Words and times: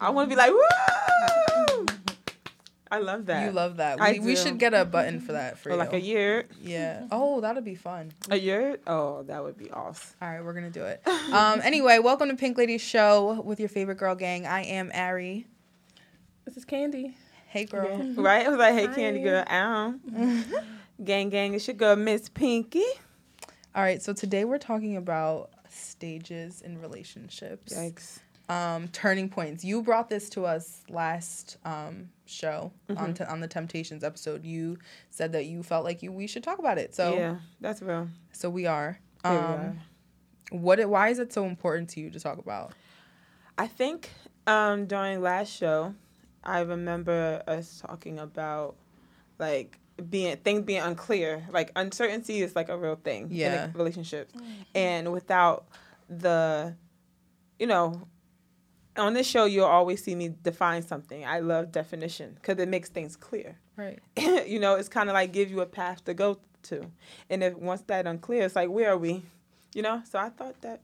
I 0.00 0.10
want 0.10 0.30
to 0.30 0.34
be 0.34 0.38
like, 0.38 0.52
woo! 0.52 1.86
I 2.90 2.98
love 3.00 3.26
that. 3.26 3.44
You 3.44 3.52
love 3.52 3.76
that. 3.78 4.00
I 4.00 4.12
We, 4.12 4.20
we 4.20 4.36
should 4.36 4.58
get 4.58 4.72
a 4.72 4.84
button 4.84 5.20
for 5.20 5.32
that 5.32 5.58
for 5.58 5.64
For 5.64 5.70
you. 5.72 5.76
like 5.76 5.92
a 5.92 6.00
year. 6.00 6.46
Yeah. 6.62 7.06
Oh, 7.10 7.40
that'd 7.42 7.64
be 7.64 7.74
fun. 7.74 8.12
A 8.30 8.36
year? 8.38 8.78
Oh, 8.86 9.24
that 9.24 9.42
would 9.42 9.58
be 9.58 9.70
awesome. 9.70 10.16
All 10.22 10.28
right, 10.28 10.42
we're 10.42 10.54
gonna 10.54 10.70
do 10.70 10.84
it. 10.84 11.02
Um. 11.32 11.60
Anyway, 11.62 11.98
welcome 11.98 12.28
to 12.30 12.36
Pink 12.36 12.56
Ladies 12.56 12.80
Show 12.80 13.42
with 13.42 13.60
your 13.60 13.68
favorite 13.68 13.96
girl 13.98 14.14
gang. 14.14 14.46
I 14.46 14.62
am 14.62 14.90
Ari. 14.94 15.46
This 16.46 16.56
is 16.56 16.64
Candy. 16.64 17.14
Hey, 17.48 17.64
girl. 17.66 17.88
Yeah. 17.90 18.12
Right? 18.16 18.46
I 18.46 18.48
was 18.48 18.58
like, 18.58 18.74
hey, 18.74 18.86
Hi. 18.86 18.94
Candy 18.94 19.22
Girl, 19.22 19.44
ow. 19.50 19.94
gang, 21.04 21.28
gang, 21.28 21.52
it's 21.54 21.66
your 21.66 21.74
girl, 21.76 21.96
Miss 21.96 22.28
Pinky. 22.30 22.84
All 23.74 23.82
right. 23.82 24.00
So 24.02 24.12
today 24.14 24.44
we're 24.46 24.58
talking 24.58 24.96
about 24.96 25.50
stages 25.68 26.62
in 26.62 26.80
relationships. 26.80 27.74
Yikes. 27.74 28.18
Um, 28.50 28.88
turning 28.88 29.28
points. 29.28 29.62
You 29.62 29.82
brought 29.82 30.08
this 30.08 30.30
to 30.30 30.46
us 30.46 30.82
last 30.88 31.58
um 31.64 32.08
show 32.24 32.72
Mm-hmm. 32.88 33.02
on 33.02 33.14
t- 33.14 33.24
on 33.24 33.40
the 33.40 33.48
Temptations 33.48 34.02
episode. 34.02 34.44
You 34.44 34.78
said 35.10 35.32
that 35.32 35.44
you 35.46 35.62
felt 35.62 35.84
like 35.84 36.02
you 36.02 36.10
we 36.12 36.26
should 36.26 36.42
talk 36.42 36.58
about 36.58 36.78
it. 36.78 36.94
So 36.94 37.14
yeah, 37.14 37.36
that's 37.60 37.82
real. 37.82 38.08
so 38.32 38.48
we 38.48 38.64
are. 38.66 38.98
Here 39.24 39.32
we 39.32 39.38
Um, 39.38 39.44
are. 39.44 39.76
what? 40.50 40.80
it- 40.80 40.88
Why 40.88 41.08
is 41.10 41.18
it 41.18 41.32
so 41.32 41.44
important 41.44 41.90
to 41.90 42.00
you 42.00 42.10
to 42.10 42.18
talk 42.20 42.38
about? 42.38 42.72
I 43.58 43.66
think 43.66 44.10
um, 44.46 44.86
during 44.86 45.20
last 45.20 45.50
show, 45.52 45.94
I 46.42 46.60
remember 46.60 47.42
us 47.46 47.82
talking 47.86 48.18
about 48.18 48.76
like 49.38 49.78
being 50.08 50.36
things 50.38 50.62
being 50.62 50.80
unclear. 50.80 51.44
Like 51.50 51.70
uncertainty 51.76 52.40
is 52.40 52.56
like 52.56 52.70
a 52.70 52.78
real 52.78 52.96
thing 52.96 53.28
Yeah. 53.30 53.64
in 53.64 53.70
a 53.70 53.72
relationship, 53.76 54.30
and 54.74 55.12
without 55.12 55.66
the, 56.08 56.76
you 57.58 57.66
know, 57.66 58.08
on 58.98 59.14
this 59.14 59.26
show 59.26 59.44
you'll 59.44 59.66
always 59.66 60.02
see 60.02 60.14
me 60.14 60.34
define 60.42 60.82
something. 60.82 61.24
I 61.24 61.40
love 61.40 61.72
definition 61.72 62.34
because 62.34 62.58
it 62.58 62.68
makes 62.68 62.88
things 62.88 63.16
clear. 63.16 63.56
Right. 63.76 64.00
you 64.46 64.58
know, 64.58 64.74
it's 64.74 64.88
kind 64.88 65.08
of 65.08 65.14
like 65.14 65.32
give 65.32 65.50
you 65.50 65.60
a 65.60 65.66
path 65.66 66.04
to 66.04 66.14
go 66.14 66.38
to, 66.64 66.90
and 67.30 67.42
if 67.42 67.54
once 67.54 67.82
that 67.82 68.06
unclear, 68.06 68.44
it's 68.44 68.56
like 68.56 68.68
where 68.68 68.90
are 68.90 68.98
we? 68.98 69.22
You 69.74 69.82
know. 69.82 70.02
So 70.10 70.18
I 70.18 70.30
thought 70.30 70.60
that 70.62 70.80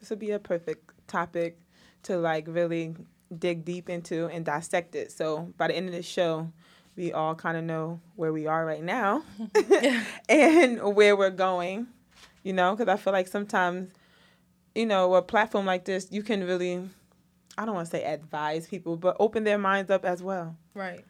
this 0.00 0.10
would 0.10 0.18
be 0.18 0.32
a 0.32 0.38
perfect 0.38 0.90
topic 1.06 1.58
to 2.04 2.18
like 2.18 2.46
really 2.48 2.94
dig 3.36 3.64
deep 3.64 3.88
into 3.88 4.26
and 4.26 4.44
dissect 4.44 4.94
it. 4.94 5.12
So 5.12 5.52
by 5.56 5.68
the 5.68 5.76
end 5.76 5.88
of 5.88 5.94
the 5.94 6.02
show, 6.02 6.50
we 6.96 7.12
all 7.12 7.34
kind 7.34 7.56
of 7.56 7.64
know 7.64 8.00
where 8.16 8.32
we 8.32 8.46
are 8.46 8.64
right 8.64 8.82
now 8.82 9.22
and 10.28 10.94
where 10.94 11.16
we're 11.16 11.30
going. 11.30 11.88
You 12.42 12.52
know, 12.52 12.76
because 12.76 12.92
I 12.92 12.96
feel 12.96 13.12
like 13.12 13.26
sometimes, 13.26 13.90
you 14.74 14.86
know, 14.86 15.14
a 15.14 15.22
platform 15.22 15.66
like 15.66 15.84
this, 15.84 16.06
you 16.12 16.22
can 16.22 16.44
really, 16.44 16.88
I 17.58 17.64
don't 17.64 17.74
want 17.74 17.86
to 17.86 17.90
say 17.90 18.04
advise 18.04 18.66
people, 18.66 18.96
but 18.96 19.16
open 19.18 19.44
their 19.44 19.58
minds 19.58 19.90
up 19.90 20.04
as 20.04 20.22
well. 20.22 20.56
Right. 20.74 21.04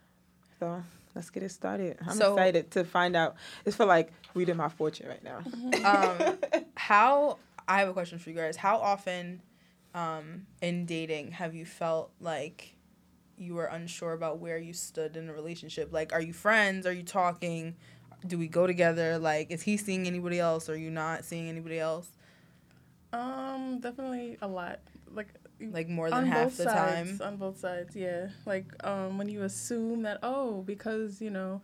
So 0.61 0.83
let's 1.15 1.31
get 1.31 1.43
it 1.43 1.51
started. 1.51 1.99
I'm 2.07 2.17
So- 2.17 2.35
excited 2.35 2.71
to 2.73 2.85
find 2.85 3.17
out. 3.17 3.37
It's 3.65 3.77
for 3.77 3.85
like 3.85 4.13
reading 4.35 4.57
my 4.57 4.69
fortune 4.69 5.09
right 5.09 5.23
now. 5.25 5.41
Um, 5.85 6.39
how 6.77 7.39
I 7.69 7.81
have 7.81 7.89
a 7.89 7.93
question 7.93 8.19
for 8.19 8.31
you 8.31 8.37
guys. 8.37 8.57
How 8.57 8.77
often, 8.77 9.43
um, 9.95 10.47
in 10.63 10.87
dating 10.87 11.33
have 11.33 11.55
you 11.55 11.65
felt 11.65 12.13
like 12.21 12.75
you 13.39 13.55
were 13.55 13.67
unsure 13.67 14.13
about 14.13 14.39
where 14.39 14.57
you 14.59 14.73
stood 14.73 15.17
in 15.17 15.29
a 15.29 15.33
relationship? 15.33 15.93
Like, 15.93 16.13
are 16.13 16.21
you 16.23 16.33
friends? 16.33 16.87
Are 16.87 16.93
you 16.93 17.03
talking? 17.03 17.75
Do 18.27 18.39
we 18.39 18.47
go 18.49 18.67
together? 18.67 19.19
Like, 19.19 19.51
is 19.51 19.63
he 19.63 19.77
seeing 19.77 20.07
anybody 20.07 20.39
else? 20.39 20.69
Are 20.69 20.77
you 20.77 20.91
not 20.91 21.25
seeing 21.25 21.49
anybody 21.49 21.79
else? 21.81 22.09
Um, 23.13 23.79
definitely 23.81 24.39
a 24.43 24.49
lot. 24.49 24.81
Like 25.61 25.73
Like 25.73 25.89
more 25.89 26.11
than 26.11 26.19
on 26.19 26.27
half 26.27 26.45
both 26.49 26.57
the 26.59 26.65
sides. 26.65 27.19
time. 27.19 27.29
On 27.29 27.37
both 27.37 27.59
sides, 27.59 27.97
yeah. 27.97 28.29
Like 28.45 28.67
um, 28.85 29.17
when 29.19 29.29
you 29.29 29.43
assume 29.43 30.03
that 30.03 30.19
oh, 30.23 30.63
because 30.63 31.21
you 31.23 31.31
know, 31.31 31.63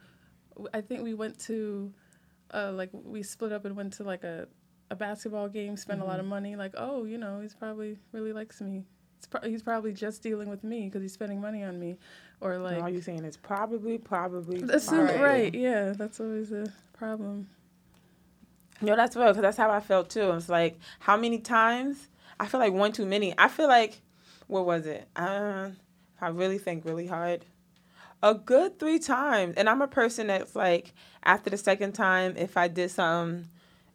i 0.74 0.80
think 0.80 1.02
we 1.02 1.14
went 1.14 1.38
to, 1.40 1.92
uh, 2.54 2.72
like 2.72 2.90
we 2.92 3.22
split 3.22 3.52
up 3.52 3.64
and 3.64 3.76
went 3.76 3.92
to 3.94 4.02
like 4.04 4.24
a, 4.24 4.46
a 4.90 4.96
basketball 4.96 5.48
game, 5.48 5.76
spent 5.76 6.00
a 6.00 6.04
lot 6.04 6.12
Mm-hmm. 6.12 6.20
of 6.20 6.26
money. 6.26 6.56
Like 6.56 6.74
oh, 6.76 7.04
you 7.04 7.18
know, 7.18 7.40
he's 7.40 7.54
probably 7.54 7.98
really 8.12 8.32
likes 8.32 8.60
me. 8.60 8.84
It's 9.18 9.26
pro- 9.26 9.48
he's 9.48 9.62
probably 9.62 9.92
just 9.92 10.22
dealing 10.22 10.48
with 10.48 10.64
me 10.64 10.86
because 10.86 11.00
he's 11.02 11.12
spending 11.12 11.40
money 11.40 11.62
on 11.62 11.78
me, 11.78 11.96
or 12.40 12.58
like 12.58 12.82
All 12.82 12.88
you 12.88 13.00
saying 13.00 13.24
is 13.24 13.36
probably, 13.36 13.96
probably, 13.98 14.62
assume 14.70 15.06
probably. 15.06 15.22
right. 15.22 15.54
Yeah, 15.54 15.92
that's 15.96 16.18
always 16.18 16.50
a 16.50 16.72
problem. 16.92 17.48
No, 18.80 18.96
that's 18.96 19.14
real 19.14 19.28
because 19.28 19.42
that's 19.42 19.56
how 19.56 19.70
I 19.70 19.78
felt 19.80 20.10
too. 20.10 20.30
It's 20.32 20.48
like 20.48 20.78
how 20.98 21.16
many 21.16 21.38
times 21.38 22.08
I 22.38 22.46
feel 22.46 22.60
like 22.60 22.72
one 22.72 22.92
too 22.92 23.06
many. 23.06 23.34
I 23.38 23.48
feel 23.48 23.68
like 23.68 24.00
what 24.46 24.66
was 24.66 24.86
it? 24.86 25.08
Uh, 25.16 25.70
I 26.20 26.28
really 26.28 26.58
think 26.58 26.84
really 26.84 27.06
hard, 27.06 27.44
a 28.22 28.34
good 28.34 28.78
three 28.78 28.98
times. 28.98 29.54
And 29.56 29.68
I'm 29.68 29.82
a 29.82 29.88
person 29.88 30.28
that's 30.28 30.54
like 30.54 30.92
after 31.24 31.50
the 31.50 31.56
second 31.56 31.92
time, 31.92 32.36
if 32.36 32.56
I 32.56 32.68
did 32.68 32.90
something 32.90 33.48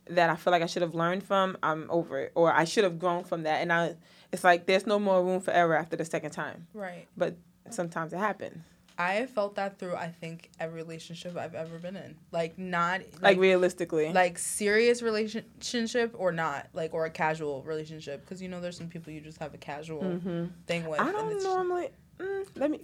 that 0.10 0.30
I 0.30 0.36
feel 0.36 0.52
like 0.52 0.64
I 0.64 0.68
should 0.68 0.82
have 0.82 0.96
learned 0.96 1.24
from, 1.24 1.58
I'm 1.62 1.90
over 1.90 2.20
it, 2.20 2.32
or 2.36 2.52
I 2.54 2.64
should 2.64 2.84
have 2.84 3.00
grown 3.00 3.24
from 3.24 3.44
that. 3.44 3.62
And 3.62 3.72
I, 3.72 3.96
it's 4.32 4.44
like 4.44 4.66
there's 4.66 4.88
no 4.88 5.00
more 5.00 5.24
room 5.24 5.42
for 5.42 5.52
error 5.52 5.76
after 5.76 5.96
the 5.96 6.06
second 6.06 6.32
time. 6.32 6.68
Right. 6.74 7.08
But 7.16 7.36
sometimes 7.70 8.14
it 8.14 8.18
happens. 8.20 8.64
I 8.98 9.14
have 9.14 9.30
felt 9.30 9.56
that 9.56 9.78
through 9.78 9.96
I 9.96 10.08
think 10.08 10.50
every 10.60 10.82
relationship 10.82 11.38
I've 11.38 11.54
ever 11.54 11.78
been 11.78 11.96
in. 11.96 12.16
Like 12.32 12.58
not 12.58 13.02
Like, 13.22 13.38
realistically, 13.38 14.12
like 14.12 14.40
serious 14.40 15.02
relationship 15.02 16.16
or 16.18 16.32
not 16.32 16.68
like 16.74 16.94
or 16.94 17.06
a 17.06 17.10
casual 17.12 17.62
relationship 17.64 18.22
because 18.22 18.42
you 18.42 18.50
know 18.50 18.60
there's 18.60 18.78
some 18.78 18.88
people 18.88 19.14
you 19.14 19.22
just 19.22 19.38
have 19.38 19.54
a 19.54 19.58
casual 19.58 20.02
hmm 20.16 20.46
thing 20.66 20.88
with 20.88 21.00
I 21.00 21.12
don't 21.12 21.44
normally. 21.44 21.90
Mm, 22.20 22.48
let 22.56 22.72
me. 22.72 22.82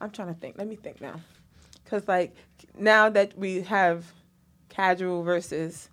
I'm 0.00 0.10
trying 0.10 0.34
to 0.34 0.40
think. 0.40 0.58
Let 0.58 0.66
me 0.66 0.76
think 0.76 1.00
now, 1.00 1.20
because 1.84 2.08
like 2.08 2.34
now 2.76 3.08
that 3.10 3.38
we 3.38 3.62
have 3.62 4.12
casual 4.68 5.22
versus 5.22 5.88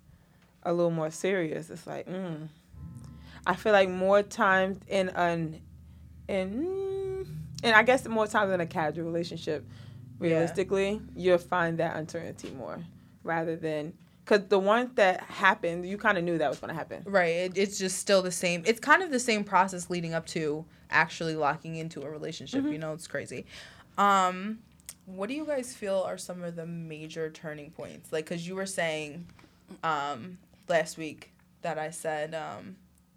a 0.64 0.72
little 0.72 0.90
more 0.90 1.10
serious, 1.10 1.70
it's 1.70 1.86
like 1.86 2.08
mm, 2.08 2.48
I 3.46 3.54
feel 3.54 3.72
like 3.72 3.88
more 3.88 4.22
times 4.22 4.78
in 4.88 5.10
an 5.10 5.60
in 6.26 6.97
and 7.62 7.74
I 7.74 7.82
guess 7.82 8.06
more 8.06 8.26
times 8.26 8.52
in 8.52 8.60
a 8.60 8.66
casual 8.66 9.04
relationship, 9.04 9.66
realistically, 10.18 11.00
you'll 11.16 11.38
find 11.38 11.78
that 11.78 11.96
uncertainty 11.96 12.50
more 12.50 12.78
rather 13.24 13.56
than 13.56 13.92
because 14.24 14.46
the 14.48 14.58
ones 14.58 14.90
that 14.96 15.20
happened, 15.22 15.86
you 15.86 15.96
kind 15.96 16.18
of 16.18 16.24
knew 16.24 16.36
that 16.38 16.50
was 16.50 16.58
going 16.58 16.68
to 16.68 16.74
happen. 16.74 17.02
right 17.06 17.34
it, 17.34 17.56
it's 17.58 17.78
just 17.78 17.98
still 17.98 18.20
the 18.22 18.30
same 18.30 18.62
it's 18.66 18.78
kind 18.80 19.02
of 19.02 19.10
the 19.10 19.18
same 19.20 19.42
process 19.42 19.88
leading 19.90 20.12
up 20.14 20.26
to 20.26 20.64
actually 20.90 21.34
locking 21.36 21.76
into 21.76 22.02
a 22.02 22.10
relationship 22.10 22.62
Mm-hmm. 22.62 22.72
you 22.72 22.78
know 22.78 22.92
it's 22.92 23.06
crazy 23.06 23.46
um 23.96 24.58
what 25.06 25.28
do 25.28 25.34
you 25.34 25.46
guys 25.46 25.74
feel 25.74 26.02
are 26.06 26.18
some 26.18 26.42
of 26.42 26.56
the 26.56 26.66
major 26.66 27.30
turning 27.30 27.70
points 27.70 28.12
like 28.12 28.24
because 28.26 28.46
you 28.46 28.54
were 28.54 28.66
saying 28.66 29.26
um 29.82 30.38
last 30.68 30.96
week 30.98 31.32
that 31.62 31.78
i 31.78 31.90
said 31.90 32.34
um 32.34 32.76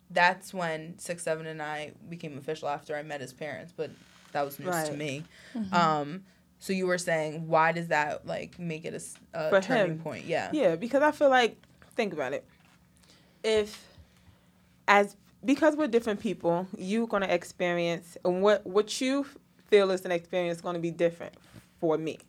that's 0.09 0.53
when 0.53 0.97
six 0.97 1.23
seven 1.23 1.45
and 1.45 1.61
i 1.61 1.91
became 2.09 2.37
official 2.37 2.67
after 2.69 2.95
i 2.95 3.03
met 3.03 3.19
his 3.21 3.33
parents 3.33 3.73
but 3.75 3.89
that 4.31 4.43
was 4.45 4.59
news 4.59 4.67
to 4.83 4.89
Right. 4.91 4.97
me 4.97 5.23
um 5.73 6.23
so 6.59 6.73
you 6.73 6.85
were 6.87 6.97
saying 6.97 7.47
why 7.47 7.71
does 7.71 7.87
that 7.87 8.25
like 8.25 8.57
make 8.59 8.85
it 8.85 8.93
a 9.33 9.49
For 9.49 9.61
turning 9.61 9.93
him. 9.93 9.99
point 9.99 10.25
yeah 10.25 10.49
Yeah, 10.51 10.75
because 10.75 11.01
I 11.01 11.11
feel 11.11 11.29
like 11.29 11.57
think 11.95 12.13
about 12.13 12.33
it. 12.33 12.45
If 13.43 13.87
as 14.87 15.15
because 15.43 15.75
we're 15.75 15.87
different 15.87 16.19
people, 16.19 16.67
you're 16.77 17.07
gonna 17.07 17.25
experience 17.27 18.17
and 18.23 18.41
what 18.41 18.65
what 18.65 19.01
you 19.01 19.25
feel 19.69 19.91
is 19.91 20.05
an 20.05 20.11
experience 20.11 20.61
going 20.61 20.75
to 20.75 20.81
be 20.81 20.91
different 20.91 21.33
for 21.79 21.97
me, 21.97 22.19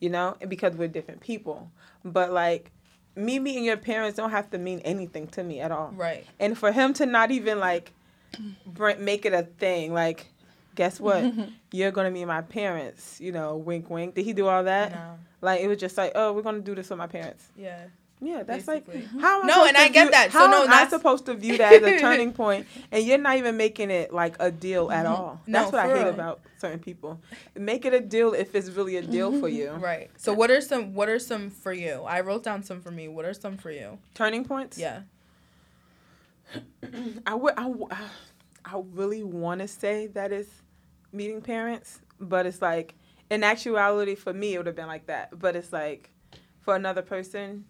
you 0.00 0.10
know, 0.10 0.36
and 0.40 0.50
because 0.50 0.74
we're 0.74 0.88
different 0.88 1.20
people. 1.20 1.70
But 2.04 2.32
like 2.32 2.72
me 3.16 3.38
meeting 3.38 3.64
your 3.64 3.76
parents 3.76 4.16
don't 4.16 4.30
have 4.30 4.50
to 4.50 4.58
mean 4.58 4.80
anything 4.80 5.26
to 5.28 5.42
me 5.44 5.60
at 5.60 5.70
all. 5.70 5.94
right 5.96 6.26
And 6.38 6.56
for 6.58 6.72
him 6.72 6.92
to 6.94 7.06
not 7.06 7.30
even 7.30 7.58
like 7.60 7.92
bring, 8.66 9.04
make 9.04 9.24
it 9.24 9.32
a 9.32 9.42
thing, 9.44 9.92
like 9.94 10.26
guess 10.80 10.96
what, 11.06 11.22
you're 11.78 11.90
gonna 11.96 12.10
meet 12.18 12.24
my 12.36 12.42
parents, 12.58 13.20
you 13.20 13.32
know, 13.36 13.48
wink 13.68 13.84
wink. 13.94 14.14
Did 14.16 14.24
he 14.24 14.32
do 14.32 14.46
all 14.52 14.64
that? 14.64 14.88
no 14.92 15.18
Like 15.46 15.60
it 15.64 15.68
was 15.68 15.78
just 15.86 15.96
like, 16.02 16.12
oh, 16.14 16.32
we're 16.32 16.46
gonna 16.48 16.60
do 16.70 16.74
this 16.74 16.88
with 16.90 16.98
my 16.98 17.10
parents. 17.18 17.44
yeah 17.66 17.82
Yeah, 18.30 18.42
that's 18.48 18.66
Basically. 18.66 19.00
like 19.00 19.22
how 19.24 19.32
am 19.40 19.44
I 19.44 19.46
No, 19.52 19.56
and 19.68 19.76
I 19.84 19.88
get 19.98 20.10
that. 20.16 20.26
So, 20.32 20.44
no, 20.54 20.66
I 20.68 20.86
supposed 20.96 21.24
to 21.28 21.34
view 21.44 21.56
that 21.62 21.72
as 21.72 21.82
a 21.92 21.98
turning 22.06 22.32
point, 22.42 22.62
and 22.92 23.00
you're 23.06 23.22
not 23.26 23.36
even 23.40 23.54
making 23.56 23.90
it 24.00 24.08
like 24.22 24.34
a 24.48 24.50
deal 24.66 24.84
at 24.98 25.06
all. 25.12 25.32
Mm-hmm. 25.40 25.52
No, 25.52 25.58
That's 25.58 25.72
what 25.72 25.80
I 25.86 25.88
hate 25.96 26.04
real. 26.04 26.14
about 26.18 26.36
certain 26.62 26.80
people. 26.88 27.12
Make 27.72 27.82
it 27.88 27.94
a 27.94 28.00
deal 28.16 28.30
if 28.42 28.48
it's 28.58 28.68
really 28.76 28.96
a 28.96 29.04
deal 29.16 29.30
for 29.40 29.48
you. 29.48 29.68
Right. 29.90 30.06
So 30.24 30.28
what 30.40 30.50
are 30.54 30.60
some 30.70 30.84
what 30.98 31.08
are 31.08 31.18
some 31.30 31.44
for 31.62 31.72
you? 31.84 31.94
I 32.16 32.18
wrote 32.26 32.42
down 32.48 32.60
some 32.68 32.80
for 32.84 32.92
me. 32.98 33.04
What 33.16 33.24
are 33.28 33.34
some 33.44 33.56
for 33.64 33.70
you? 33.80 33.88
Turning 34.20 34.44
points. 34.52 34.76
Yeah. 34.86 34.98
I 37.32 37.34
would. 37.34 37.54
I, 37.56 37.64
w- 37.64 37.88
I 38.72 38.82
really 38.92 39.22
want 39.22 39.60
to 39.62 39.68
say 39.68 40.06
that 40.08 40.30
it's 40.32 40.59
meeting 41.12 41.40
parents, 41.40 42.00
but 42.18 42.46
it's 42.46 42.62
like 42.62 42.94
in 43.30 43.44
actuality 43.44 44.14
for 44.14 44.32
me 44.32 44.54
it 44.54 44.58
would 44.58 44.66
have 44.66 44.76
been 44.76 44.86
like 44.86 45.06
that. 45.06 45.38
But 45.38 45.56
it's 45.56 45.72
like 45.72 46.10
for 46.60 46.76
another 46.76 47.02
person, 47.02 47.64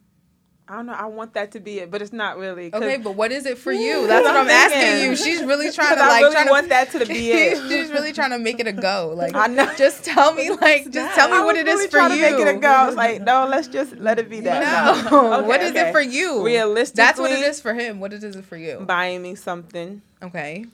I 0.71 0.77
don't 0.77 0.87
know. 0.87 0.93
I 0.93 1.07
want 1.07 1.35
that 1.35 1.51
to 1.53 1.61
be 1.61 1.81
it, 1.81 1.91
but 1.91 2.01
it's 2.01 2.13
not 2.13 2.39
really. 2.39 2.73
Okay, 2.73 2.97
but 2.97 3.17
what 3.17 3.33
is 3.33 3.45
it 3.45 3.59
for 3.59 3.73
you? 3.73 4.07
That's 4.07 4.25
what 4.25 4.37
I'm 4.37 4.49
asking 4.49 5.05
you. 5.05 5.17
She's 5.17 5.43
really 5.43 5.73
trying 5.73 5.97
to 5.97 6.03
I 6.03 6.07
like 6.07 6.23
really 6.23 6.35
trying 6.35 6.49
want 6.49 6.65
to, 6.67 6.69
that 6.69 6.91
to 6.93 7.07
be 7.07 7.33
it. 7.33 7.57
She's 7.69 7.91
really 7.91 8.13
trying 8.13 8.31
to 8.31 8.39
make 8.39 8.61
it 8.61 8.69
a 8.69 8.73
go. 8.73 9.13
Like 9.17 9.35
I 9.35 9.49
know. 9.49 9.69
just 9.77 10.05
tell 10.05 10.33
me 10.33 10.49
like 10.51 10.89
just 10.93 11.15
tell 11.17 11.29
me 11.29 11.39
I 11.39 11.45
what 11.45 11.57
it 11.57 11.67
is 11.67 11.75
really 11.75 11.87
for 11.87 11.91
trying 11.97 12.11
you. 12.13 12.25
to 12.25 12.31
make 12.31 12.41
it 12.41 12.57
a 12.57 12.59
go. 12.61 12.69
I 12.69 12.87
was 12.87 12.95
like, 12.95 13.21
no, 13.23 13.47
let's 13.49 13.67
just 13.67 13.97
let 13.97 14.21
it 14.21 14.31
be 14.31 14.41
that. 14.43 15.11
No. 15.11 15.39
Okay, 15.39 15.47
what 15.49 15.61
is 15.61 15.73
okay. 15.73 15.89
it 15.89 15.93
for 15.93 16.01
you? 16.01 16.45
Realistically, 16.45 17.05
That's 17.05 17.19
what 17.19 17.33
it 17.33 17.41
is 17.41 17.61
for 17.61 17.75
him. 17.75 17.99
What 17.99 18.13
it 18.13 18.23
is 18.23 18.37
it 18.37 18.45
for 18.45 18.57
you? 18.57 18.79
Buying 18.87 19.23
me 19.23 19.35
something 19.35 20.03
Okay. 20.23 20.67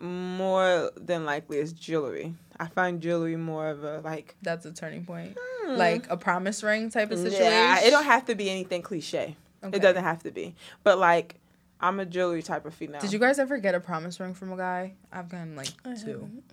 More 0.00 0.90
than 0.96 1.24
likely 1.24 1.58
is 1.58 1.72
jewelry. 1.72 2.34
I 2.58 2.66
find 2.66 3.00
jewelry 3.00 3.36
more 3.36 3.68
of 3.68 3.84
a 3.84 4.00
like 4.00 4.34
That's 4.42 4.64
a 4.66 4.72
turning 4.72 5.04
point. 5.04 5.36
Like 5.66 6.08
a 6.10 6.16
promise 6.16 6.62
ring 6.62 6.88
type 6.90 7.10
of 7.10 7.18
situation. 7.18 7.44
Hmm. 7.46 7.52
Yeah, 7.52 7.80
it 7.80 7.90
don't 7.90 8.04
have 8.04 8.24
to 8.26 8.34
be 8.34 8.48
anything 8.48 8.80
cliche. 8.82 9.36
Okay. 9.62 9.76
It 9.76 9.80
doesn't 9.80 10.02
have 10.02 10.22
to 10.22 10.30
be. 10.30 10.54
But 10.82 10.98
like, 10.98 11.34
I'm 11.80 12.00
a 12.00 12.06
jewelry 12.06 12.42
type 12.42 12.64
of 12.64 12.72
female. 12.74 13.00
Did 13.00 13.12
you 13.12 13.18
guys 13.18 13.38
ever 13.38 13.58
get 13.58 13.74
a 13.74 13.80
promise 13.80 14.18
ring 14.18 14.34
from 14.34 14.52
a 14.52 14.56
guy? 14.56 14.94
I've 15.12 15.28
gotten 15.28 15.54
like 15.56 15.68
I 15.84 15.94
two. 15.94 16.12
haven't. 16.12 16.44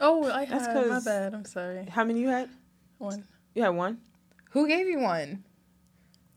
Oh, 0.00 0.24
I 0.30 0.44
That's 0.44 0.66
had. 0.66 0.76
My 0.76 0.82
'cause- 0.88 1.04
bad. 1.04 1.34
I'm 1.34 1.44
sorry. 1.44 1.86
How 1.86 2.04
many 2.04 2.20
you 2.20 2.28
had? 2.28 2.50
One. 2.98 3.24
You 3.54 3.62
had 3.62 3.70
one. 3.70 3.98
Who 4.50 4.68
gave 4.68 4.86
you 4.88 4.98
one? 5.00 5.42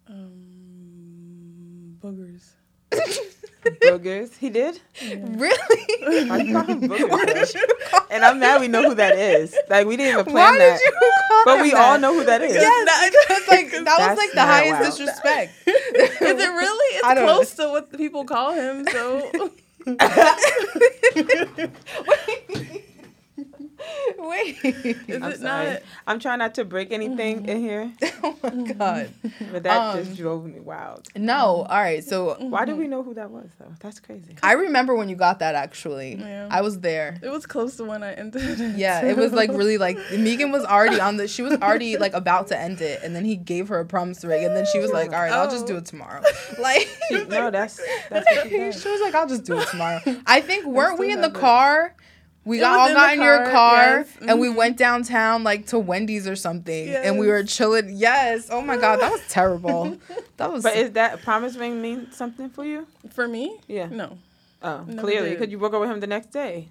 Um, 0.08 1.98
boogers. 2.02 2.52
Boogers. 3.64 4.36
He 4.38 4.50
did. 4.50 4.80
Really? 5.02 6.26
Why 6.30 6.38
you 6.38 6.54
call 6.54 6.64
him 6.66 6.82
boogers? 6.82 7.26
Did 7.28 7.54
you 7.54 7.68
call 7.90 8.02
And 8.10 8.26
I'm 8.26 8.40
mad 8.40 8.60
we 8.62 8.68
know 8.68 8.84
who 8.90 8.96
that 8.96 9.16
is. 9.18 9.56
Like 9.70 9.86
we 9.88 9.98
didn't 9.98 10.20
even 10.22 10.34
Why 10.34 10.48
plan 10.50 10.58
that. 10.60 10.80
did 10.80 10.86
you 10.86 10.92
call 11.00 11.42
But 11.46 11.56
him 11.58 11.62
we 11.64 11.72
that? 11.72 11.80
all 11.80 12.00
know 12.00 12.14
who 12.14 12.24
that 12.26 12.42
is. 12.42 12.54
Yes, 12.54 12.86
that, 12.86 13.12
that's 13.28 13.48
like 13.48 13.72
that 13.72 14.10
was 14.10 14.18
like 14.18 14.32
the 14.34 14.42
highest 14.42 14.82
wild. 14.82 14.86
disrespect. 14.86 15.54
Is 15.68 16.20
it 16.22 16.50
really? 16.50 16.96
It's 16.98 17.06
I 17.06 17.14
don't 17.14 17.26
close 17.26 17.54
to 17.56 17.70
what 17.70 17.92
people 17.98 18.26
call 18.26 18.54
him. 18.54 18.86
So 18.92 19.32
Wait. 24.18 24.58
is 24.64 25.22
I'm 25.22 25.32
it 25.32 25.40
sorry. 25.40 25.66
not? 25.66 25.82
I'm 26.08 26.20
trying 26.20 26.40
not 26.40 26.56
to 26.56 26.66
break 26.66 26.92
anything 26.92 27.46
in 27.48 27.58
mm-hmm. 27.58 27.60
here, 27.60 27.92
oh 28.24 28.38
my 28.44 28.50
mm-hmm. 28.50 28.78
god. 28.78 29.10
but 29.52 29.64
that 29.64 29.78
Um, 29.78 30.04
just 30.04 30.18
drove 30.18 30.46
me 30.46 30.60
wild. 30.60 31.08
No. 31.16 31.66
All 31.70 31.80
right. 31.80 32.04
So 32.04 32.36
Why 32.40 32.66
do 32.66 32.76
we 32.76 32.84
mm-hmm. 32.84 32.92
know 32.92 33.04
who 33.04 33.14
that 33.16 33.32
was 33.32 33.50
though? 33.60 33.74
That's 33.80 34.00
crazy. 34.00 34.36
I 34.44 34.54
remember 34.54 34.96
when 34.96 35.10
you 35.10 35.16
got 35.16 35.40
that. 35.40 35.56
Actually, 35.56 36.16
Yeah. 36.16 36.48
I 36.50 36.62
was 36.62 36.80
there. 36.80 37.20
It 37.22 37.30
was 37.30 37.46
close 37.46 37.76
to 37.78 37.86
when 37.86 38.04
I 38.04 38.14
ended 38.14 38.60
it. 38.60 38.78
Yeah, 38.78 39.06
it 39.06 39.18
was 39.18 39.34
like 39.34 39.50
really 39.52 39.78
like 39.78 39.98
Megan 40.12 40.52
was 40.52 40.64
already 40.66 41.00
on 41.00 41.18
the. 41.18 41.28
She 41.28 41.42
was 41.42 41.54
already 41.62 41.98
like 41.98 42.14
about 42.14 42.48
to 42.48 42.60
end 42.60 42.82
it, 42.82 43.02
and 43.04 43.16
then 43.16 43.26
he 43.26 43.36
gave 43.36 43.68
her 43.70 43.80
a 43.80 43.86
promise 43.86 44.24
ring, 44.24 44.46
and 44.46 44.56
then 44.56 44.66
she 44.72 44.80
was 44.80 44.92
like, 44.92 45.12
"All 45.12 45.20
right, 45.20 45.32
I'll 45.32 45.50
just 45.50 45.68
do 45.68 45.78
it 45.78 45.86
tomorrow." 45.86 46.22
Oh. 46.24 46.62
Like, 46.62 46.88
She- 47.10 47.26
no, 47.26 47.52
that's 47.52 47.80
that's 48.10 48.26
what 48.26 48.50
she 48.50 48.72
she 48.72 48.90
was 48.90 49.02
like, 49.02 49.16
"I'll 49.16 49.28
just 49.28 49.44
do 49.44 49.58
it 49.60 49.68
tomorrow." 49.70 50.00
I 50.26 50.42
think 50.42 50.66
weren't 50.66 51.00
we 51.00 51.12
in 51.12 51.22
the 51.22 51.32
car? 51.32 51.96
We 52.44 52.58
got 52.60 52.80
all 52.80 52.88
in 52.88 52.94
got 52.96 53.08
the 53.10 53.14
in 53.14 53.22
your 53.22 53.38
car, 53.44 53.52
car, 53.52 53.98
yes. 54.00 54.18
and 54.28 54.40
we 54.40 54.48
Mhm. 54.48 54.56
went 54.56 54.78
downtown 54.78 55.44
like 55.44 55.68
to 55.68 55.78
Wendy's 55.78 56.28
or 56.28 56.36
something, 56.36 56.90
and 56.90 57.20
we 57.20 57.28
were 57.28 57.44
chilling. 57.44 57.90
Yes. 57.96 58.48
Oh 58.50 58.62
my 58.62 58.78
god, 58.78 59.00
that 59.00 59.12
was 59.12 59.22
terrible. 59.30 59.98
That 60.38 60.52
was. 60.52 60.64
But 60.64 60.76
is 60.76 60.92
that 60.94 61.22
promise 61.22 61.56
ring 61.56 61.82
mean 61.82 62.12
something 62.12 62.50
for 62.50 62.66
you? 62.66 62.88
For 63.12 63.28
me? 63.28 63.60
Yeah. 63.68 63.88
No. 63.90 64.18
Oh, 64.64 64.84
Never 64.88 65.02
clearly, 65.02 65.30
because 65.32 65.50
you 65.50 65.58
broke 65.60 65.74
up 65.76 65.82
with 65.82 65.90
him 65.92 66.00
the 66.00 66.08
next 66.08 66.32
day. 66.32 66.70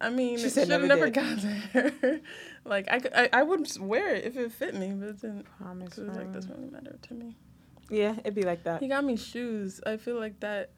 I 0.00 0.10
mean, 0.10 0.36
She 0.36 0.50
should 0.50 0.68
have 0.68 0.68
never 0.68 0.86
never, 0.86 1.08
got 1.08 1.38
there. 1.72 2.20
like 2.66 2.86
I, 2.90 2.98
could, 3.00 3.12
I, 3.14 3.30
I 3.32 3.42
would 3.42 3.66
wear 3.80 4.14
it 4.14 4.24
if 4.26 4.36
it 4.36 4.52
fit 4.52 4.74
me, 4.74 4.90
but 4.92 5.08
it 5.08 5.20
didn't. 5.22 5.46
Promise 5.58 5.94
So 5.94 6.02
it 6.02 6.08
was 6.08 6.16
like 6.16 6.24
ring. 6.26 6.32
doesn't 6.34 6.54
really 6.58 6.70
matter 6.70 6.98
to 7.00 7.14
me. 7.14 7.36
Yeah, 7.88 8.14
it'd 8.18 8.34
be 8.34 8.42
like 8.42 8.64
that. 8.64 8.82
He 8.82 8.88
got 8.88 9.04
me 9.04 9.16
shoes. 9.16 9.80
I 9.86 9.96
feel 9.96 10.18
like 10.20 10.40
that, 10.40 10.70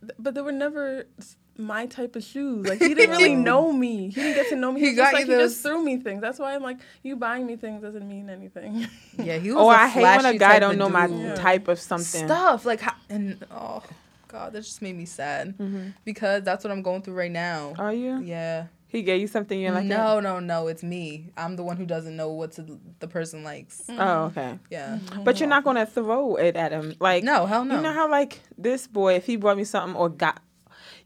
th- 0.00 0.12
but 0.18 0.34
they 0.34 0.40
were 0.40 0.52
never 0.52 1.04
s- 1.18 1.36
my 1.58 1.86
type 1.86 2.14
of 2.16 2.22
shoes. 2.22 2.66
Like 2.66 2.78
he 2.78 2.94
didn't 2.94 3.10
really 3.16 3.34
Oh. 3.34 3.40
know 3.40 3.72
me. 3.72 4.06
He 4.10 4.20
didn't 4.22 4.34
get 4.36 4.48
to 4.50 4.56
know 4.56 4.70
me. 4.72 4.80
He 4.80 4.86
He, 4.86 4.92
was 4.92 4.96
just 4.98 5.12
got 5.12 5.18
like 5.18 5.26
you 5.26 5.34
he 5.36 5.42
just 5.42 5.60
threw 5.62 5.82
me 5.82 5.96
things. 5.98 6.20
That's 6.20 6.38
why 6.38 6.54
I'm 6.54 6.62
like, 6.62 6.78
you 7.02 7.16
buying 7.16 7.46
me 7.46 7.56
things 7.56 7.82
doesn't 7.82 8.08
mean 8.08 8.30
anything. 8.30 8.86
yeah, 9.18 9.38
he 9.38 9.50
was. 9.50 9.60
Oh, 9.60 9.70
a 9.70 9.74
I 9.74 9.88
hate 9.88 10.02
when 10.02 10.24
a 10.26 10.38
guy 10.38 10.58
don't 10.60 10.72
of 10.72 10.78
know 10.78 10.88
my. 10.88 11.06
Yeah. 11.06 11.34
type 11.34 11.66
of 11.68 11.80
something. 11.80 12.26
stuff 12.26 12.64
like 12.64 12.80
how, 12.80 12.94
and 13.10 13.44
oh 13.50 13.82
god 14.28 14.52
that 14.52 14.60
just 14.62 14.82
made 14.82 14.94
me 14.94 15.06
sad 15.06 15.56
Mhm. 15.56 15.94
because 16.04 16.42
that's 16.42 16.62
what 16.62 16.70
i'm 16.70 16.82
going 16.82 17.00
through 17.00 17.14
right 17.14 17.30
now 17.32 17.72
Are 17.78 17.94
you? 17.94 18.20
yeah 18.20 18.66
He 18.86 19.00
gave 19.00 19.22
you 19.22 19.26
something 19.26 19.58
you're 19.58 19.72
like, 19.72 19.86
no 19.86 20.20
no 20.20 20.38
no 20.38 20.66
it's 20.68 20.82
me 20.82 21.30
i'm 21.34 21.56
the 21.56 21.62
one 21.62 21.78
who 21.78 21.86
doesn't 21.86 22.14
know 22.14 22.28
what 22.32 22.52
to, 22.52 22.78
the 23.00 23.08
person 23.08 23.42
likes 23.42 23.84
Oh, 23.88 24.24
okay. 24.24 24.58
yeah 24.70 24.98
But 25.24 25.40
you're 25.40 25.48
not 25.48 25.64
gonna 25.64 25.86
throw 25.86 26.36
it 26.36 26.56
at 26.56 26.72
him, 26.72 26.94
like 27.00 27.24
no 27.24 27.46
hell 27.46 27.64
no 27.64 27.76
You 27.76 27.80
know 27.82 27.92
how 27.94 28.10
like 28.10 28.40
this 28.58 28.86
boy, 28.86 29.14
if 29.14 29.24
he 29.24 29.36
brought 29.36 29.56
me 29.56 29.64
something 29.64 29.96
or 29.96 30.10
got, 30.10 30.42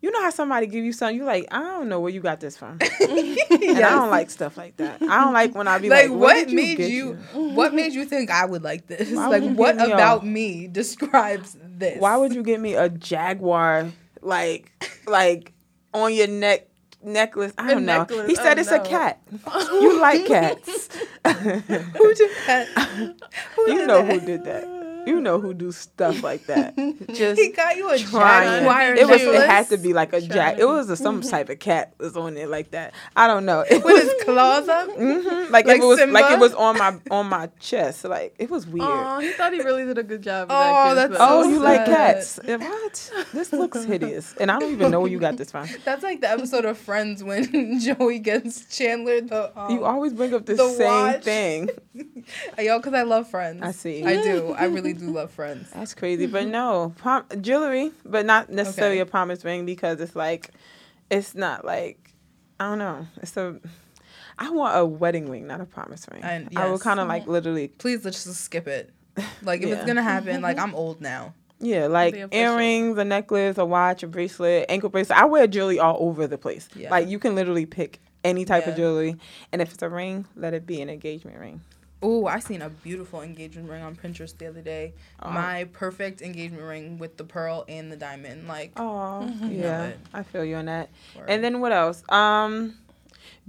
you 0.03 0.11
know 0.11 0.21
how 0.21 0.31
somebody 0.31 0.67
give 0.67 0.85
you 0.85 0.93
something, 0.93 1.17
you 1.17 1.25
like, 1.25 1.47
I 1.51 1.61
don't 1.61 1.89
know 1.89 2.01
where 2.01 2.11
you 2.13 2.21
got 2.21 2.41
this 2.41 2.57
from, 2.57 2.79
and 3.01 3.39
I 3.79 3.91
don't 3.91 4.11
like 4.11 4.29
stuff 4.31 4.57
like 4.59 4.77
that. 4.77 5.01
I 5.01 5.25
don't 5.25 5.33
like 5.33 5.55
when 5.55 5.67
I 5.69 5.79
be 5.79 5.89
like 5.89 6.11
like, 6.11 6.19
what 6.19 6.35
did 6.35 6.53
made 6.53 6.77
get 6.77 6.91
you, 6.91 7.15
what 7.33 7.73
made 7.73 7.93
you 7.95 8.05
think 8.05 8.31
i 8.31 8.45
would 8.45 8.63
like 8.63 8.87
this 8.89 9.11
Why 9.13 9.29
like 9.29 9.43
what 9.57 9.79
give 9.79 9.87
me 9.87 9.93
a- 9.93 9.95
about 9.95 10.27
me 10.27 10.67
describes 10.69 11.57
this 11.63 11.99
Why 12.01 12.17
would 12.17 12.35
you 12.35 12.43
get 12.43 12.61
me 12.61 12.75
a 12.75 12.89
jaguar 12.89 13.91
like 14.21 14.71
like 15.07 15.53
on 15.95 16.13
your 16.15 16.27
neck 16.29 16.69
necklace? 17.03 17.53
I 17.59 17.71
A 17.71 17.75
don't 17.75 17.85
know. 17.85 17.99
necklace, 17.99 18.29
He 18.29 18.35
said 18.37 18.59
oh, 18.59 18.61
it's 18.61 18.71
a 18.71 18.81
cat. 18.81 19.21
you 19.73 20.01
like 20.01 20.27
cats. 20.27 20.89
who 21.27 22.15
did 22.15 22.31
that 22.47 22.69
Who 23.57 23.63
you 23.71 23.79
did 23.79 23.89
know 23.89 24.03
that? 24.03 24.21
who 24.21 24.27
did 24.27 24.45
that. 24.45 24.65
You 25.07 25.21
know 25.21 25.41
who 25.41 25.55
do 25.55 25.73
stuff 25.73 26.23
like 26.23 26.47
that. 26.47 26.77
Just 27.13 27.41
he 27.41 27.49
got 27.51 27.77
you 27.77 27.91
a 27.91 27.99
trying. 27.99 28.65
jaguar 28.65 28.95
It 28.95 29.09
was. 29.09 29.21
It 29.23 29.49
had 29.49 29.69
to 29.71 29.77
be 29.77 29.93
like 29.93 30.13
a 30.13 30.21
jack. 30.21 30.59
It 30.59 30.67
was 30.67 30.89
a, 30.91 30.97
some 30.97 31.21
type 31.23 31.49
of 31.49 31.59
cat 31.59 31.95
was 31.99 32.17
on 32.17 32.37
it 32.37 32.49
like 32.49 32.71
that. 32.71 32.95
I 33.17 33.27
don't 33.27 33.45
know. 33.45 33.61
with 33.71 33.73
It 33.73 33.85
was 33.85 34.03
his 34.03 34.23
claws 34.25 34.69
up 34.69 34.89
mhm, 34.91 35.51
like, 35.51 35.67
Like 35.67 35.79
it 35.81 35.85
was 35.85 36.01
like 36.01 36.33
it 36.33 36.39
was 36.39 36.55
on 36.55 36.79
my 36.79 36.99
on 37.11 37.29
my 37.29 37.49
chest. 37.59 38.05
Like 38.05 38.35
it 38.39 38.51
was 38.51 38.67
weird. 38.67 38.87
Oh, 38.89 39.19
he 39.19 39.31
thought 39.33 39.53
he 39.53 39.61
really 39.61 39.85
did 39.85 39.99
a 39.99 40.03
good 40.03 40.23
job. 40.23 40.49
Oh, 40.51 40.95
that 40.95 41.11
that's 41.11 41.11
gift, 41.11 41.21
Oh, 41.23 41.49
you 41.49 41.57
so 41.57 41.63
like 41.63 41.85
cats? 41.85 42.41
What? 42.45 43.13
This 43.33 43.53
looks 43.53 43.85
hideous, 43.93 44.35
and 44.37 44.51
I 44.51 44.59
don't 44.59 44.73
even 44.73 44.91
know 44.91 45.01
where 45.01 45.11
you 45.11 45.19
got 45.19 45.37
this 45.37 45.51
from. 45.51 45.69
That's 45.85 46.03
like 46.03 46.21
the 46.21 46.31
episode 46.31 46.65
of 46.65 46.79
Friends 46.79 47.23
when 47.25 47.81
Joey 47.81 48.19
gets 48.19 48.77
Chandler 48.77 49.21
the. 49.21 49.59
Um, 49.59 49.71
You 49.73 49.85
always 49.85 50.13
bring 50.13 50.35
up 50.35 50.47
the, 50.47 50.55
the 50.55 50.69
same 50.71 50.87
watch. 50.89 51.23
thing. 51.25 51.71
yo, 52.59 52.79
because 52.79 52.95
I 52.95 53.03
love 53.03 53.29
Friends. 53.29 53.63
I 53.63 53.73
see. 53.73 54.05
I 54.05 54.23
do. 54.23 54.53
I 54.57 54.65
really 54.65 54.92
do 54.93 55.11
love 55.11 55.31
Friends. 55.31 55.71
That's 55.75 55.95
crazy, 55.95 56.27
but 56.27 56.47
no 56.47 56.93
prom- 56.97 57.25
jewelry, 57.41 57.93
but 58.05 58.27
not 58.27 58.51
necessarily 58.51 58.97
Okay. 59.01 59.09
a 59.09 59.11
promise 59.11 59.45
ring 59.45 59.65
because 59.67 60.01
it's 60.01 60.17
like, 60.17 60.51
it's 61.11 61.35
not 61.35 61.65
like, 61.65 62.15
I 62.61 62.69
don't 62.69 62.79
know. 62.79 63.07
It's 63.23 63.37
a, 63.37 63.59
I 64.39 64.51
want 64.51 64.77
a 64.79 64.85
wedding 64.85 65.29
ring, 65.29 65.47
not 65.47 65.61
a 65.61 65.67
promise 65.67 66.07
ring. 66.11 66.23
And 66.23 66.49
I 66.57 66.65
would 66.67 66.73
yes. 66.75 66.83
kind 66.83 67.01
of 67.01 67.09
like 67.09 67.27
literally, 67.27 67.69
Please 67.69 68.05
let's 68.05 68.25
just 68.25 68.41
skip 68.41 68.67
it. 68.69 68.93
Like 69.43 69.63
if 69.63 69.69
Yeah. 69.69 69.75
it's 69.77 69.85
gonna 69.87 70.03
happen, 70.03 70.41
like 70.41 70.59
I'm 70.59 70.75
old 70.75 71.01
now. 71.01 71.35
yeah, 71.61 71.87
like 71.87 72.17
earrings, 72.33 72.97
a 72.99 73.05
necklace, 73.05 73.59
a 73.59 73.65
watch, 73.65 74.03
a 74.03 74.07
bracelet, 74.07 74.67
ankle 74.69 74.89
bracelet. 74.89 75.19
I 75.19 75.27
wear 75.27 75.47
jewelry 75.47 75.79
all 75.79 75.97
over 76.01 76.27
the 76.27 76.39
place. 76.39 76.69
Yeah. 76.75 76.91
Like 76.91 77.09
you 77.09 77.19
can 77.19 77.35
literally 77.35 77.67
pick 77.67 78.01
any 78.25 78.45
type 78.45 78.67
of 78.67 78.75
jewelry, 78.77 79.17
and 79.53 79.61
if 79.61 79.73
it's 79.75 79.83
a 79.83 79.89
ring, 79.89 80.27
let 80.37 80.55
it 80.55 80.65
be 80.67 80.81
an 80.81 80.89
engagement 80.89 81.39
ring. 81.39 81.61
Oh, 82.03 82.27
I 82.27 82.41
seen 82.41 82.63
a 82.63 82.69
beautiful 82.69 83.21
engagement 83.23 83.69
ring 83.71 83.83
on 83.83 83.95
Pinterest 83.95 84.37
the 84.37 84.47
other 84.47 84.61
day. 84.63 84.95
Oh. 85.23 85.31
My 85.31 85.65
perfect 85.73 86.21
engagement 86.23 86.65
ring 86.65 86.99
with 86.99 87.17
the 87.17 87.25
pearl 87.25 87.65
and 87.69 87.93
the 87.93 87.97
diamond. 87.97 88.49
Like, 88.49 88.73
Oh, 88.77 89.33
yeah. 89.49 89.93
I 90.13 90.23
feel 90.25 90.45
you 90.45 90.57
on 90.57 90.65
that. 90.67 90.91
word. 91.17 91.27
And 91.29 91.45
then 91.45 91.61
what 91.61 91.73
else? 91.73 92.03
Um, 92.09 92.75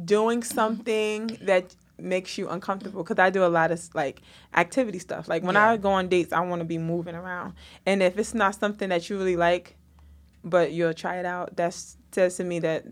doing 0.04 0.44
something 0.44 1.38
that 1.42 1.74
makes 2.00 2.38
you 2.38 2.50
uncomfortable 2.50 3.04
because 3.04 3.20
I 3.20 3.30
do 3.30 3.46
a 3.46 3.48
lot 3.48 3.72
of 3.72 3.82
like 3.94 4.22
activity 4.56 5.00
stuff. 5.00 5.28
Like 5.28 5.44
when 5.44 5.56
I 5.56 5.78
go 5.78 5.92
on 5.92 6.08
dates, 6.08 6.34
I 6.34 6.42
want 6.42 6.60
to 6.60 6.66
be 6.66 6.78
moving 6.78 7.16
around, 7.16 7.54
and 7.86 8.02
if 8.04 8.18
it's 8.18 8.34
not 8.34 8.56
something 8.56 8.90
that 8.90 9.10
you 9.10 9.18
really 9.18 9.36
like, 9.38 9.76
but 10.44 10.72
you'll 10.74 10.94
try 10.94 11.18
it 11.18 11.26
out, 11.26 11.56
that 11.56 11.76
says 12.12 12.36
to 12.38 12.44
me 12.44 12.60
that 12.60 12.86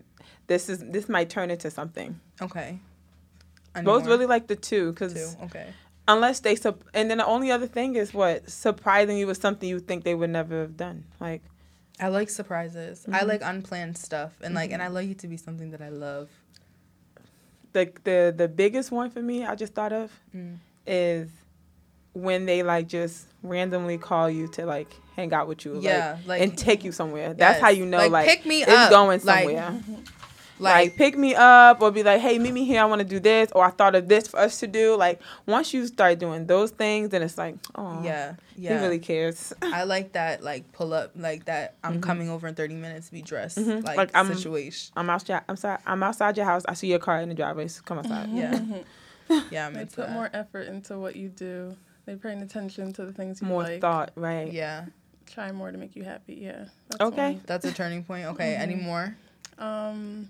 this 0.47 0.69
is 0.69 0.79
this 0.79 1.09
might 1.09 1.29
turn 1.29 1.49
into 1.51 1.69
something. 1.71 2.19
okay. 2.41 2.79
I 3.75 3.81
Both 3.81 4.05
really 4.05 4.25
like 4.25 4.47
the 4.47 4.55
two 4.55 4.91
because 4.91 5.35
Okay. 5.43 5.67
unless 6.07 6.39
they 6.41 6.55
sup- 6.55 6.83
and 6.93 7.09
then 7.09 7.19
the 7.19 7.25
only 7.25 7.51
other 7.51 7.67
thing 7.67 7.95
is 7.95 8.13
what 8.13 8.49
surprising 8.49 9.17
you 9.17 9.27
with 9.27 9.37
something 9.41 9.67
you 9.69 9.79
think 9.79 10.03
they 10.03 10.15
would 10.15 10.29
never 10.29 10.61
have 10.61 10.75
done. 10.77 11.05
Like 11.19 11.41
I 11.99 12.07
like 12.09 12.29
surprises. 12.29 13.01
Mm-hmm. 13.01 13.15
I 13.15 13.21
like 13.21 13.41
unplanned 13.43 13.97
stuff, 13.97 14.33
and 14.41 14.55
like, 14.55 14.71
and 14.71 14.81
I 14.81 14.87
like 14.87 15.09
it 15.09 15.19
to 15.19 15.27
be 15.27 15.37
something 15.37 15.69
that 15.71 15.81
I 15.81 15.89
love. 15.89 16.29
the 17.73 17.91
the 18.03 18.33
the 18.35 18.47
biggest 18.47 18.91
one 18.91 19.09
for 19.09 19.21
me, 19.21 19.45
I 19.45 19.55
just 19.55 19.73
thought 19.73 19.93
of 19.93 20.11
Mm. 20.35 20.57
is 20.87 21.29
when 22.13 22.45
they 22.45 22.63
like 22.63 22.87
just 22.87 23.25
randomly 23.43 23.97
call 23.97 24.29
you 24.29 24.47
to 24.49 24.65
like 24.65 24.91
hang 25.15 25.33
out 25.33 25.47
with 25.47 25.63
you, 25.65 25.79
Yeah, 25.79 26.17
like, 26.25 26.27
like- 26.27 26.41
and 26.41 26.57
take 26.57 26.83
you 26.83 26.91
somewhere. 26.91 27.33
That's 27.33 27.61
how 27.61 27.69
you 27.69 27.85
know, 27.85 27.97
Like, 27.99 28.11
like, 28.11 28.27
pick 28.27 28.45
me 28.45 28.63
it's 28.63 28.71
up, 28.71 28.89
going 28.89 29.21
like- 29.23 29.45
somewhere. 30.63 30.81
like 30.83 30.95
pick 30.95 31.17
me 31.17 31.35
up 31.35 31.81
or 31.81 31.91
be 31.91 32.03
like, 32.03 32.21
hey, 32.21 32.37
meet 32.39 32.53
me 32.53 32.65
here. 32.65 32.81
I 32.81 32.85
want 32.85 32.99
to 32.99 33.07
do 33.07 33.19
this, 33.19 33.51
or 33.53 33.65
I 33.65 33.71
thought 33.71 33.95
of 33.95 34.07
this 34.07 34.27
for 34.27 34.39
us 34.39 34.59
to 34.59 34.67
do. 34.67 34.95
Like 34.95 35.21
once 35.45 35.73
you 35.73 35.85
start 35.87 36.19
doing 36.19 36.45
those 36.47 36.71
things, 36.71 37.09
then 37.09 37.21
it's 37.21 37.37
like, 37.37 37.55
oh, 37.75 38.01
yeah, 38.03 38.35
yeah, 38.55 38.77
he 38.77 38.83
really 38.83 38.99
cares. 38.99 39.53
I 39.61 39.83
like 39.83 40.13
that, 40.13 40.43
like 40.43 40.71
pull 40.71 40.93
up, 40.93 41.11
like 41.15 41.45
that. 41.45 41.75
I'm 41.83 41.99
Mhm. 41.99 42.03
coming 42.03 42.29
over 42.29 42.47
in 42.47 42.55
30 42.55 42.75
minutes 42.75 43.07
to 43.07 43.13
be 43.13 43.21
dressed, 43.21 43.57
Mhm. 43.57 43.83
like, 43.83 43.97
Like, 43.97 44.15
I'm- 44.15 44.33
situation. 44.33 44.91
I'm 44.95 45.09
outside. 45.09 45.41
I'm 45.49 45.55
sorry. 45.57 45.79
I'm 45.85 46.01
outside 46.03 46.37
your 46.37 46.45
house. 46.45 46.63
I 46.67 46.73
see 46.73 46.87
your 46.87 46.99
car 46.99 47.19
in 47.21 47.29
the 47.29 47.35
driveway. 47.35 47.67
So 47.67 47.81
come 47.83 47.99
outside. 47.99 48.29
Yeah, 48.29 48.59
yeah, 49.51 49.67
I'm 49.67 49.73
They 49.73 49.81
into 49.81 49.95
put 49.95 50.07
that. 50.07 50.11
more 50.13 50.29
effort 50.33 50.67
into 50.67 50.97
what 50.99 51.15
you 51.15 51.29
do. 51.29 51.75
They're 52.05 52.17
paying 52.17 52.41
attention 52.41 52.93
to 52.93 53.05
the 53.05 53.13
things 53.13 53.41
you 53.41 53.47
More 53.47 53.63
like. 53.63 53.79
thought, 53.81 54.11
right? 54.15 54.51
Yeah, 54.51 54.85
Try 55.27 55.51
more 55.53 55.71
to 55.71 55.77
make 55.77 55.95
you 55.95 56.03
happy. 56.03 56.33
Yeah. 56.41 56.65
That's 56.89 57.01
Okay. 57.01 57.31
one. 57.33 57.41
that's 57.45 57.63
a 57.63 57.71
turning 57.71 58.03
point. 58.03 58.25
Okay, 58.25 58.55
any 58.55 58.73
Mm-hmm. 58.73 58.83
more? 58.83 59.15
Um, 59.59 60.29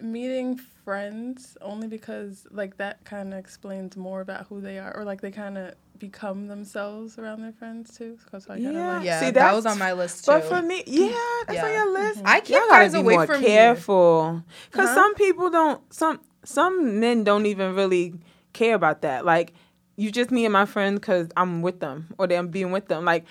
meeting 0.00 0.56
friends 0.84 1.56
only 1.60 1.88
because 1.88 2.46
like 2.50 2.76
that 2.78 3.04
kind 3.04 3.32
of 3.32 3.38
explains 3.38 3.96
more 3.96 4.20
about 4.20 4.46
who 4.48 4.60
they 4.60 4.78
are, 4.78 4.94
or 4.96 5.04
like 5.04 5.20
they 5.20 5.30
kind 5.30 5.56
of 5.58 5.74
become 5.98 6.46
themselves 6.46 7.18
around 7.18 7.40
their 7.42 7.52
friends 7.52 7.96
too. 7.96 8.18
Because 8.24 8.46
I 8.48 8.56
kind 8.56 8.66
of 8.68 8.74
Yeah. 8.74 8.96
like 8.96 9.04
Yeah, 9.04 9.20
See, 9.20 9.30
that 9.30 9.54
was 9.54 9.66
on 9.66 9.78
my 9.78 9.92
list 9.92 10.24
too. 10.24 10.32
But 10.32 10.44
for 10.44 10.62
me, 10.62 10.82
yeah, 10.86 11.08
that's 11.46 11.62
on 11.62 11.70
Yeah. 11.70 11.74
your 11.76 11.90
list. 11.92 12.20
I 12.24 12.40
keep 12.40 12.50
Y'all 12.50 12.68
gotta 12.68 12.84
guys 12.84 12.92
be 12.92 12.98
away 13.00 13.14
more 13.14 13.26
from 13.26 13.40
careful, 13.42 14.42
because 14.70 14.86
Uh-huh. 14.86 14.94
some 14.94 15.14
people 15.14 15.50
don't. 15.50 15.92
Some 15.92 16.20
some 16.44 17.00
men 17.00 17.24
don't 17.24 17.46
even 17.46 17.74
really 17.74 18.14
care 18.52 18.74
about 18.76 19.02
that. 19.02 19.24
Like, 19.24 19.52
you 19.96 20.12
just 20.12 20.30
me 20.30 20.44
and 20.44 20.52
my 20.52 20.64
friends 20.64 21.00
because 21.00 21.28
I'm 21.36 21.60
with 21.62 21.80
them 21.80 22.06
or 22.18 22.32
I'm 22.32 22.48
being 22.48 22.70
with 22.70 22.86
them. 22.86 23.04
Like, 23.04 23.24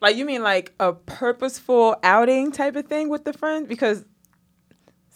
like 0.00 0.14
you 0.16 0.24
mean 0.24 0.42
like 0.42 0.72
a 0.78 0.92
purposeful 0.92 1.96
outing 2.04 2.52
type 2.52 2.76
of 2.76 2.86
thing 2.86 3.08
with 3.08 3.24
the 3.24 3.32
friends? 3.32 3.66
Because 3.68 4.04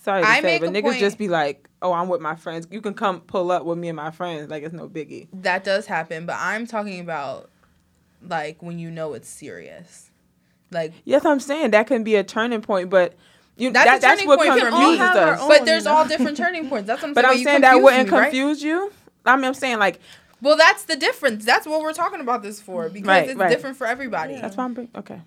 sorry 0.04 0.22
to 0.22 0.28
I 0.28 0.40
say, 0.40 0.42
make 0.42 0.60
but 0.60 0.70
niggas 0.70 0.82
point- 0.84 1.00
just 1.00 1.18
be 1.18 1.28
like, 1.28 1.68
oh, 1.82 1.92
I'm 1.92 2.08
with 2.08 2.20
my 2.20 2.36
friends. 2.36 2.66
You 2.70 2.80
can 2.80 2.94
come 2.94 3.20
pull 3.20 3.50
up 3.50 3.64
with 3.64 3.78
me 3.78 3.88
and 3.88 3.96
my 3.96 4.10
friends. 4.10 4.50
Like, 4.50 4.62
it's 4.62 4.72
no 4.74 4.88
biggie. 4.88 5.28
that 5.32 5.64
does 5.64 5.86
happen, 5.86 6.26
but 6.26 6.36
I'm 6.38 6.66
talking 6.66 7.00
about 7.00 7.50
like 8.26 8.62
when 8.62 8.78
you 8.78 8.90
know 8.90 9.12
it's 9.14 9.28
serious. 9.28 10.10
Like, 10.70 10.92
Yes, 11.04 11.24
I'm 11.24 11.40
saying 11.40 11.72
that 11.72 11.86
can 11.86 12.02
be 12.04 12.14
a 12.16 12.24
turning 12.24 12.60
point, 12.62 12.90
but. 12.90 13.14
You, 13.56 13.70
That's 13.70 13.84
that, 13.86 13.98
a 13.98 14.00
that's 14.00 14.26
what 14.26 14.38
point 14.38 14.50
confuses 14.50 14.72
all 14.74 14.96
have 14.96 15.16
our 15.16 15.34
us. 15.34 15.40
own- 15.42 15.48
but 15.48 15.64
there's 15.64 15.84
you 15.84 15.90
know? 15.90 15.96
all 15.98 16.08
different 16.08 16.36
turning 16.36 16.68
points. 16.70 16.88
That's 16.88 17.00
what 17.02 17.08
I'm 17.10 17.14
But 17.14 17.24
saying. 17.24 17.34
But 17.34 17.38
I'm 17.38 17.44
saying 17.44 17.60
that 17.60 17.80
wouldn't 17.80 18.10
me, 18.10 18.18
right? 18.18 18.22
confuse 18.24 18.60
you. 18.64 18.92
I 19.24 19.36
mean, 19.36 19.44
I'm 19.44 19.54
saying 19.54 19.78
like 19.78 20.00
Well, 20.42 20.56
that's 20.56 20.82
the 20.86 20.96
difference. 20.96 21.44
That's 21.44 21.64
what 21.64 21.80
we're 21.80 21.92
talking 21.92 22.18
about 22.18 22.42
this 22.42 22.60
for 22.60 22.88
because 22.88 23.06
Right, 23.06 23.28
it's 23.28 23.38
right. 23.38 23.48
different 23.50 23.76
for 23.76 23.86
everybody. 23.86 24.34
that's 24.40 24.56
why 24.56 24.64
I'm 24.64 24.74
bring, 24.74 24.88
okay. 24.96 25.20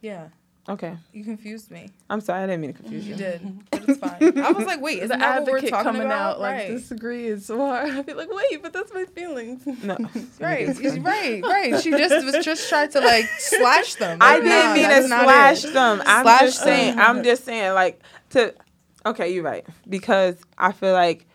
Yeah, 0.00 0.26
Okay, 0.68 0.96
you 1.12 1.22
confused 1.22 1.70
me. 1.70 1.90
I'm 2.10 2.20
sorry, 2.20 2.42
I 2.42 2.46
didn't 2.46 2.60
mean 2.60 2.72
to 2.72 2.78
confuse 2.80 3.04
You 3.06 3.12
you. 3.12 3.16
did, 3.16 3.58
but 3.70 3.88
it's 3.88 3.98
fine. 4.00 4.38
I 4.40 4.50
was 4.50 4.66
like, 4.66 4.80
wait, 4.80 4.98
isn't 4.98 5.08
the 5.08 5.16
that 5.24 5.42
what 5.42 5.48
we're 5.52 5.58
advocate 5.58 5.70
talking 5.70 5.84
coming 5.84 6.02
about? 6.06 6.36
out 6.36 6.40
like 6.40 6.54
right. 6.56 6.68
disagree 6.70 7.26
is 7.28 7.46
so 7.46 7.58
hard. 7.58 7.88
I 7.90 8.02
feel 8.02 8.16
like 8.16 8.28
wait, 8.32 8.62
but 8.62 8.72
that's 8.72 8.92
my 8.92 9.04
feelings. 9.04 9.64
No, 9.84 9.96
Right, 10.40 10.66
right, 10.98 11.42
right. 11.44 11.80
She 11.80 11.90
just 11.90 12.24
was 12.24 12.44
just 12.44 12.68
trying 12.68 12.90
to 12.90 13.00
like 13.00 13.26
slash 13.38 13.94
them. 13.94 14.18
I 14.20 14.36
didn't 14.40 14.48
nah, 14.50 14.74
mean 14.74 14.88
to 15.02 15.06
slash 15.08 15.64
it. 15.64 15.72
them. 15.72 16.02
I'm 16.04 16.24
Slash 16.24 16.40
just 16.40 16.62
saying. 16.62 16.96
them. 16.96 17.04
I'm 17.18 17.22
just 17.24 17.44
saying 17.44 17.74
like 17.74 18.00
to. 18.30 18.52
Okay, 19.04 19.32
you're 19.32 19.44
right 19.44 19.64
because 19.88 20.36
I 20.58 20.72
feel 20.72 20.94
like 20.94 21.26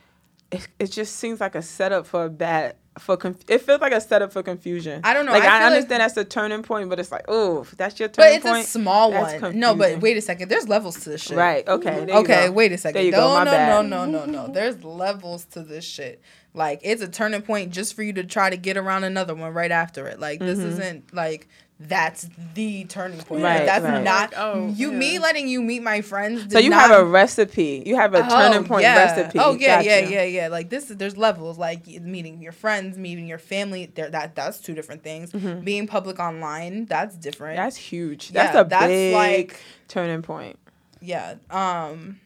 it, 0.52 0.68
it 0.78 0.88
just 0.92 1.16
seems 1.16 1.40
like 1.40 1.56
a 1.56 1.62
setup 1.62 2.06
for 2.06 2.26
a 2.26 2.30
bad 2.30 2.76
for 3.00 3.16
conf- 3.16 3.44
it 3.48 3.60
feels 3.60 3.80
like 3.80 3.94
a 3.94 4.02
setup 4.02 4.34
for 4.34 4.44
confusion. 4.44 5.02
I 5.04 5.14
don't 5.14 5.26
know, 5.26 5.32
Like 5.32 5.44
I 5.44 5.46
I, 5.46 5.50
feel 5.50 5.60
like- 5.60 5.74
understand 5.76 6.02
that's 6.02 6.18
a 6.18 6.26
turning 6.26 6.62
point, 6.62 6.90
but 6.90 7.00
it's 7.00 7.12
like, 7.12 7.26
oh, 7.28 7.66
that's 7.78 8.00
your 8.00 8.10
turn, 8.10 8.24
But 8.24 8.34
it's 8.34 8.46
point. 8.46 8.66
a 8.66 8.68
small 8.68 9.12
That's 9.12 9.42
one. 9.42 9.60
No, 9.60 9.76
but 9.76 10.02
wait 10.02 10.18
a 10.18 10.22
second. 10.22 10.50
There's 10.50 10.68
levels 10.68 11.00
to 11.02 11.10
this 11.10 11.22
shit. 11.22 11.38
right? 11.38 11.66
Okay. 11.68 12.08
Okay, 12.12 12.48
go. 12.48 12.52
wait 12.52 12.72
a 12.72 12.78
second. 12.78 12.96
There 12.96 13.06
you 13.06 13.12
no, 13.12 13.30
go, 13.30 13.34
my 13.34 13.44
no, 13.46 13.52
bad. 13.52 13.86
no, 13.90 14.06
no, 14.06 14.26
no, 14.26 14.26
no. 14.26 14.54
There's 14.54 14.84
levels 14.84 15.46
to 15.46 15.64
this 15.64 15.86
shit. 15.86 16.22
Like 16.54 16.82
it's 16.84 17.02
a 17.02 17.08
turning 17.08 17.42
point 17.42 17.72
just 17.72 17.94
for 17.94 18.04
you 18.04 18.12
to 18.14 18.26
try 18.26 18.50
to 18.50 18.58
get 18.58 18.76
around 18.76 19.06
another 19.06 19.34
one 19.36 19.54
right 19.54 19.72
after 19.72 20.08
it. 20.08 20.20
Like 20.20 20.40
this 20.40 20.60
mm-hmm. 20.60 20.68
isn't 20.68 21.14
like 21.14 21.48
that's 21.88 22.30
the 22.54 22.84
turning 22.86 23.20
point. 23.20 23.42
Like, 23.42 23.52
Mm-hmm. 23.52 23.60
Right, 23.60 23.66
that's 23.66 23.84
right. 23.84 24.04
not 24.04 24.32
Like, 24.32 24.40
oh, 24.40 24.68
you. 24.70 24.92
yeah. 24.92 24.98
Me 24.98 25.20
letting 25.20 25.48
you 25.48 25.62
meet 25.62 25.82
my 25.82 26.02
friends. 26.02 26.52
So 26.52 26.60
you 26.60 26.70
not- 26.70 26.82
have 26.90 27.00
a 27.00 27.06
recipe. 27.06 27.84
You 27.86 27.96
have 27.96 28.14
a 28.14 28.22
turning 28.22 28.60
Oh, 28.60 28.64
point 28.64 28.84
yeah. 28.84 28.96
recipe. 28.96 29.40
Oh 29.40 29.54
yeah, 29.56 29.82
yeah, 29.82 30.02
Gotcha. 30.02 30.14
yeah, 30.14 30.24
yeah. 30.24 30.48
Like 30.48 30.70
this, 30.70 30.92
is 30.92 30.98
there's 30.98 31.18
levels. 31.18 31.58
Like 31.58 31.88
meeting 31.88 32.42
your 32.42 32.52
friends, 32.52 32.98
meeting 32.98 33.28
your 33.28 33.38
family. 33.40 33.92
There, 33.94 34.10
that 34.10 34.36
that's 34.36 34.60
two 34.60 34.74
different 34.74 35.04
things. 35.04 35.32
Being 35.32 35.88
public 35.88 36.20
online, 36.20 36.86
that's 36.86 37.16
different. 37.18 37.58
Mm-hmm. 37.58 37.66
That's 37.66 37.78
huge. 37.78 38.32
Yeah, 38.32 38.44
That's 38.52 38.58
a 38.58 38.70
that's 38.70 38.86
big 38.88 39.14
like- 39.14 39.60
turning 39.88 40.22
point. 40.22 40.58
yeah. 41.02 41.36
Um, 41.50 42.20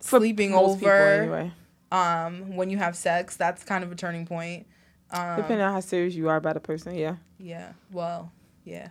For 0.00 0.18
sleeping 0.18 0.50
most 0.52 0.78
people 0.80 0.88
over. 0.92 0.98
anyway. 1.22 1.52
Um, 1.92 2.56
when 2.56 2.70
you 2.70 2.78
have 2.78 2.96
sex, 2.96 3.36
that's 3.36 3.62
kind 3.64 3.84
of 3.84 3.92
a 3.92 3.94
turning 3.94 4.26
point. 4.26 4.66
Um, 5.10 5.36
Depending 5.36 5.60
on 5.60 5.72
how 5.74 5.80
serious 5.80 6.14
you 6.14 6.28
are 6.30 6.36
about 6.36 6.56
a 6.56 6.60
person, 6.60 6.94
yeah. 6.94 7.16
Yeah. 7.38 7.72
Well. 7.90 8.32
Yeah. 8.64 8.88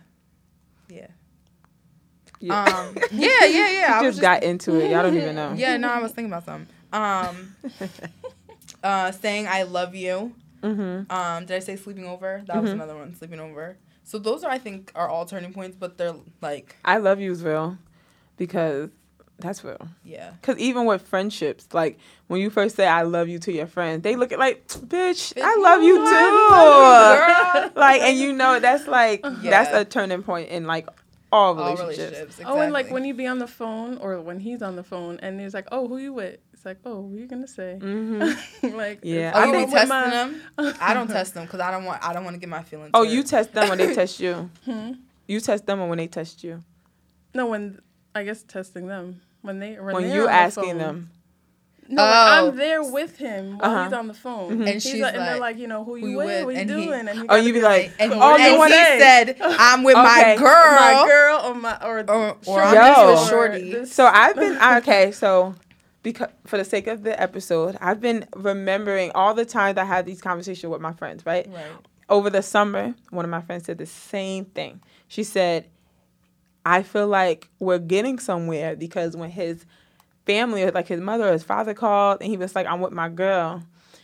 Yeah. 0.88 1.06
Yeah. 2.40 2.64
Um. 2.64 2.96
Yeah. 3.12 3.44
Yeah. 3.44 3.70
Yeah. 3.70 3.98
I 3.98 4.02
was 4.02 4.16
just 4.16 4.20
got 4.20 4.42
into 4.42 4.74
it. 4.80 4.90
Y'all 4.90 5.02
don't 5.02 5.16
even 5.16 5.34
know. 5.34 5.52
Yeah. 5.56 5.76
No, 5.76 5.88
I 5.88 6.00
was 6.00 6.12
thinking 6.12 6.32
about 6.32 6.44
something. 6.44 6.68
Um. 6.92 7.54
uh, 8.82 9.12
saying 9.12 9.46
I 9.48 9.62
love 9.62 9.94
you. 9.94 10.34
Mm-hmm. 10.62 11.10
Um. 11.12 11.46
Did 11.46 11.56
I 11.56 11.60
say 11.60 11.76
sleeping 11.76 12.06
over? 12.06 12.42
That 12.46 12.60
was 12.60 12.70
Mhm. 12.70 12.74
another 12.74 12.96
one. 12.96 13.14
Sleeping 13.14 13.40
over. 13.40 13.76
So 14.04 14.18
those 14.18 14.42
are, 14.42 14.50
I 14.50 14.58
think, 14.58 14.90
are 14.96 15.08
all 15.08 15.24
turning 15.26 15.52
points, 15.52 15.76
but 15.78 15.96
they're 15.96 16.14
like, 16.40 16.76
I 16.84 16.96
love 16.98 17.20
you 17.20 17.30
is 17.30 17.42
real 17.44 17.78
because 18.36 18.90
that's 19.42 19.62
real. 19.64 19.88
yeah. 20.04 20.30
Because 20.40 20.56
even 20.58 20.86
with 20.86 21.02
friendships, 21.02 21.66
like 21.72 21.98
when 22.28 22.40
you 22.40 22.48
first 22.48 22.76
say 22.76 22.86
I 22.86 23.02
love 23.02 23.28
you 23.28 23.38
to 23.40 23.52
your 23.52 23.66
friends, 23.66 24.02
they 24.02 24.16
look 24.16 24.32
at 24.32 24.38
like, 24.38 24.66
bitch, 24.68 25.32
I 25.36 25.56
love 25.56 25.82
you 25.82 25.96
too. 25.96 27.72
Like, 27.80 28.00
and 28.02 28.16
you 28.18 28.32
know 28.32 28.58
that's 28.60 28.86
like 28.86 29.22
that's 29.42 29.72
a 29.74 29.84
turning 29.84 30.22
point 30.22 30.48
in 30.50 30.66
like 30.66 30.88
all 31.30 31.58
All 31.58 31.70
relationships. 31.70 31.98
relationships. 32.12 32.40
Oh, 32.44 32.60
and 32.60 32.72
like 32.72 32.90
when 32.90 33.04
you 33.04 33.14
be 33.14 33.26
on 33.26 33.38
the 33.38 33.46
phone 33.46 33.98
or 33.98 34.20
when 34.20 34.38
he's 34.40 34.62
on 34.62 34.76
the 34.76 34.82
phone 34.82 35.18
and 35.22 35.40
he's 35.40 35.54
like, 35.54 35.66
"Oh, 35.72 35.88
who 35.88 35.96
you 35.98 36.12
with?" 36.12 36.38
It's 36.52 36.64
like, 36.66 36.78
"Oh, 36.84 37.00
what 37.00 37.18
you 37.18 37.26
gonna 37.26 37.48
say?" 37.48 37.78
Mm-hmm. 37.80 38.76
like, 38.76 39.00
Yeah, 39.02 39.30
it's, 39.30 39.36
Oh, 39.38 39.40
I 39.40 39.46
you 39.46 39.54
"Oh, 39.54 39.66
be 39.66 39.72
testing 39.72 39.88
my-" 39.88 40.10
them? 40.10 40.42
I 40.80 40.92
don't 40.94 41.08
test 41.08 41.34
them 41.34 41.44
because 41.46 41.60
I 41.60 41.70
don't 41.70 41.84
want. 41.84 42.04
I 42.04 42.12
don't 42.12 42.24
want 42.24 42.34
to 42.34 42.40
get 42.40 42.48
my 42.50 42.62
feelings. 42.62 42.90
Oh, 42.94 43.04
hurt. 43.04 43.12
you 43.12 43.22
test 43.22 43.52
them 43.54 43.68
when 43.70 43.78
they 43.78 43.94
test 43.94 44.20
you. 44.20 44.50
Hmm? 44.66 44.92
You 45.26 45.40
test 45.40 45.66
them 45.66 45.80
or 45.80 45.88
when 45.88 45.98
they 45.98 46.06
test 46.08 46.44
you. 46.44 46.62
No, 47.34 47.46
when 47.46 47.80
I 48.14 48.24
guess 48.24 48.42
testing 48.42 48.86
them 48.88 49.22
when 49.42 49.58
they 49.58 49.74
when, 49.74 49.94
When 49.94 50.04
they're 50.08 50.14
you 50.14 50.20
on 50.22 50.26
the 50.26 50.32
asking 50.32 50.64
phone. 50.64 50.78
them. 50.78 51.10
No, 51.88 52.02
like, 52.02 52.14
Oh. 52.14 52.48
I'm 52.48 52.56
there 52.56 52.82
with 52.82 53.18
him 53.18 53.58
while 53.58 53.70
Uh-huh. 53.70 53.84
he's 53.84 53.92
on 53.92 54.06
the 54.08 54.14
phone, 54.14 54.50
Mhm. 54.50 54.60
And 54.60 54.68
He's 54.68 54.82
she's 54.82 55.00
like, 55.02 55.14
and 55.14 55.22
they're 55.22 55.32
like, 55.32 55.40
like, 55.40 55.58
you 55.58 55.66
know, 55.66 55.84
who 55.84 55.96
you, 55.96 56.08
you 56.10 56.16
with? 56.18 56.26
with? 56.26 56.44
What 56.46 56.54
you 56.54 56.60
And 56.60 56.70
he- 56.70 56.86
doing? 56.86 57.08
and 57.08 57.18
he 57.18 57.26
Oh, 57.28 57.36
you 57.36 57.52
be 57.52 57.60
like, 57.60 57.92
And, 57.98 58.12
Oh, 58.14 58.36
you 58.36 58.44
and 58.44 58.58
wanna 58.58 58.74
he 58.76 58.80
say. 58.84 58.98
said, 58.98 59.36
"I'm 59.42 59.82
with 59.82 59.96
Okay. 59.96 60.04
my 60.04 60.36
girl." 60.38 60.72
my 60.72 61.04
girl 61.06 61.40
or 61.44 61.54
my 61.54 61.76
or 61.84 61.98
Or, 62.08 62.36
or 62.46 62.62
I'm 62.62 62.74
Yo. 62.74 62.80
just 62.80 63.20
with 63.22 63.30
shorty. 63.30 63.84
So 63.86 64.06
I've 64.06 64.36
been 64.36 64.56
okay. 64.78 65.10
So 65.12 65.54
because 66.02 66.28
for 66.46 66.56
the 66.56 66.64
sake 66.64 66.86
of 66.86 67.02
the 67.02 67.20
episode, 67.20 67.76
I've 67.80 68.00
been 68.00 68.26
remembering 68.36 69.10
all 69.14 69.34
the 69.34 69.44
times 69.44 69.76
I 69.76 69.84
had 69.84 70.06
these 70.06 70.20
conversations 70.22 70.70
with 70.70 70.80
my 70.80 70.92
friends. 70.92 71.26
Right 71.26 71.46
Right. 71.52 71.64
over 72.08 72.30
the 72.30 72.42
summer, 72.42 72.94
one 73.10 73.24
of 73.24 73.30
my 73.30 73.42
friends 73.42 73.66
said 73.66 73.76
the 73.78 73.86
same 73.86 74.46
thing. 74.46 74.80
She 75.08 75.24
said, 75.24 75.66
"I 76.64 76.82
feel 76.82 77.08
like 77.08 77.48
we're 77.58 77.78
getting 77.78 78.18
somewhere 78.18 78.76
because 78.76 79.16
when 79.16 79.30
his 79.30 79.64
family, 80.26 80.70
like 80.70 80.88
his 80.88 81.00
mother 81.00 81.28
or 81.28 81.32
his 81.32 81.42
father, 81.42 81.74
called 81.74 82.18
and 82.20 82.30
he 82.30 82.36
was 82.36 82.54
like, 82.54 82.66
"I'm 82.66 82.80
with 82.80 82.92
my 82.92 83.08
girl," 83.08 83.62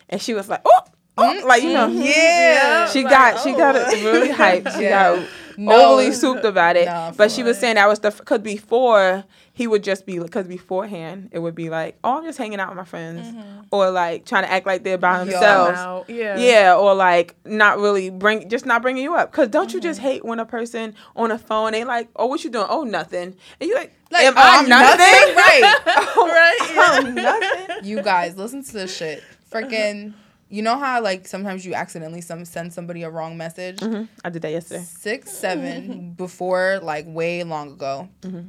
and 0.08 0.20
she 0.20 0.34
was 0.34 0.48
like, 0.48 0.62
"Oh." 0.64 0.80
Oh, 1.18 1.46
like 1.46 1.62
you 1.62 1.72
know, 1.72 1.88
mm-hmm. 1.88 2.02
Yeah. 2.02 2.88
she 2.88 3.02
Like, 3.04 3.10
got 3.10 3.42
she 3.42 3.52
oh, 3.54 3.56
got 3.56 3.76
oh. 3.76 3.90
it 3.90 4.04
really 4.04 4.28
hyped. 4.42 4.76
She 4.76 4.82
Yeah. 4.84 5.16
got 5.16 5.28
No. 5.56 5.72
overly 5.92 6.12
souped 6.12 6.44
about 6.44 6.76
it. 6.76 6.86
Nah, 6.86 7.10
but 7.12 7.32
she 7.32 7.42
was 7.42 7.58
saying 7.58 7.74
that 7.74 7.88
was 7.88 7.98
the 7.98 8.10
because 8.10 8.38
before 8.40 9.24
he 9.52 9.66
would 9.66 9.82
just 9.82 10.06
be 10.06 10.20
because 10.20 10.46
beforehand 10.46 11.30
it 11.32 11.40
would 11.40 11.56
be 11.56 11.68
like, 11.68 11.98
oh, 12.04 12.18
I'm 12.18 12.24
just 12.24 12.38
hanging 12.38 12.60
out 12.60 12.68
with 12.68 12.76
my 12.76 12.84
friends, 12.84 13.26
mm-hmm. 13.26 13.62
or 13.72 13.90
like 13.90 14.24
trying 14.24 14.44
to 14.44 14.52
act 14.52 14.66
like 14.66 14.84
they're 14.84 14.98
by 14.98 15.18
themselves. 15.24 16.08
Yeah. 16.08 16.36
Yeah, 16.38 16.76
or 16.76 16.94
like 16.94 17.34
not 17.44 17.78
really 17.78 18.08
bring, 18.08 18.48
just 18.48 18.66
not 18.66 18.82
bringing 18.82 19.02
you 19.02 19.16
up. 19.16 19.32
Cause 19.32 19.48
don't 19.48 19.74
you 19.74 19.80
just 19.80 19.98
mm-hmm. 19.98 20.08
hate 20.08 20.24
when 20.24 20.38
a 20.38 20.46
person 20.46 20.94
on 21.16 21.32
a 21.32 21.38
phone 21.38 21.72
they 21.72 21.82
like, 21.82 22.08
oh, 22.14 22.26
what 22.26 22.44
you 22.44 22.50
doing? 22.50 22.66
Oh, 22.68 22.84
nothing. 22.84 23.34
And 23.60 23.68
you 23.68 23.74
like, 23.74 23.92
Like, 24.12 24.26
am 24.26 24.34
oh, 24.36 24.40
I 24.40 24.58
I'm 24.58 24.68
nothing? 24.68 24.98
nothing? 24.98 25.34
Right. 25.34 25.76
oh, 26.16 26.28
Right, 26.28 26.58
oh, 26.60 27.00
I'm 27.02 27.14
nothing. 27.16 27.84
You 27.84 28.00
guys, 28.00 28.36
listen 28.36 28.62
to 28.62 28.72
this 28.72 28.96
shit. 28.96 29.24
Freaking, 29.50 30.12
you 30.50 30.62
know 30.62 30.78
how 30.78 31.00
like 31.02 31.26
sometimes 31.26 31.64
you 31.66 31.74
accidentally 31.74 32.20
some 32.20 32.44
send 32.44 32.72
somebody 32.72 33.02
a 33.02 33.10
wrong 33.10 33.36
message. 33.36 33.78
Mhm. 33.78 34.08
I 34.24 34.30
did 34.30 34.42
that 34.42 34.50
yesterday. 34.52 34.82
Six, 34.84 35.30
seven 35.32 36.12
before 36.16 36.80
like 36.82 37.04
way 37.08 37.42
long 37.44 37.72
ago. 37.72 38.08
Mm-hmm. 38.22 38.48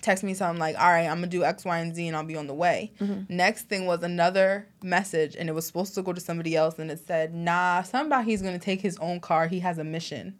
Text 0.00 0.22
me 0.22 0.34
something 0.34 0.60
like, 0.60 0.78
"All 0.78 0.88
right, 0.90 1.06
I'm 1.06 1.16
gonna 1.16 1.28
do 1.28 1.44
X, 1.44 1.64
Y, 1.64 1.78
and 1.78 1.94
Z, 1.94 2.06
and 2.08 2.14
I'll 2.14 2.24
be 2.24 2.36
on 2.36 2.46
the 2.46 2.52
way." 2.54 2.92
Mm-hmm. 3.00 3.34
Next 3.34 3.68
thing 3.70 3.86
was 3.86 4.02
another 4.02 4.66
message, 4.82 5.34
and 5.34 5.48
it 5.48 5.52
was 5.52 5.66
supposed 5.66 5.94
to 5.94 6.02
go 6.02 6.12
to 6.12 6.20
somebody 6.20 6.54
else, 6.54 6.78
and 6.78 6.90
it 6.90 7.00
said, 7.06 7.32
"Nah, 7.34 7.80
somebody's 7.82 8.42
gonna 8.42 8.58
take 8.58 8.82
his 8.82 8.98
own 8.98 9.18
car. 9.20 9.46
He 9.48 9.60
has 9.60 9.78
a 9.78 9.84
mission." 9.84 10.34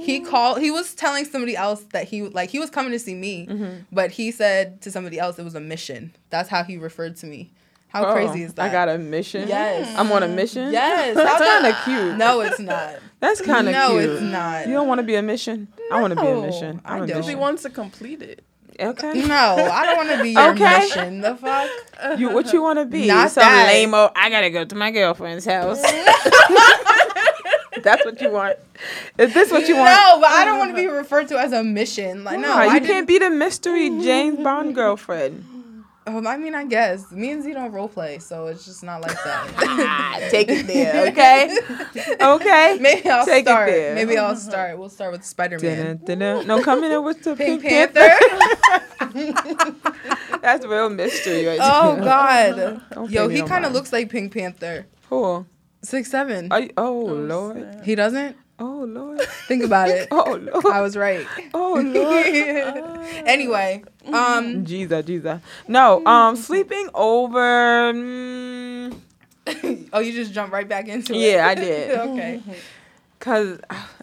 He 0.00 0.20
called. 0.20 0.60
He 0.62 0.70
was 0.70 0.94
telling 0.94 1.26
somebody 1.26 1.54
else 1.54 1.82
that 1.92 2.04
he 2.08 2.22
like 2.22 2.48
he 2.50 2.58
was 2.58 2.70
coming 2.70 2.92
to 2.92 2.98
see 2.98 3.14
me, 3.14 3.46
Mm-hmm. 3.46 3.74
but 3.92 4.10
he 4.10 4.30
said 4.30 4.80
to 4.82 4.90
somebody 4.90 5.18
else 5.18 5.38
it 5.38 5.44
was 5.44 5.54
a 5.54 5.60
mission. 5.60 6.14
That's 6.30 6.48
how 6.48 6.62
he 6.64 6.76
referred 6.78 7.16
to 7.16 7.26
me. 7.26 7.50
How 7.88 8.04
Oh, 8.06 8.12
crazy 8.12 8.42
is 8.42 8.54
that? 8.54 8.68
I 8.68 8.72
got 8.72 8.88
a 8.88 8.98
mission. 8.98 9.48
Yes. 9.48 9.94
I'm 9.98 10.10
on 10.12 10.22
a 10.22 10.28
mission. 10.28 10.72
Yes, 10.72 11.14
That's 11.16 11.38
kind 11.42 11.66
of 11.66 11.84
cute. 11.84 12.16
No, 12.18 12.40
it's 12.40 12.58
not. 12.58 12.96
That's 13.20 13.40
kind 13.40 13.66
of 13.68 13.72
no, 13.72 13.90
cute. 13.98 14.10
it's 14.10 14.22
not. 14.22 14.66
You 14.66 14.74
don't 14.74 14.86
want 14.88 14.98
to 14.98 15.02
be 15.02 15.14
a 15.14 15.22
mission? 15.22 15.68
I 15.90 16.00
want 16.00 16.12
to 16.14 16.20
be 16.20 16.26
a 16.26 16.40
mission. 16.40 16.80
I 16.84 16.96
I'm 16.96 17.02
a 17.04 17.06
don't. 17.06 17.16
He 17.22 17.26
mission. 17.28 17.38
wants 17.40 17.62
to 17.62 17.70
complete 17.70 18.20
it. 18.22 18.42
Okay. 18.78 19.26
No, 19.26 19.34
I 19.72 19.86
don't 19.86 19.96
want 19.96 20.10
to 20.10 20.22
be 20.22 20.30
your 20.32 20.50
Okay. 20.52 20.78
mission. 20.80 21.20
The 21.22 21.34
fuck? 21.36 21.70
You 22.18 22.28
what 22.34 22.52
you 22.52 22.60
want 22.60 22.78
to 22.78 22.84
be? 22.84 23.06
Not 23.06 23.30
Some 23.30 23.40
that. 23.42 23.68
lame 23.68 23.94
I 23.94 24.28
gotta 24.28 24.50
go 24.50 24.66
to 24.66 24.74
my 24.74 24.90
girlfriend's 24.90 25.46
house. 25.46 25.80
That's 27.82 28.04
what 28.04 28.20
you 28.20 28.30
want. 28.30 28.56
Is 29.18 29.32
this 29.32 29.50
what 29.50 29.68
you 29.68 29.76
want? 29.76 29.90
No, 29.90 30.18
but 30.20 30.30
I 30.30 30.44
don't 30.44 30.58
want 30.58 30.70
to 30.72 30.76
be 30.76 30.86
referred 30.88 31.28
to 31.28 31.38
as 31.38 31.52
a 31.52 31.62
mission. 31.62 32.24
Like 32.24 32.40
no, 32.40 32.48
Why? 32.48 32.62
I 32.62 32.66
you 32.66 32.72
didn't- 32.80 32.86
can't 32.86 33.08
be 33.08 33.18
the 33.18 33.30
mystery 33.30 33.88
James 33.88 34.38
Bond 34.40 34.74
girlfriend. 34.74 35.55
Um, 36.08 36.24
I 36.24 36.36
mean, 36.36 36.54
I 36.54 36.64
guess 36.64 37.10
me 37.10 37.32
and 37.32 37.42
Z 37.42 37.52
don't 37.52 37.72
role 37.72 37.88
play, 37.88 38.20
so 38.20 38.46
it's 38.46 38.64
just 38.64 38.84
not 38.84 39.00
like 39.02 39.16
that. 39.24 39.50
Ah, 39.88 40.18
take 40.30 40.48
it 40.48 40.66
there, 40.66 41.06
okay? 41.08 41.58
Okay. 42.20 42.78
Maybe 42.80 43.08
I'll 43.08 43.24
Take 43.24 43.44
it 43.44 43.48
start. 43.48 43.68
there. 43.70 43.94
Maybe 43.94 44.16
I'll 44.16 44.36
start. 44.36 44.78
We'll 44.78 44.88
start 44.88 45.10
with 45.12 45.24
Spider 45.24 45.58
Man. 45.58 46.00
No, 46.46 46.62
come 46.62 46.84
in 46.84 47.02
with 47.02 47.24
the 47.24 47.34
Pink 47.34 47.62
Pink, 47.62 47.92
Panther. 47.94 48.16
Panther. 49.00 49.74
That's 50.42 50.64
real 50.64 50.90
mystery 50.90 51.44
right 51.46 51.58
oh 51.60 51.96
there. 51.96 52.04
God. 52.04 52.82
Don't 52.92 53.10
Yo, 53.10 53.28
he 53.28 53.42
kind 53.42 53.64
of 53.64 53.72
looks 53.72 53.92
like 53.92 54.08
Pink 54.10 54.32
Panther. 54.32 54.86
Who? 55.08 55.44
Six 55.82 56.10
seven. 56.10 56.52
Are 56.52 56.60
you, 56.60 56.70
oh 56.76 57.00
Lord. 57.04 57.80
He 57.84 57.94
doesn't. 57.94 58.36
Oh 58.58 58.84
Lord. 58.88 59.20
Think 59.48 59.64
about 59.64 59.88
it. 59.88 60.08
Oh 60.10 60.38
Lord. 60.40 60.66
I 60.66 60.80
was 60.80 60.96
right. 60.96 61.26
Oh 61.52 61.74
Lord. 61.84 62.26
anyway, 63.26 63.84
um, 64.12 64.64
Jesus, 64.64 65.04
Jesus. 65.04 65.40
No, 65.68 66.04
um, 66.06 66.36
sleeping 66.36 66.88
over. 66.94 67.92
Mm, 67.92 68.96
oh, 69.92 70.00
you 70.00 70.12
just 70.12 70.32
jumped 70.32 70.52
right 70.52 70.68
back 70.68 70.88
into 70.88 71.14
it. 71.14 71.18
Yeah, 71.18 71.46
I 71.46 71.54
did. 71.54 71.90
okay. 71.90 72.40
Cause 73.18 73.58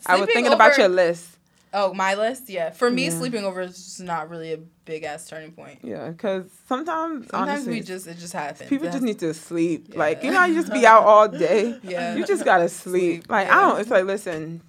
I 0.06 0.20
was 0.20 0.30
thinking 0.30 0.54
about 0.54 0.78
your 0.78 0.88
list. 0.90 1.33
Oh, 1.76 1.94
my 1.94 2.14
list. 2.16 2.50
Yeah, 2.50 2.70
for 2.70 2.92
me, 2.92 3.06
Yeah. 3.06 3.10
sleeping 3.18 3.44
over 3.46 3.62
is 3.62 3.74
just 3.76 4.00
not 4.02 4.30
really 4.30 4.54
a 4.54 4.58
big 4.86 5.04
ass 5.04 5.28
turning 5.28 5.52
point. 5.54 5.80
Yeah, 5.82 6.12
cause 6.14 6.44
sometimes, 6.68 7.28
Sometimes 7.30 7.50
honestly, 7.50 7.74
we 7.74 7.80
just 7.82 8.06
it 8.08 8.18
just 8.20 8.34
happens. 8.34 8.70
people 8.70 8.88
It 8.88 8.92
just 8.92 9.04
need 9.04 9.20
to 9.20 9.34
sleep. 9.34 9.96
Like 9.96 10.24
you 10.24 10.32
know, 10.32 10.44
you 10.46 10.54
just 10.54 10.72
be 10.72 10.86
out 10.94 11.04
all 11.04 11.28
day. 11.28 11.80
Yeah. 11.84 12.16
You 12.16 12.26
just 12.26 12.46
gotta 12.46 12.70
sleep. 12.70 13.24
Sleep, 13.24 13.30
Like 13.30 13.48
yeah. 13.48 13.58
I 13.58 13.62
don't. 13.62 13.80
It's 13.82 13.90
like 13.90 14.06
listen, 14.06 14.62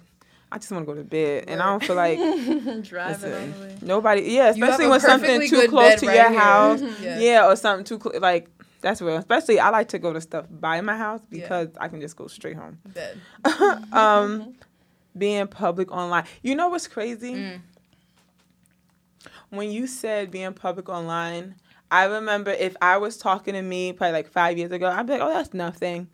I 0.51 0.57
just 0.57 0.71
want 0.71 0.87
to 0.87 0.93
go 0.93 0.95
to 0.97 1.03
bed, 1.03 1.45
and 1.47 1.61
I 1.61 1.65
don't 1.67 1.83
feel 1.83 1.95
like 1.95 2.17
Driving 2.83 2.83
all 2.97 3.17
the 3.17 3.27
way. 3.27 3.47
listen, 3.51 3.77
nobody. 3.87 4.21
Yeah, 4.23 4.49
especially 4.49 4.87
when 4.87 4.99
something 4.99 5.47
too 5.47 5.67
close 5.67 5.99
to 5.99 6.07
right 6.07 6.15
your 6.15 6.29
here. 6.31 6.39
house. 6.39 6.81
Yeah. 7.01 7.19
Yeah. 7.19 7.47
or 7.47 7.55
something 7.55 7.85
too 7.85 7.99
close. 7.99 8.19
Like 8.19 8.49
that's 8.81 9.01
real. 9.01 9.17
Especially 9.17 9.59
I 9.59 9.69
like 9.69 9.89
to 9.89 9.99
go 9.99 10.11
to 10.13 10.21
stuff 10.21 10.45
by 10.49 10.81
my 10.81 10.97
house 10.97 11.21
Yeah. 11.29 11.41
because 11.41 11.69
I 11.79 11.87
can 11.87 12.01
just 12.01 12.15
go 12.15 12.25
straight 12.27 12.55
home. 12.55 12.79
Bed. 12.85 13.19
um, 13.91 14.55
being 15.17 15.47
public 15.47 15.91
online. 15.91 16.25
You 16.41 16.55
know 16.55 16.69
what's 16.69 16.87
crazy? 16.87 17.33
Mm. 17.33 17.61
When 19.49 19.71
you 19.71 19.87
said 19.87 20.31
being 20.31 20.53
public 20.53 20.89
online, 20.89 21.55
I 21.91 22.05
remember 22.05 22.51
if 22.51 22.75
I 22.81 22.97
was 22.97 23.17
talking 23.17 23.53
to 23.53 23.61
me 23.61 23.93
probably 23.93 24.13
like 24.13 24.29
five 24.29 24.57
years 24.57 24.71
ago, 24.71 24.87
I'd 24.87 25.05
be 25.05 25.13
like, 25.13 25.21
oh, 25.21 25.29
that's 25.29 25.53
nothing. 25.53 26.07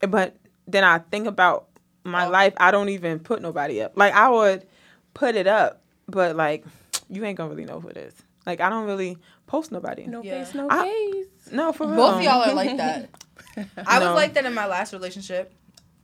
But 0.00 0.36
then 0.66 0.84
I 0.84 0.98
think 0.98 1.26
about 1.26 1.68
my 2.04 2.26
Oh. 2.26 2.30
life, 2.30 2.52
I 2.58 2.70
don't 2.70 2.88
even 2.90 3.18
put 3.18 3.42
nobody 3.42 3.82
up. 3.82 3.92
Like, 3.96 4.12
I 4.14 4.28
would 4.28 4.66
put 5.14 5.34
it 5.34 5.46
up, 5.46 5.82
but 6.06 6.36
like, 6.36 6.64
you 7.08 7.24
ain't 7.24 7.36
gonna 7.38 7.50
really 7.50 7.64
know 7.64 7.80
who 7.80 7.88
it 7.88 7.96
is. 7.96 8.14
Like, 8.44 8.60
I 8.60 8.68
don't 8.68 8.86
really 8.86 9.18
post 9.46 9.72
nobody. 9.72 10.06
No 10.06 10.22
Yeah. 10.22 10.44
face, 10.44 10.54
no 10.54 10.68
I- 10.70 10.84
case. 10.84 11.52
No, 11.52 11.72
for 11.72 11.86
real. 11.86 11.96
Both 11.96 12.16
of 12.16 12.22
y'all 12.22 12.42
are 12.42 12.54
like 12.54 12.76
that. 12.76 13.08
I 13.86 13.98
No. 13.98 14.06
was 14.06 14.14
like 14.14 14.34
that 14.34 14.44
in 14.44 14.54
my 14.54 14.66
last 14.66 14.92
relationship. 14.92 15.52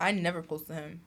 I 0.00 0.11
never 0.12 0.42
posted 0.42 0.75
him. 0.76 1.00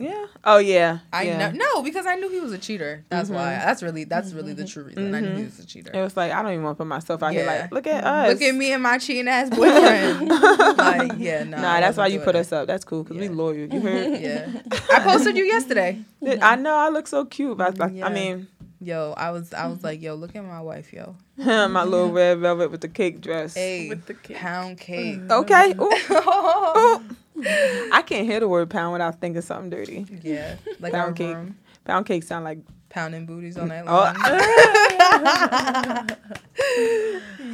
Yeah. 0.00 0.26
Oh, 0.44 0.56
yeah. 0.56 1.00
I 1.12 1.24
yeah. 1.24 1.50
ne- 1.50 1.58
no 1.58 1.82
because 1.82 2.06
I 2.06 2.14
knew 2.14 2.30
he 2.30 2.40
was 2.40 2.52
a 2.52 2.58
cheater. 2.58 3.04
That's 3.10 3.28
Mhm. 3.28 3.34
why. 3.34 3.50
That's 3.50 3.82
really 3.82 4.04
that's 4.04 4.28
mm-hmm. 4.28 4.36
really 4.38 4.52
the 4.54 4.64
true 4.64 4.84
reason. 4.84 5.14
I 5.14 5.20
knew 5.20 5.36
he 5.36 5.44
was 5.44 5.58
a 5.58 5.62
mm-hmm. 5.62 5.66
cheater. 5.68 5.90
It 5.92 6.00
was 6.00 6.16
like, 6.16 6.32
I 6.32 6.42
don't 6.42 6.52
even 6.52 6.64
want 6.64 6.78
to 6.78 6.82
put 6.82 6.88
myself 6.88 7.22
out 7.22 7.32
here 7.32 7.46
like, 7.46 7.70
look 7.70 7.86
at 7.86 8.02
mm-hmm. 8.02 8.30
us. 8.30 8.32
Look 8.32 8.42
at 8.42 8.54
me 8.54 8.72
and 8.72 8.82
my 8.82 8.96
cheating 8.96 9.28
ass 9.28 9.50
boyfriend. 9.56 10.28
like 10.78 11.12
yeah, 11.18 11.44
no. 11.44 11.58
Nah, 11.58 11.80
that's 11.80 11.98
why 11.98 12.06
you 12.06 12.20
put 12.20 12.34
us 12.34 12.50
up. 12.50 12.66
That's 12.66 12.84
cool 12.84 13.04
because 13.04 13.18
we 13.18 13.28
loyal. 13.28 13.72
You 13.72 13.80
heard? 13.80 14.00
Yeah, 14.20 14.48
I 14.92 15.00
posted 15.00 15.36
you 15.36 15.44
yesterday. 15.44 16.02
I 16.42 16.56
know 16.56 16.74
I 16.74 16.88
look 16.88 17.06
so 17.06 17.24
cute. 17.26 17.58
But 17.58 17.80
I, 17.80 17.88
Yeah. 17.88 18.06
I 18.06 18.12
mean, 18.12 18.48
Yo, 18.82 19.12
I 19.14 19.30
was 19.30 19.52
I 19.52 19.66
was 19.66 19.84
like, 19.84 20.00
yo, 20.00 20.14
look 20.14 20.34
at 20.34 20.42
my 20.42 20.62
wife, 20.62 20.90
yo. 20.90 21.14
my 21.36 21.84
little 21.84 22.10
red 22.10 22.38
velvet 22.38 22.70
with 22.70 22.80
the 22.80 22.88
cake 22.88 23.20
dress. 23.20 23.52
Hey, 23.54 23.90
With 23.90 24.06
the 24.06 24.14
cake. 24.14 24.38
pound 24.38 24.78
cake. 24.78 25.20
Okay. 25.30 25.74
Ooh, 25.78 25.92
ooh. 25.92 27.04
I 27.92 28.02
can't 28.06 28.26
hear 28.26 28.40
the 28.40 28.48
word 28.48 28.70
pound 28.70 28.92
without 28.92 29.20
thinking 29.20 29.42
something 29.42 29.70
dirty. 29.70 30.06
yeah, 30.22 30.56
like 30.80 30.92
Pound 30.92 31.16
cake. 31.16 31.34
room, 31.34 31.56
Pound 31.84 32.06
cake 32.06 32.22
sound 32.22 32.44
like 32.44 32.58
pounding 32.88 33.24
booties 33.26 33.56
all 33.56 33.66
night 33.66 33.84
Oh. 33.86 34.12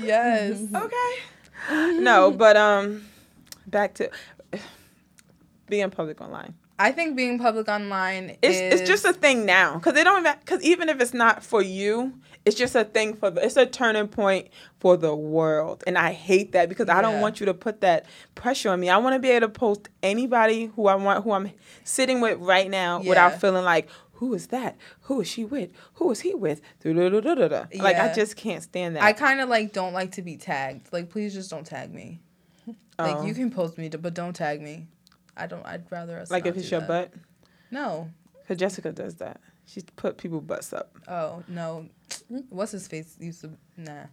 yes. 0.03 0.61
okay. 0.75 2.01
No, 2.01 2.31
but 2.31 2.57
um, 2.57 3.03
back 3.67 3.95
to 3.95 4.11
being 5.69 5.91
public 5.91 6.21
online. 6.21 6.55
I 6.79 6.93
think 6.93 7.17
being 7.17 7.39
public 7.39 7.69
online 7.69 8.37
It's 8.43 8.57
is 8.59 8.81
it's 8.81 8.89
just 8.89 9.05
a 9.07 9.13
thing 9.15 9.47
now 9.47 9.75
because 9.77 9.95
they 9.95 10.05
don't 10.05 10.23
because 10.41 10.63
even 10.63 10.89
if 10.91 11.01
it's 11.01 11.15
not 11.15 11.43
for 11.43 11.63
you, 11.63 12.13
it's 12.47 12.57
just 12.57 12.75
a 12.75 12.85
thing 12.85 13.15
for 13.17 13.29
the, 13.31 13.45
it's 13.45 13.57
a 13.57 13.67
turning 13.67 14.09
point 14.09 14.49
for 14.81 14.97
the 14.97 15.15
world, 15.15 15.85
and 15.87 15.99
I 15.99 16.13
hate 16.13 16.53
that 16.53 16.69
because 16.71 16.89
I 16.89 17.03
don't 17.03 17.21
want 17.21 17.41
you 17.41 17.47
to 17.47 17.55
put 17.55 17.81
that 17.83 18.07
pressure 18.35 18.71
on 18.71 18.81
me. 18.81 18.89
I 18.89 18.97
want 18.99 19.15
to 19.15 19.19
be 19.19 19.31
able 19.31 19.49
to 19.49 19.53
post 19.53 19.89
anybody 20.03 20.67
who 20.77 20.87
I 20.87 20.95
want, 20.95 21.25
who 21.25 21.33
I'm 21.33 21.51
sitting 21.85 22.21
with 22.21 22.39
right 22.39 22.71
now, 22.71 23.01
Yeah. 23.03 23.09
without 23.11 23.41
feeling 23.41 23.65
like. 23.65 23.89
Who 24.21 24.33
is 24.33 24.47
that? 24.47 24.79
Who 25.03 25.21
is 25.21 25.29
she 25.29 25.45
with? 25.45 25.73
Who 25.97 26.11
is 26.11 26.21
he 26.21 26.33
with? 26.35 26.63
Du-du-du-du-du-du. 26.81 27.67
Like 27.83 27.97
I 27.97 28.15
just 28.15 28.35
can't 28.35 28.63
stand 28.63 28.97
that. 28.97 29.03
I 29.03 29.13
kind 29.13 29.43
of 29.43 29.51
like 29.51 29.75
don't 29.75 29.93
like 29.93 30.13
to 30.13 30.23
be 30.23 30.39
tagged. 30.39 30.91
Like 30.91 31.11
please 31.11 31.35
just 31.35 31.51
don't 31.51 31.67
tag 31.67 31.93
me. 31.93 32.23
Like 32.99 33.17
Oh. 33.17 33.27
you 33.27 33.35
can 33.35 33.51
post 33.51 33.77
me, 33.77 33.91
but 33.91 34.15
don't 34.15 34.33
tag 34.35 34.63
me. 34.63 34.87
I 35.37 35.47
don't. 35.47 35.67
I'd 35.67 35.85
rather 35.93 36.19
us 36.19 36.31
like 36.31 36.47
if 36.47 36.57
it's 36.57 36.71
your 36.71 36.81
that. 36.81 36.89
butt, 36.89 37.13
No. 37.71 38.09
because 38.41 38.57
Jessica 38.57 38.91
does 38.91 39.17
that. 39.17 39.39
She 39.67 39.83
put 39.97 40.17
people 40.17 40.41
butts 40.41 40.73
up. 40.73 40.97
Oh 41.09 41.43
no. 41.49 41.87
What's 42.51 42.73
his 42.73 42.87
face 42.89 43.17
used 43.21 43.41
to 43.43 43.51
nah. 43.77 44.05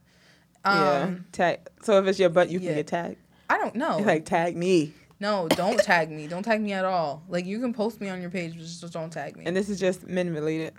yeah, 0.66 1.02
Um, 1.04 1.26
tag. 1.32 1.60
So 1.84 2.00
if 2.00 2.08
it's 2.08 2.20
your 2.20 2.30
butt, 2.30 2.50
you 2.50 2.60
yeah. 2.60 2.70
can 2.70 2.76
get 2.78 2.88
tagged. 2.88 3.18
I 3.50 3.58
don't 3.58 3.76
know. 3.76 3.98
Like 4.00 4.26
tag 4.26 4.56
me. 4.58 4.94
no, 5.20 5.48
don't 5.50 5.80
tag 5.80 6.10
me. 6.10 6.28
Don't 6.28 6.44
tag 6.44 6.60
me 6.62 6.74
at 6.74 6.86
all. 6.86 7.24
Like 7.30 7.46
you 7.46 7.60
can 7.60 7.74
post 7.74 8.02
me 8.02 8.10
on 8.10 8.20
your 8.22 8.30
page, 8.32 8.54
but 8.54 8.62
just 8.62 8.92
don't 8.94 9.12
tag 9.12 9.38
me. 9.38 9.46
And 9.46 9.56
this 9.56 9.70
is 9.70 9.80
just 9.80 10.08
men 10.08 10.34
related. 10.34 10.74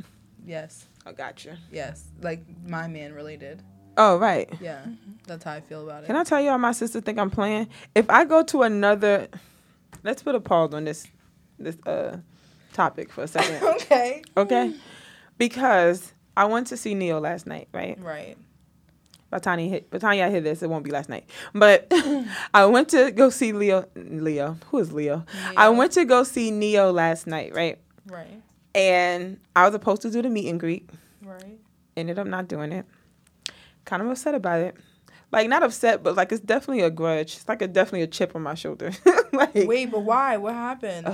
yes, 0.45 0.87
I 1.07 1.13
gotcha. 1.13 1.57
yes, 1.71 2.05
like 2.21 2.43
my 2.67 2.89
man 2.89 3.13
related. 3.15 3.63
Oh 3.97 4.17
right. 4.19 4.53
Yeah, 4.61 4.85
that's 5.27 5.45
how 5.45 5.53
I 5.53 5.61
feel 5.61 5.85
about 5.89 6.03
it. 6.03 6.07
Can 6.09 6.17
I 6.17 6.25
tell 6.25 6.41
you 6.41 6.51
how 6.51 6.59
my 6.59 6.73
sister 6.73 7.01
think 7.01 7.17
I'm 7.19 7.31
playing? 7.31 7.69
If 7.95 8.11
I 8.11 8.25
go 8.25 8.43
to 8.43 8.63
another, 8.63 9.29
let's 10.03 10.23
put 10.23 10.35
a 10.35 10.41
pause 10.41 10.75
on 10.75 10.85
this 10.85 11.07
this 11.61 11.77
uh 11.87 12.17
topic 12.75 13.11
for 13.11 13.23
a 13.23 13.29
second, 13.29 13.63
okay. 13.77 14.23
okay? 14.37 14.75
Because 15.39 16.13
I 16.37 16.45
went 16.45 16.67
to 16.69 16.77
see 16.77 16.95
Ne-Yo 16.95 17.19
last 17.19 17.47
night, 17.47 17.69
right? 17.73 17.99
Right. 18.01 18.37
By 19.31 19.57
you 19.57 19.69
hit, 19.69 19.91
by 19.91 20.15
y'all 20.15 20.31
hear 20.31 20.41
this, 20.41 20.63
it 20.63 20.71
won't 20.71 20.85
be 20.85 20.93
last 20.93 21.09
night. 21.09 21.29
But 21.55 21.91
I 22.55 22.67
went 22.67 22.91
to 22.91 23.11
go 23.11 23.31
see 23.31 23.53
Leo. 23.53 23.89
Leo, 23.97 24.57
who 24.71 24.79
is 24.79 24.93
Leo? 24.93 25.25
I 25.57 25.71
went 25.71 25.93
to 25.93 26.05
go 26.05 26.23
see 26.23 26.53
Ne-Yo 26.53 26.93
last 26.93 27.27
night, 27.27 27.53
right? 27.53 27.79
Right. 28.07 28.43
And 28.77 29.41
I 29.57 29.65
was 29.65 29.73
supposed 29.73 30.03
to 30.03 30.11
do 30.11 30.23
the 30.23 30.29
meet 30.29 30.49
and 30.49 30.61
greet. 30.61 30.89
Right. 31.25 31.59
ended 31.97 32.19
up 32.19 32.27
not 32.27 32.49
doing 32.49 32.71
it. 32.71 32.87
Kind 33.85 34.03
of 34.03 34.09
upset 34.09 34.35
about 34.35 34.61
it. 34.61 34.77
Like 35.33 35.49
not 35.49 35.65
upset, 35.65 36.05
but 36.05 36.15
like 36.15 36.31
it's 36.31 36.41
definitely 36.41 36.85
a 36.85 36.91
grudge. 36.91 37.35
It's 37.35 37.49
like 37.49 37.61
a 37.61 37.67
definitely 37.67 38.03
a 38.03 38.07
chip 38.07 38.37
on 38.37 38.43
my 38.43 38.55
shoulder. 38.55 38.93
like 39.33 39.55
Wait, 39.55 39.91
but 39.91 40.01
why? 40.05 40.37
What 40.37 40.55
happened? 40.55 41.13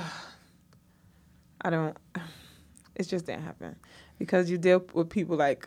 I 1.62 1.70
don't. 1.70 1.96
It 2.96 3.04
just 3.08 3.24
didn't 3.24 3.44
happen 3.44 3.76
because 4.18 4.50
you 4.50 4.58
deal 4.58 4.84
with 4.92 5.08
people 5.08 5.34
like 5.36 5.66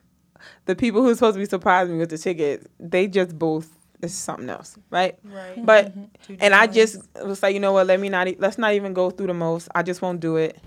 the 0.65 0.75
people 0.75 1.01
who's 1.01 1.17
supposed 1.17 1.33
to 1.33 1.39
be 1.39 1.45
surprising 1.45 1.93
me 1.95 1.99
with 2.01 2.09
the 2.11 2.17
tickets. 2.19 2.67
They 2.79 3.07
just 3.07 3.39
both 3.39 3.67
it's 4.03 4.13
something 4.13 4.49
else, 4.49 4.77
right? 4.91 5.17
right. 5.23 5.65
But 5.65 5.93
Two 6.27 6.37
and 6.39 6.53
I 6.53 6.67
just 6.67 6.97
was 7.25 7.41
like, 7.41 7.53
you 7.55 7.59
know 7.59 7.71
what? 7.71 7.87
Let 7.87 7.99
me 7.99 8.09
not. 8.09 8.27
e- 8.27 8.35
Let's 8.37 8.59
not 8.59 8.73
even 8.73 8.93
go 8.93 9.09
through 9.09 9.27
the 9.27 9.33
most. 9.33 9.67
I 9.73 9.81
just 9.81 10.01
won't 10.03 10.19
do 10.19 10.35
it. 10.35 10.59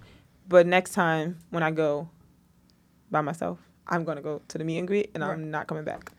But 0.48 0.66
next 0.66 0.92
time 0.92 1.38
when 1.50 1.62
I 1.62 1.70
go 1.70 2.08
by 3.12 3.20
myself, 3.20 3.58
I'm 3.86 4.02
gonna 4.04 4.22
go 4.22 4.40
to 4.48 4.58
the 4.58 4.64
meet 4.64 4.78
and 4.78 4.88
greet, 4.88 5.10
and 5.14 5.22
Right. 5.22 5.34
I'm 5.34 5.50
not 5.52 5.68
coming 5.68 5.84
back. 5.84 6.10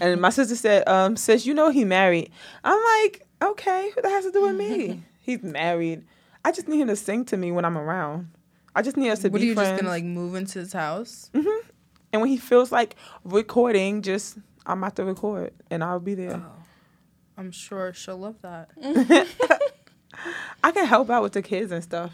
and 0.00 0.20
my 0.20 0.30
sister 0.30 0.56
said, 0.56 0.86
um, 0.86 1.16
"Sis, 1.16 1.46
you 1.46 1.54
know 1.54 1.70
he 1.70 1.84
married." 1.84 2.30
I'm 2.62 2.82
like, 3.02 3.26
okay, 3.40 3.90
what 3.94 4.02
that 4.02 4.10
has 4.10 4.24
to 4.26 4.32
do 4.32 4.42
with 4.42 4.56
me? 4.56 5.02
He's 5.20 5.42
married. 5.42 6.04
I 6.44 6.52
just 6.52 6.68
need 6.68 6.80
him 6.80 6.88
to 6.88 6.96
sing 6.96 7.24
to 7.26 7.38
me 7.38 7.52
when 7.52 7.64
I'm 7.64 7.78
around. 7.78 8.28
I 8.74 8.82
just 8.82 8.96
need 8.96 9.10
us 9.10 9.20
to 9.20 9.28
What 9.28 9.40
are 9.40 9.44
you 9.44 9.54
friends. 9.54 9.70
just 9.70 9.80
gonna 9.82 9.92
like 9.92 10.04
move 10.04 10.34
into 10.34 10.58
his 10.58 10.72
house? 10.72 11.30
Mhm. 11.34 11.60
and 12.12 12.20
when 12.22 12.30
he 12.30 12.36
feels 12.36 12.70
like 12.72 12.96
recording, 13.24 14.02
just 14.02 14.38
I'm 14.66 14.78
about 14.78 14.96
to 14.96 15.04
record, 15.04 15.52
and 15.70 15.82
I'll 15.84 16.00
be 16.00 16.14
there. 16.14 16.42
Oh, 16.44 16.52
I'm 17.36 17.50
sure 17.52 17.92
she'll 17.92 18.16
love 18.18 18.36
that. 18.42 18.70
I 20.62 20.70
can 20.70 20.86
help 20.86 21.10
out 21.10 21.22
with 21.22 21.32
the 21.32 21.42
kids 21.42 21.72
and 21.72 21.82
stuff. 21.82 22.12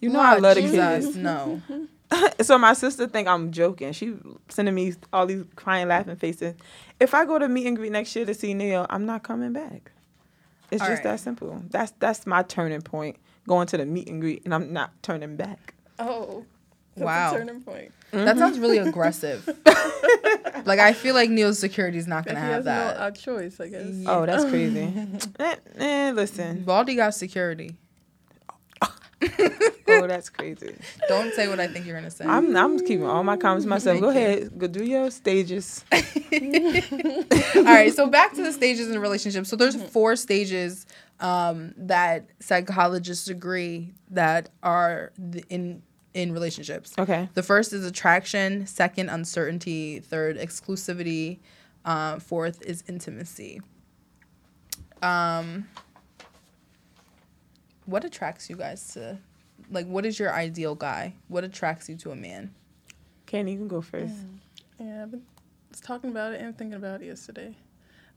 You 0.00 0.10
know 0.10 0.20
I 0.20 0.32
Lord 0.32 0.42
love 0.42 0.54
the 0.56 0.62
Jesus, 0.62 1.04
kids. 1.06 1.16
No. 1.16 1.62
so 2.42 2.58
my 2.58 2.72
sister 2.74 3.06
think 3.06 3.28
I'm 3.28 3.52
joking. 3.52 3.92
She 3.92 4.14
sending 4.48 4.74
me 4.74 4.94
all 5.12 5.26
these 5.26 5.44
crying, 5.56 5.88
laughing 5.88 6.16
faces. 6.16 6.54
If 7.00 7.14
I 7.14 7.24
go 7.24 7.38
to 7.38 7.48
meet 7.48 7.66
and 7.66 7.76
greet 7.76 7.92
next 7.92 8.14
year 8.16 8.26
to 8.26 8.34
see 8.34 8.52
Neil, 8.54 8.86
I'm 8.90 9.06
not 9.06 9.22
coming 9.22 9.52
back. 9.52 9.92
It's 10.70 10.82
All 10.82 10.88
just 10.88 11.04
right. 11.04 11.12
that 11.12 11.20
simple. 11.20 11.62
That's 11.70 11.92
that's 11.98 12.26
my 12.26 12.42
turning 12.42 12.82
point. 12.82 13.16
Going 13.48 13.66
to 13.68 13.76
the 13.76 13.86
meet 13.86 14.08
and 14.08 14.20
greet, 14.20 14.42
and 14.44 14.54
I'm 14.54 14.72
not 14.72 14.92
turning 15.02 15.36
back. 15.36 15.74
Oh, 15.98 16.44
that's 16.94 17.04
Wow. 17.04 17.34
a 17.34 17.38
turning 17.38 17.60
point. 17.62 17.92
That 18.12 18.38
sounds 18.38 18.58
really 18.58 18.78
aggressive. 18.78 19.46
like 20.66 20.78
I 20.78 20.92
feel 20.92 21.14
like 21.14 21.30
Neil's 21.30 21.58
security 21.58 21.98
is 21.98 22.06
not 22.06 22.24
gonna 22.26 22.38
he 22.40 22.46
have 22.46 22.64
that. 22.64 22.98
no 22.98 23.04
uh, 23.06 23.10
choice, 23.10 23.58
I 23.58 23.68
guess. 23.68 23.86
Yeah. 23.86 24.10
Oh, 24.10 24.26
that's 24.26 24.44
crazy. 24.44 24.92
eh, 25.40 25.56
eh, 25.78 26.12
listen. 26.14 26.62
Baldy 26.64 26.94
got 26.94 27.14
security. 27.14 27.76
Oh, 29.94 30.06
that's 30.06 30.30
crazy. 30.30 30.74
Don't 31.06 31.32
say 31.34 31.48
what 31.48 31.60
I 31.60 31.68
think 31.68 31.86
you're 31.86 31.94
gonna 31.94 32.10
say. 32.10 32.24
I'm 32.24 32.56
I'm 32.56 32.78
keeping 32.78 33.04
all 33.04 33.22
my 33.22 33.36
comments 33.36 33.64
to 33.64 33.68
myself. 33.68 34.00
Go 34.00 34.08
ahead, 34.08 34.58
go 34.58 34.66
do 34.66 34.82
your 34.84 35.10
stages. 35.10 35.84
All 35.92 37.62
right, 37.62 37.92
so 37.94 38.06
back 38.08 38.32
to 38.34 38.42
the 38.42 38.52
stages 38.52 38.88
in 38.88 38.96
a 38.96 39.00
relationship. 39.00 39.46
So 39.46 39.54
there's 39.54 39.76
four 39.90 40.16
stages 40.16 40.86
um, 41.22 41.72
that 41.78 42.28
psychologists 42.40 43.28
agree 43.28 43.94
that 44.10 44.50
are 44.62 45.12
th- 45.32 45.44
in 45.48 45.82
in 46.12 46.32
relationships. 46.32 46.92
Okay. 46.98 47.30
The 47.32 47.42
first 47.42 47.72
is 47.72 47.86
attraction, 47.86 48.66
second 48.66 49.08
uncertainty, 49.08 50.00
third 50.00 50.36
exclusivity, 50.36 51.38
uh, 51.86 52.18
fourth 52.18 52.60
is 52.60 52.84
intimacy. 52.86 53.62
Um, 55.00 55.68
what 57.86 58.04
attracts 58.04 58.50
you 58.50 58.56
guys 58.56 58.92
to, 58.92 59.18
like, 59.70 59.86
what 59.86 60.04
is 60.04 60.18
your 60.18 60.34
ideal 60.34 60.74
guy? 60.74 61.14
What 61.28 61.44
attracts 61.44 61.88
you 61.88 61.96
to 61.96 62.10
a 62.10 62.16
man? 62.16 62.54
Kenny, 63.24 63.52
you 63.52 63.58
can 63.58 63.68
go 63.68 63.80
first. 63.80 64.14
Yeah, 64.78 65.04
I've 65.04 65.10
been 65.10 65.22
was 65.70 65.80
talking 65.80 66.10
about 66.10 66.34
it 66.34 66.40
and 66.42 66.56
thinking 66.56 66.76
about 66.76 67.00
it 67.00 67.06
yesterday. 67.06 67.56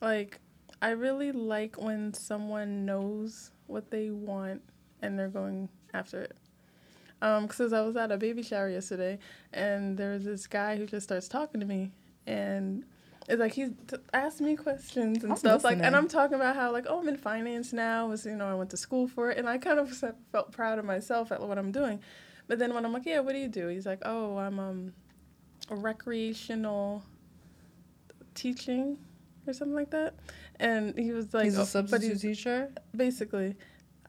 Like, 0.01 0.39
I 0.81 0.91
really 0.91 1.31
like 1.31 1.81
when 1.81 2.13
someone 2.13 2.85
knows 2.85 3.51
what 3.67 3.91
they 3.91 4.11
want 4.11 4.61
and 5.01 5.17
they're 5.17 5.29
going 5.29 5.69
after 5.93 6.21
it. 6.21 6.35
Um, 7.21 7.47
because 7.47 7.73
I 7.73 7.81
was 7.81 7.95
at 7.95 8.11
a 8.11 8.17
baby 8.17 8.43
shower 8.43 8.69
yesterday, 8.69 9.17
and 9.53 9.97
there 9.97 10.11
was 10.11 10.25
this 10.25 10.47
guy 10.47 10.75
who 10.75 10.85
just 10.85 11.05
starts 11.05 11.27
talking 11.27 11.59
to 11.61 11.65
me, 11.65 11.91
and 12.27 12.83
it's 13.27 13.39
like 13.39 13.53
he's 13.53 13.69
t- 13.87 13.97
asked 14.13 14.41
me 14.41 14.55
questions 14.55 15.23
and 15.23 15.31
I'm 15.31 15.37
stuff. 15.37 15.63
Like, 15.63 15.79
and 15.81 15.95
I'm 15.95 16.07
talking 16.07 16.35
about 16.35 16.55
how 16.55 16.71
like, 16.71 16.85
oh, 16.87 16.99
I'm 16.99 17.07
in 17.07 17.17
finance 17.17 17.73
now. 17.73 18.07
Was 18.07 18.25
you 18.25 18.35
know, 18.35 18.47
I 18.47 18.53
went 18.53 18.69
to 18.71 18.77
school 18.77 19.07
for 19.07 19.31
it, 19.31 19.37
and 19.37 19.47
I 19.47 19.57
kind 19.57 19.79
of 19.79 19.89
felt 20.31 20.51
proud 20.51 20.77
of 20.77 20.85
myself 20.85 21.31
at 21.31 21.41
what 21.41 21.57
I'm 21.57 21.71
doing. 21.71 21.99
But 22.47 22.59
then 22.59 22.73
when 22.73 22.85
I'm 22.85 22.93
like, 22.93 23.05
yeah, 23.05 23.21
what 23.21 23.33
do 23.33 23.39
you 23.39 23.47
do? 23.47 23.69
He's 23.69 23.85
like, 23.85 24.01
oh, 24.05 24.37
I'm 24.37 24.59
um, 24.59 24.93
a 25.71 25.75
recreational 25.75 27.03
teaching 28.35 28.97
or 29.47 29.53
something 29.53 29.75
like 29.75 29.89
that. 29.91 30.13
And 30.59 30.97
he 30.97 31.11
was 31.11 31.33
like, 31.33 31.45
He's 31.45 31.57
oh, 31.57 31.61
a 31.61 31.63
but 31.63 31.67
substitute 31.67 32.11
he's 32.13 32.21
teacher. 32.21 32.69
basically, 32.95 33.55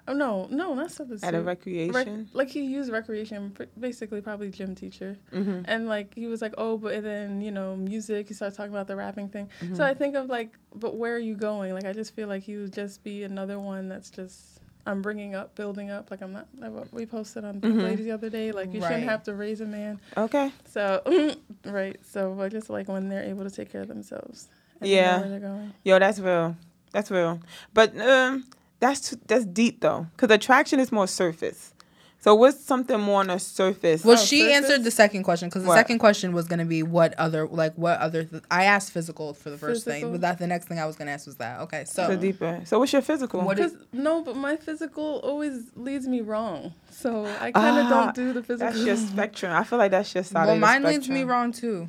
oh 0.09 0.13
no, 0.13 0.47
no, 0.51 0.75
not 0.75 0.91
substitute. 0.93 1.25
At 1.27 1.35
a 1.35 1.41
Rec- 1.41 1.59
recreation. 1.67 2.29
like 2.33 2.49
he 2.49 2.63
used 2.63 2.93
recreation, 2.93 3.57
basically 3.79 4.21
probably 4.21 4.51
gym 4.51 4.75
teacher. 4.75 5.17
mm-hmm. 5.33 5.63
And 5.65 5.89
like 5.89 6.15
he 6.15 6.27
was 6.29 6.41
like, 6.43 6.55
oh, 6.59 6.79
but 6.79 7.03
then 7.03 7.41
you 7.41 7.51
know 7.51 7.75
music. 7.77 8.29
He 8.29 8.35
started 8.35 8.57
talking 8.57 8.73
about 8.73 8.87
the 8.87 8.97
rapping 8.97 9.29
thing. 9.29 9.49
Mm-hmm. 9.61 9.75
So 9.75 9.85
I 9.85 9.95
think 9.95 10.15
of 10.15 10.29
like, 10.29 10.53
but 10.75 10.97
where 10.97 11.15
are 11.17 11.19
you 11.19 11.35
going? 11.35 11.75
Like 11.75 11.85
I 11.85 11.93
just 11.93 12.15
feel 12.15 12.29
like 12.29 12.43
he 12.45 12.57
would 12.57 12.73
just 12.73 13.03
be 13.03 13.25
another 13.25 13.59
one 13.59 13.89
that's 13.89 14.11
just 14.11 14.61
I'm 14.89 15.03
bringing 15.03 15.35
up, 15.35 15.57
building 15.57 15.91
up. 15.91 16.13
Like 16.13 16.23
I'm 16.23 16.33
not. 16.33 16.47
Like 16.57 16.71
what 16.71 16.93
we 16.93 17.07
posted 17.07 17.45
on 17.45 17.61
Mhm. 17.61 17.83
Ladies 17.83 18.05
the 18.07 18.13
other 18.13 18.31
day. 18.31 18.53
Like 18.53 18.73
you 18.73 18.81
Right. 18.81 18.87
shouldn't 18.89 19.09
have 19.11 19.25
to 19.25 19.35
raise 19.35 19.61
a 19.61 19.67
man. 19.67 19.99
Okay. 20.17 20.53
So 20.67 21.03
right. 21.65 21.99
So 22.07 22.41
I 22.41 22.49
just 22.49 22.71
like 22.71 22.87
when 22.87 23.09
they're 23.09 23.25
able 23.25 23.43
to 23.43 23.51
take 23.51 23.73
care 23.73 23.81
of 23.81 23.89
themselves. 23.89 24.49
And 24.81 24.91
Yeah. 24.91 25.21
Going. 25.39 25.73
Yo, 25.85 25.99
that's 25.99 26.19
real. 26.19 26.57
That's 26.93 27.11
real. 27.11 27.41
But 27.75 27.99
um, 28.01 28.45
that's 28.81 29.11
that's 29.27 29.45
deep 29.45 29.81
though, 29.81 30.07
because 30.17 30.35
attraction 30.35 30.81
is 30.81 30.91
more 30.93 31.07
surface. 31.07 31.73
So 32.19 32.35
what's 32.35 32.59
something 32.65 32.99
more 32.99 33.21
on 33.21 33.29
the 33.29 33.39
surface? 33.39 34.05
Well, 34.05 34.19
Oh, 34.19 34.21
she 34.21 34.41
surface? 34.41 34.57
answered 34.57 34.85
the 34.85 34.91
second 34.91 35.23
question 35.23 35.49
because 35.49 35.63
the 35.63 35.69
What? 35.69 35.77
second 35.77 35.99
question 36.01 36.33
was 36.33 36.47
gonna 36.49 36.65
be 36.65 36.83
what 36.83 37.15
other 37.19 37.47
like 37.47 37.75
what 37.77 38.01
other. 38.01 38.25
Th- 38.25 38.43
I 38.51 38.65
asked 38.65 38.91
physical 38.91 39.33
for 39.35 39.51
the 39.51 39.59
first 39.59 39.85
thing, 39.85 39.95
Physical? 39.95 40.13
but 40.13 40.21
that 40.23 40.39
the 40.39 40.47
next 40.47 40.67
thing 40.67 40.81
I 40.81 40.87
was 40.87 40.97
gonna 40.97 41.13
ask 41.13 41.27
was 41.27 41.37
that. 41.37 41.61
Okay, 41.61 41.85
so 41.85 42.09
So 42.09 42.17
deeper. 42.17 42.63
So 42.65 42.79
what's 42.81 42.93
your 42.93 43.03
physical? 43.03 43.43
What 43.43 43.59
is- 43.61 43.77
no, 43.93 44.23
but 44.23 44.35
my 44.37 44.57
physical 44.57 45.21
always 45.23 45.71
leads 45.77 46.09
me 46.09 46.21
wrong. 46.21 46.73
So 46.91 47.27
I 47.41 47.53
kind 47.53 47.79
of 47.79 47.87
Ah, 47.87 47.91
don't 48.07 48.15
do 48.15 48.33
the 48.33 48.43
physical. 48.43 48.73
That's 48.73 48.85
your 48.85 48.97
spectrum. 48.97 49.53
I 49.53 49.63
feel 49.63 49.79
like 49.79 49.91
that's 49.93 50.13
your 50.15 50.25
side 50.25 50.47
well, 50.47 50.55
of 50.55 50.57
the 50.57 50.67
mine 50.67 50.83
leads 50.83 51.09
me 51.09 51.23
wrong 51.23 51.53
too. 51.53 51.89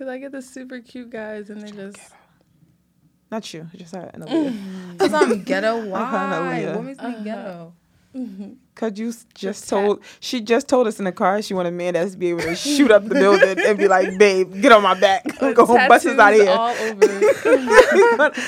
Because 0.00 0.12
I 0.14 0.16
get 0.16 0.32
the 0.32 0.40
super 0.40 0.80
cute 0.80 1.10
guys 1.10 1.50
and 1.50 1.60
they 1.60 1.72
just. 1.72 1.98
Not 3.30 3.52
you. 3.52 3.68
Just 3.76 3.94
her. 3.94 4.10
Aaliyah. 4.14 4.98
Cause 4.98 5.12
I'm 5.12 5.42
ghetto. 5.42 5.84
Why? 5.90 6.10
Hallelujah. 6.10 6.74
What 6.74 6.84
makes 6.86 6.98
me 7.02 7.04
Uh-huh. 7.04 7.22
ghetto? 7.22 7.74
Cause 8.74 8.98
you 8.98 9.08
just 9.12 9.34
Just 9.34 9.68
told 9.68 10.02
she 10.20 10.40
just 10.40 10.68
told 10.68 10.86
us 10.86 10.98
in 10.98 11.04
the 11.04 11.12
car 11.12 11.42
she 11.42 11.52
want 11.52 11.68
a 11.68 11.70
man 11.70 11.92
that's 11.92 12.16
be 12.16 12.30
able 12.30 12.40
to 12.40 12.54
shoot 12.56 12.90
up 12.90 13.04
the 13.06 13.14
building 13.14 13.58
and 13.62 13.76
be 13.76 13.88
like, 13.88 14.16
babe, 14.18 14.62
get 14.62 14.72
on 14.72 14.82
my 14.82 14.98
back. 14.98 15.22
I'm 15.42 15.52
going 15.52 15.86
bust 15.86 16.06
us 16.06 16.18
out 16.18 16.32
of 16.32 16.40
here. 16.40 16.50
all 16.50 16.70
over. 16.70 17.06
that's 17.06 18.38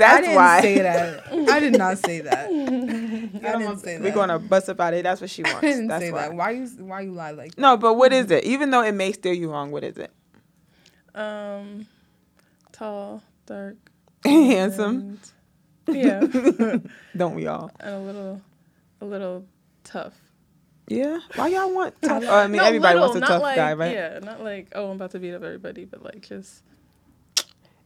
I 0.00 0.20
didn't 0.20 0.34
why. 0.34 0.60
say 0.62 0.82
that. 0.82 1.24
I 1.48 1.60
did 1.60 1.78
not 1.78 1.98
say 1.98 2.20
that. 2.22 2.46
I 2.48 3.56
didn't 3.56 3.78
say 3.78 3.98
that. 3.98 4.02
We're 4.02 4.10
gonna 4.12 4.40
bust 4.40 4.68
up 4.68 4.80
out 4.80 4.88
of 4.88 4.94
here. 4.96 5.04
That's 5.04 5.20
what 5.20 5.30
she 5.30 5.44
wants. 5.44 5.58
I 5.58 5.60
didn't 5.68 5.86
That's 5.86 6.04
say 6.04 6.10
why. 6.12 6.22
that. 6.22 6.34
Why 6.34 6.50
you 6.50 6.66
why 6.80 7.00
you 7.02 7.12
lie 7.12 7.30
like 7.30 7.54
that? 7.54 7.60
No, 7.60 7.76
but 7.76 7.94
what 7.94 8.12
is 8.12 8.30
it? 8.32 8.42
Even 8.44 8.70
though 8.72 8.82
it 8.82 8.92
may 8.92 9.12
steer 9.12 9.32
you 9.32 9.50
wrong, 9.52 9.70
what 9.70 9.84
is 9.84 9.96
it? 9.96 10.10
Um, 11.20 11.86
tall, 12.72 13.22
dark, 13.46 13.76
Handsome. 14.24 15.18
and- 15.86 15.96
yeah, 15.96 16.20
Don't 17.16 17.34
we 17.34 17.46
all? 17.48 17.70
and 17.80 17.94
a 17.94 17.98
little, 17.98 18.40
a 19.00 19.04
little 19.04 19.44
tough. 19.82 20.14
Yeah. 20.86 21.18
Why 21.36 21.48
y'all 21.48 21.72
want 21.74 21.94
tough? 22.02 22.22
Oh, 22.26 22.36
I 22.36 22.46
mean, 22.46 22.58
No, 22.58 22.64
everybody 22.64 22.94
little, 22.98 23.10
wants 23.14 23.24
a 23.24 23.28
tough 23.32 23.42
like, 23.42 23.56
guy, 23.56 23.72
right? 23.74 23.92
Yeah, 23.92 24.18
not 24.20 24.42
like 24.42 24.68
oh 24.74 24.90
I'm 24.90 24.96
about 24.96 25.10
to 25.12 25.18
beat 25.18 25.34
up 25.34 25.42
everybody, 25.42 25.84
but 25.84 26.02
like 26.04 26.20
just 26.22 26.62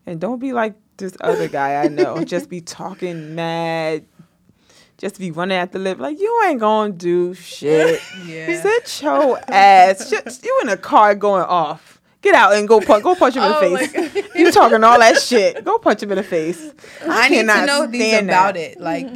And 0.07 0.21
don't 0.21 0.39
be 0.39 0.53
like 0.53 0.75
this 0.99 1.17
other 1.21 1.49
guy 1.49 1.83
I 1.83 1.89
know. 1.89 2.23
just 2.25 2.49
be 2.51 2.61
talking 2.61 3.35
mad. 3.35 4.05
Just 4.99 5.19
be 5.19 5.31
running 5.31 5.57
at 5.59 5.73
the 5.73 5.79
lip 5.79 5.99
like 5.99 6.19
you 6.21 6.43
ain't 6.47 6.61
gonna 6.61 6.93
do 6.93 7.35
shit. 7.35 8.01
Yeah. 8.27 8.61
Sit 8.63 9.03
your 9.03 9.39
ass. 9.49 10.09
Just, 10.11 10.45
you 10.45 10.61
in 10.63 10.69
a 10.69 10.77
car 10.77 11.15
going 11.15 11.43
off. 11.45 12.01
Get 12.25 12.35
out 12.35 12.55
and 12.55 12.67
go 12.67 12.81
punch. 12.81 13.05
Go 13.05 13.15
punch 13.15 13.37
him 13.37 13.43
in 13.45 13.53
Oh, 13.55 13.77
the 13.77 13.87
face. 13.87 14.27
you 14.35 14.51
talking 14.51 14.83
all 14.83 14.99
that 14.99 15.21
shit. 15.21 15.65
Go 15.65 15.79
punch 15.79 16.03
him 16.03 16.11
in 16.11 16.17
the 16.17 16.23
face. 16.25 16.73
I 17.07 17.29
need 17.29 17.47
to 17.47 17.67
know 17.67 17.87
he's 17.89 18.19
about 18.21 18.57
it. 18.57 18.81
Like, 18.81 19.07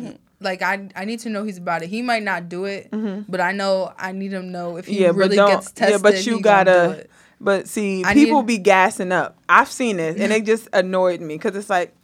like 0.41 0.63
I, 0.63 0.89
I 0.95 1.05
need 1.07 1.19
to 1.21 1.31
know 1.31 1.43
he's 1.43 1.59
about 1.59 1.83
it. 1.83 1.89
He 1.89 2.03
might 2.03 2.23
not 2.23 2.49
do 2.49 2.67
it, 2.67 2.89
but 3.29 3.41
I 3.41 3.53
know 3.53 3.93
I 3.99 4.13
need 4.13 4.33
him 4.33 4.43
to 4.43 4.49
know 4.49 4.77
if 4.77 4.87
he 4.87 4.95
Mm-hmm. 4.97 5.03
Yeah, 5.03 5.09
but 5.13 5.17
really 5.17 5.37
gets 5.37 5.73
tested. 5.73 5.93
yeah, 5.95 5.99
but 6.03 6.27
you 6.27 6.37
he 6.37 6.43
gonna 6.43 6.65
do 6.65 6.71
gotta- 6.93 7.07
But 7.41 7.67
see, 7.69 8.05
I 8.05 8.15
people 8.15 8.43
need- 8.43 8.47
be 8.47 8.59
gassing 8.59 9.11
up. 9.11 9.39
I've 9.49 9.71
seen 9.71 9.97
this, 9.97 10.21
and 10.21 10.33
it 10.33 10.45
just 10.53 10.69
annoyed 10.73 11.21
me 11.21 11.35
because 11.37 11.57
it's 11.57 11.71
like, 11.71 11.95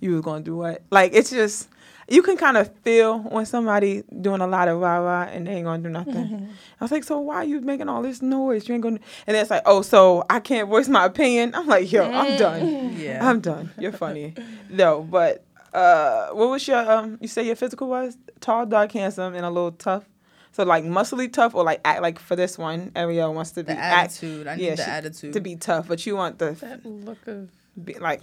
you 0.00 0.12
was 0.12 0.20
gonna 0.22 0.42
do 0.44 0.56
what? 0.56 0.82
Like 0.90 1.12
it's 1.14 1.30
just 1.30 1.68
you 2.08 2.22
can 2.22 2.36
kind 2.36 2.56
of 2.56 2.74
feel 2.78 3.20
when 3.20 3.46
somebody 3.46 4.02
doing 4.20 4.40
a 4.40 4.46
lot 4.46 4.68
of 4.68 4.80
rah 4.80 4.98
rah 4.98 5.22
and 5.24 5.46
they 5.46 5.52
ain't 5.52 5.64
gonna 5.64 5.82
do 5.82 5.88
nothing. 5.88 6.48
I 6.80 6.84
was 6.84 6.90
like, 6.90 7.04
so 7.04 7.18
why 7.20 7.36
are 7.36 7.44
you 7.44 7.60
making 7.60 7.88
all 7.88 8.02
this 8.02 8.22
noise? 8.22 8.68
You 8.68 8.74
ain't 8.74 8.82
gonna. 8.82 8.98
And 9.26 9.34
then 9.34 9.42
it's 9.42 9.50
like, 9.50 9.62
oh, 9.66 9.82
so 9.82 10.24
I 10.28 10.40
can't 10.40 10.68
voice 10.68 10.88
my 10.88 11.04
opinion. 11.04 11.54
I'm 11.54 11.66
like, 11.66 11.90
yo, 11.92 12.04
I'm 12.10 12.36
done. 12.38 12.96
Yeah. 12.98 13.26
I'm 13.28 13.40
done. 13.40 13.70
You're 13.78 13.92
funny. 13.92 14.34
no, 14.68 15.02
but 15.02 15.44
uh, 15.72 16.28
what 16.30 16.50
was 16.50 16.66
your 16.68 16.78
um? 16.90 17.18
You 17.20 17.28
say 17.28 17.44
your 17.46 17.56
physical 17.56 17.88
was 17.88 18.16
tall, 18.40 18.66
dark, 18.66 18.92
handsome, 18.92 19.34
and 19.34 19.44
a 19.46 19.50
little 19.50 19.72
tough. 19.72 20.04
So 20.54 20.64
like 20.64 20.84
muscly 20.84 21.32
tough, 21.32 21.54
or 21.54 21.64
like 21.64 21.80
act 21.84 22.02
like 22.02 22.18
for 22.18 22.36
this 22.36 22.58
one, 22.58 22.92
Ariel 22.94 23.32
wants 23.32 23.52
to 23.52 23.64
be 23.64 23.72
the 23.72 23.78
act 23.78 24.10
attitude. 24.20 24.46
I 24.46 24.56
need 24.56 24.64
yeah, 24.64 24.74
the 24.74 24.84
she- 24.84 24.90
attitude. 24.90 25.32
to 25.32 25.40
be 25.40 25.56
tough, 25.56 25.88
but 25.88 26.04
you 26.04 26.14
want 26.16 26.38
the 26.38 26.50
that 26.52 26.84
look 26.84 27.26
of 27.26 27.48
be 27.82 27.94
like 27.94 28.20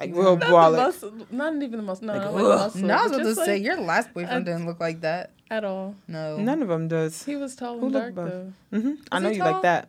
like 0.00 0.14
real 0.14 0.36
not 0.36 0.72
brolic. 0.72 1.32
not 1.32 1.54
even 1.54 1.70
the 1.72 1.82
muscle. 1.82 2.06
No, 2.06 2.12
Like, 2.14 2.22
not 2.22 2.34
like 2.34 2.44
ugh. 2.44 2.58
muscle. 2.58 2.80
no, 2.82 2.94
I 2.94 3.02
was 3.02 3.10
but 3.12 3.14
about 3.20 3.28
to 3.28 3.34
just, 3.34 3.44
say 3.46 3.52
like, 3.54 3.62
your 3.64 3.80
last 3.80 4.12
boyfriend 4.14 4.48
I- 4.48 4.52
didn't 4.52 4.66
look 4.66 4.80
like 4.80 5.00
that. 5.02 5.30
at 5.50 5.64
all. 5.64 5.94
No, 6.08 6.36
None 6.38 6.62
of 6.62 6.68
them 6.68 6.88
does. 6.88 7.22
He 7.24 7.36
was 7.36 7.54
tall 7.56 7.78
Who 7.78 7.86
and 7.86 7.94
look 7.94 8.02
dark 8.02 8.14
buff? 8.14 8.28
though. 8.70 8.78
hmm 8.80 8.92
I 9.12 9.18
know 9.18 9.28
you 9.30 9.38
tall? 9.38 9.52
like 9.52 9.62
that. 9.62 9.88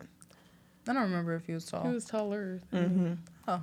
I 0.88 0.92
don't 0.92 1.02
remember 1.02 1.34
if 1.36 1.46
he 1.46 1.52
was 1.52 1.64
tall. 1.66 1.82
He 1.86 1.92
was 1.94 2.04
taller. 2.04 2.60
hmm 2.70 3.12
Oh. 3.48 3.60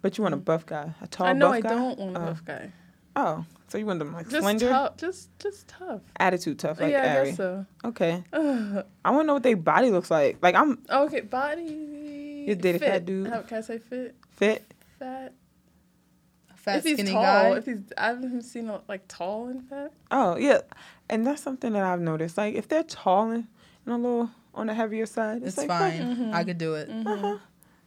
But 0.00 0.16
you 0.16 0.22
want 0.22 0.34
a 0.34 0.38
buff 0.38 0.64
guy, 0.66 0.94
a 1.02 1.06
tall 1.08 1.26
guy. 1.26 1.30
I 1.30 1.32
know 1.34 1.48
I 1.50 1.60
guy. 1.60 1.68
don't 1.70 1.98
want 1.98 2.16
a 2.16 2.20
Oh. 2.20 2.24
buff 2.26 2.44
guy. 2.44 2.72
Oh, 3.16 3.44
so 3.66 3.78
you 3.78 3.84
want 3.86 3.98
them 3.98 4.12
like 4.12 4.28
Just 4.28 4.42
slender? 4.42 4.68
tough. 4.68 4.96
Just 4.96 5.36
just 5.40 5.66
tough. 5.66 6.02
Attitude 6.20 6.58
tough, 6.58 6.78
like 6.80 6.92
yeah, 6.92 7.02
I 7.14 7.16
Ari. 7.16 7.26
guess 7.28 7.36
so. 7.36 7.66
Okay. 7.84 8.22
Ugh. 8.32 8.84
I 9.04 9.10
want 9.10 9.22
to 9.24 9.26
know 9.26 9.34
what 9.34 9.42
their 9.42 9.56
body 9.56 9.90
looks 9.90 10.10
like. 10.10 10.38
Like 10.40 10.54
I'm 10.54 10.78
okay, 10.88 11.20
body. 11.22 12.44
You 12.46 12.54
dated 12.54 12.80
fit. 12.80 12.88
fat 12.90 13.04
dude? 13.06 13.26
How, 13.28 13.42
can 13.42 13.58
I 13.58 13.60
say 13.62 13.78
fit? 13.78 14.14
fit. 14.36 14.62
Fat. 15.00 15.32
Fat 16.58 16.78
if 16.78 16.84
he's 16.84 16.94
skinny 16.94 17.12
tall, 17.12 17.22
guy. 17.22 17.56
if 17.56 17.66
he's 17.66 17.78
I 17.96 18.06
haven't 18.08 18.42
seen 18.42 18.68
a, 18.68 18.80
like 18.88 19.06
tall 19.08 19.48
and 19.48 19.66
fat. 19.68 19.92
Oh 20.10 20.36
yeah, 20.36 20.60
and 21.08 21.26
that's 21.26 21.42
something 21.42 21.72
that 21.72 21.82
I've 21.82 22.00
noticed. 22.00 22.36
Like 22.36 22.54
if 22.54 22.68
they're 22.68 22.82
tall 22.82 23.30
and, 23.30 23.46
and 23.86 23.94
a 23.94 23.96
little 23.96 24.30
on 24.54 24.66
the 24.66 24.74
heavier 24.74 25.06
side, 25.06 25.38
it's, 25.38 25.56
It's 25.56 25.58
like 25.58 25.68
fine. 25.68 26.16
Mhm. 26.16 26.32
I 26.34 26.44
could 26.44 26.58
do 26.58 26.74
it. 26.74 26.88
Uh-huh. 26.90 27.38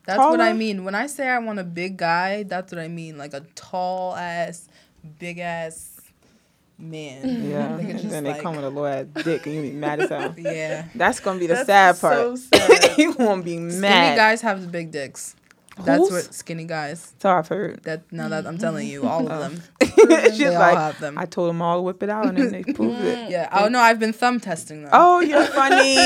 That's 0.06 0.18
what 0.20 0.42
I 0.42 0.54
mean. 0.54 0.84
When 0.84 0.96
I 0.96 1.06
say 1.08 1.28
I 1.28 1.38
want 1.40 1.60
a 1.60 1.64
big 1.64 1.98
guy, 1.98 2.44
that's 2.44 2.72
what 2.72 2.80
I 2.82 2.88
mean. 2.88 3.18
Like 3.18 3.34
a 3.34 3.42
tall 3.56 4.16
ass, 4.16 4.68
big 5.20 5.38
ass 5.40 6.00
man. 6.80 7.22
Yeah, 7.52 7.76
Like, 7.76 7.84
and 7.90 8.00
just 8.00 8.10
then 8.10 8.24
they 8.24 8.32
like- 8.32 8.42
come 8.42 8.56
with 8.56 8.66
a 8.66 8.70
little 8.70 8.86
ass 8.88 9.06
dick, 9.24 9.46
and 9.46 9.56
you 9.56 9.62
be 9.62 9.72
mad 9.74 10.00
as 10.00 10.10
hell. 10.10 10.34
Yeah. 10.38 10.86
That's 10.96 11.20
gonna 11.20 11.40
be 11.40 11.46
the 11.48 11.54
That's 11.56 11.68
sad 11.68 11.96
so 11.98 12.10
part. 12.30 12.40
sad. 12.40 12.92
you 12.98 13.12
won't 13.20 13.46
be 13.46 13.58
mad. 13.60 13.74
Skinny 13.74 14.16
guys 14.16 14.42
have 14.42 14.62
the 14.62 14.68
big 14.68 14.90
dicks. 14.92 15.36
That's 15.86 16.00
Who's- 16.10 16.12
what 16.28 16.34
skinny 16.34 16.66
guys. 16.66 17.14
So 17.20 17.30
I've 17.30 17.48
heard. 17.48 17.84
That 17.84 18.04
now 18.12 18.30
that 18.30 18.46
I'm 18.48 18.58
telling 18.58 18.88
you, 18.88 19.06
all 19.08 19.26
of 19.28 19.32
Oh. 19.32 19.40
them. 19.40 19.62
She's 20.32 20.38
they 20.40 20.48
all 20.48 20.54
like, 20.60 20.78
have 20.78 21.00
them. 21.00 21.18
I 21.18 21.26
told 21.26 21.50
them 21.50 21.62
all 21.62 21.78
to 21.78 21.82
whip 21.82 22.02
it 22.04 22.10
out, 22.10 22.28
and 22.28 22.38
then 22.38 22.52
they 22.52 22.64
proved 22.64 23.02
it. 23.02 23.30
yeah. 23.30 23.50
Oh 23.52 23.68
no, 23.68 23.80
I've 23.80 24.00
been 24.00 24.14
thumb 24.14 24.40
testing 24.40 24.82
them. 24.84 24.90
Oh, 24.94 25.20
you're 25.20 25.46
funny. 25.46 25.96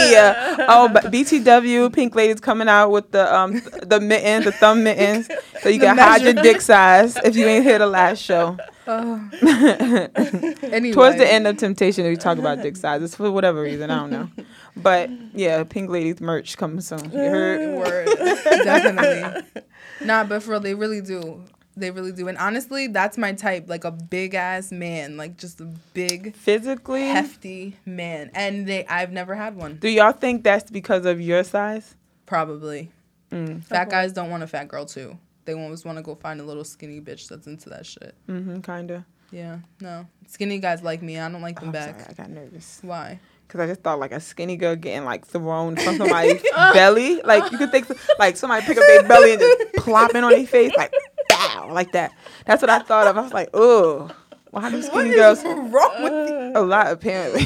oh, 0.67 0.89
but 0.91 1.05
BTW, 1.05 1.91
Pink 1.93 2.15
Lady's 2.15 2.39
coming 2.39 2.67
out 2.67 2.89
with 2.91 3.11
the 3.11 3.33
um 3.35 3.61
the 3.83 3.99
mittens, 4.01 4.45
the 4.45 4.51
thumb 4.51 4.83
mittens, 4.83 5.29
so 5.61 5.69
you 5.69 5.79
can 5.79 5.97
hide 5.97 6.21
your 6.21 6.33
dick 6.33 6.61
size 6.61 7.17
if 7.23 7.35
you 7.35 7.45
ain't 7.47 7.63
here 7.63 7.79
the 7.79 7.87
last 7.87 8.21
show. 8.21 8.57
Oh. 8.87 9.29
anyway. 10.61 10.91
Towards 10.93 11.17
the 11.17 11.27
end 11.31 11.47
of 11.47 11.57
Temptation, 11.57 12.05
we 12.05 12.15
talk 12.15 12.37
about 12.37 12.61
dick 12.61 12.75
sizes 12.77 13.15
for 13.15 13.31
whatever 13.31 13.61
reason. 13.61 13.89
I 13.89 13.95
don't 13.99 14.11
know. 14.11 14.29
But 14.77 15.09
yeah, 15.33 15.63
Pink 15.63 15.89
Lady's 15.89 16.19
merch 16.19 16.57
coming 16.57 16.81
soon. 16.81 17.05
You 17.11 17.17
heard? 17.19 17.77
Word. 17.77 18.07
Definitely. 18.43 19.63
Nah, 20.03 20.23
but 20.25 20.43
for 20.43 20.51
real, 20.51 20.59
they 20.59 20.73
really 20.75 21.01
do. 21.01 21.43
They 21.77 21.91
really 21.91 22.11
do. 22.11 22.27
And 22.27 22.37
honestly, 22.37 22.87
that's 22.87 23.17
my 23.17 23.33
type. 23.33 23.69
Like 23.69 23.83
a 23.83 23.91
big 23.91 24.33
ass 24.33 24.71
man. 24.71 25.17
Like 25.17 25.37
just 25.37 25.59
a 25.61 25.65
big, 25.93 26.35
Physically, 26.35 27.01
hefty 27.03 27.77
man. 27.85 28.31
And 28.33 28.67
they 28.67 28.85
I've 28.87 29.11
never 29.11 29.35
had 29.35 29.55
one. 29.55 29.75
do 29.77 29.89
y'all 29.89 30.11
think 30.13 30.43
that's 30.43 30.71
because 30.71 31.05
of 31.05 31.19
your 31.19 31.43
size? 31.43 31.95
Probably. 32.25 32.91
Mm. 33.31 33.63
Fat 33.63 33.89
guys 33.89 34.13
don't 34.13 34.29
want 34.29 34.43
a 34.43 34.47
fat 34.47 34.67
girl 34.67 34.85
too. 34.85 35.17
They 35.45 35.53
always 35.53 35.85
want 35.85 35.97
to 35.97 36.01
go 36.01 36.15
find 36.15 36.39
a 36.39 36.43
little 36.43 36.63
skinny 36.63 36.99
bitch 37.01 37.27
that's 37.27 37.45
into 37.47 37.69
that 37.69 37.85
shit. 37.85 38.15
Mm-hmm, 38.27 38.61
kinda. 38.61 39.05
Yeah. 39.31 39.59
No. 39.81 40.07
Skinny 40.27 40.59
guys 40.59 40.81
like 40.81 41.01
me. 41.01 41.19
I 41.19 41.29
don't 41.29 41.41
like 41.41 41.59
them 41.59 41.69
I'm 41.69 41.73
back. 41.73 41.99
sorry, 41.99 42.09
I 42.09 42.13
got 42.13 42.29
nervous. 42.29 42.79
Why? 42.83 43.19
Cause 43.47 43.61
I 43.61 43.67
just 43.67 43.81
thought 43.81 43.99
like 43.99 44.11
a 44.11 44.19
skinny 44.19 44.57
girl 44.57 44.75
getting 44.75 45.05
like 45.05 45.25
thrown 45.25 45.75
from 45.77 45.97
somebody's 45.97 46.41
belly. 46.73 47.21
Like 47.21 47.51
you 47.51 47.57
could 47.57 47.71
think 47.71 47.87
like 48.19 48.35
somebody 48.37 48.65
pick 48.65 48.77
up 48.77 48.83
their 48.85 49.03
belly 49.07 49.33
and 49.33 49.39
just 49.41 49.73
plopping 49.77 50.23
on 50.23 50.31
their 50.31 50.47
face 50.47 50.71
like 50.75 50.91
bow 51.29 51.69
like 51.71 51.91
that. 51.93 52.11
That's 52.45 52.61
what 52.61 52.69
I 52.69 52.79
thought 52.79 53.07
of. 53.07 53.17
I 53.17 53.21
was 53.21 53.33
like, 53.33 53.49
oh, 53.53 54.09
why 54.51 54.69
do 54.71 54.81
skinny 54.81 55.11
girls 55.11 55.43
wrong 55.43 56.03
with 56.03 56.29
you? 56.29 56.51
a 56.55 56.61
lot 56.61 56.87
apparently? 56.91 57.43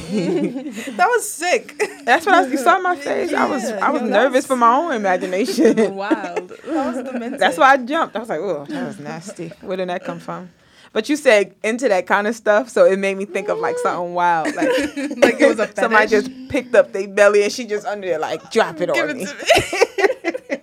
That 0.92 1.08
was 1.08 1.30
sick. 1.30 1.76
That's 2.06 2.26
what 2.26 2.36
I 2.36 2.48
you 2.48 2.58
saw 2.58 2.78
in 2.78 2.84
my 2.84 2.96
face. 2.96 3.34
I 3.34 3.46
was 3.50 3.66
I 3.70 3.90
was 3.90 4.02
Yeah, 4.02 4.08
nervous 4.10 4.46
for 4.48 4.56
my 4.56 4.76
own 4.76 4.94
imagination. 4.94 5.96
Wild. 5.96 6.50
that 6.50 6.96
was 6.96 7.04
demented. 7.04 7.40
That's 7.40 7.58
why 7.58 7.72
I 7.74 7.78
jumped. 7.78 8.16
I 8.16 8.20
was 8.20 8.30
like, 8.30 8.40
oh, 8.40 8.66
that 8.70 8.88
was 8.88 9.00
nasty. 9.00 9.50
Where 9.62 9.78
did 9.78 9.90
that 9.90 10.04
come 10.04 10.20
from? 10.20 10.50
But 10.92 11.08
you 11.08 11.16
said 11.16 11.56
into 11.64 11.88
that 11.88 12.08
kind 12.08 12.26
of 12.28 12.36
stuff, 12.36 12.68
so 12.70 12.86
it 12.86 12.98
made 12.98 13.16
me 13.18 13.26
think 13.26 13.48
of 13.48 13.60
like 13.60 13.78
something 13.80 14.14
wild, 14.16 14.56
like 14.56 14.68
Like 15.18 15.40
it 15.40 15.48
was 15.48 15.60
a 15.60 15.70
somebody 15.76 16.08
just 16.08 16.32
picked 16.50 16.74
up 16.74 16.92
their 16.94 17.08
belly 17.08 17.44
and 17.44 17.52
she 17.52 17.66
just 17.66 17.86
under 17.86 18.08
there 18.08 18.20
like 18.20 18.50
drop 18.52 18.82
it 18.82 18.92
Give 18.94 19.04
on 19.04 19.10
it 19.12 19.18
me. 19.18 19.26
to 19.26 19.34
me. 20.54 20.60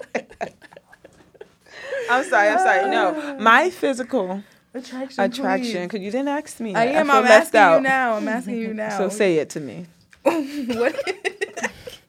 I'm 2.11 2.25
sorry, 2.25 2.49
I'm 2.51 2.59
sorry. 2.59 2.91
No, 2.91 3.37
my 3.41 3.71
physical 3.71 4.43
Attraction. 4.75 5.25
attraction, 5.25 5.83
because 5.85 6.01
you 6.01 6.11
didn't 6.11 6.29
ask 6.29 6.61
me. 6.61 6.75
I 6.75 6.87
that. 6.87 6.95
am. 6.97 7.07
feel 7.07 7.15
I'm 7.17 7.25
asking 7.27 7.61
out. 7.61 7.77
you 7.77 7.81
now. 7.83 8.15
I'm 8.15 8.29
asking 8.29 8.57
you 8.57 8.75
now. 8.75 8.99
So 8.99 9.09
say 9.09 9.37
it 9.39 9.51
to 9.51 9.61
me. 9.61 9.87
what? 10.23 10.95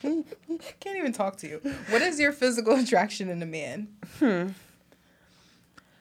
Can't 0.02 0.96
even 0.96 1.12
talk 1.12 1.36
to 1.38 1.48
you. 1.48 1.58
What 1.90 2.02
is 2.02 2.18
your 2.20 2.32
physical 2.32 2.74
attraction 2.76 3.28
in 3.30 3.42
a 3.42 3.46
man? 3.46 3.88
Hmm. 4.18 4.48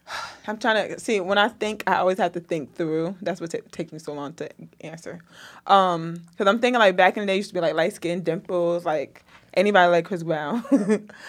I'm 0.47 0.57
trying 0.57 0.89
to 0.89 0.99
see 0.99 1.19
when 1.19 1.37
I 1.37 1.49
think 1.49 1.83
I 1.87 1.97
always 1.97 2.17
have 2.17 2.33
to 2.33 2.39
think 2.39 2.75
through. 2.75 3.15
That's 3.21 3.41
what 3.41 3.51
ta 3.51 3.59
takes 3.71 3.91
me 3.91 3.99
so 3.99 4.13
long 4.13 4.33
to 4.35 4.49
answer. 4.81 5.19
Um, 5.65 6.21
because 6.31 6.47
I'm 6.47 6.59
thinking 6.59 6.79
like 6.79 6.95
back 6.95 7.17
in 7.17 7.21
the 7.21 7.27
day 7.27 7.37
used 7.37 7.49
to 7.49 7.53
be 7.53 7.61
like 7.61 7.73
light 7.73 7.93
skin, 7.93 8.23
dimples, 8.23 8.85
like 8.85 9.23
anybody 9.53 9.91
like 9.91 10.05
Chris 10.05 10.23
Brown. 10.23 10.63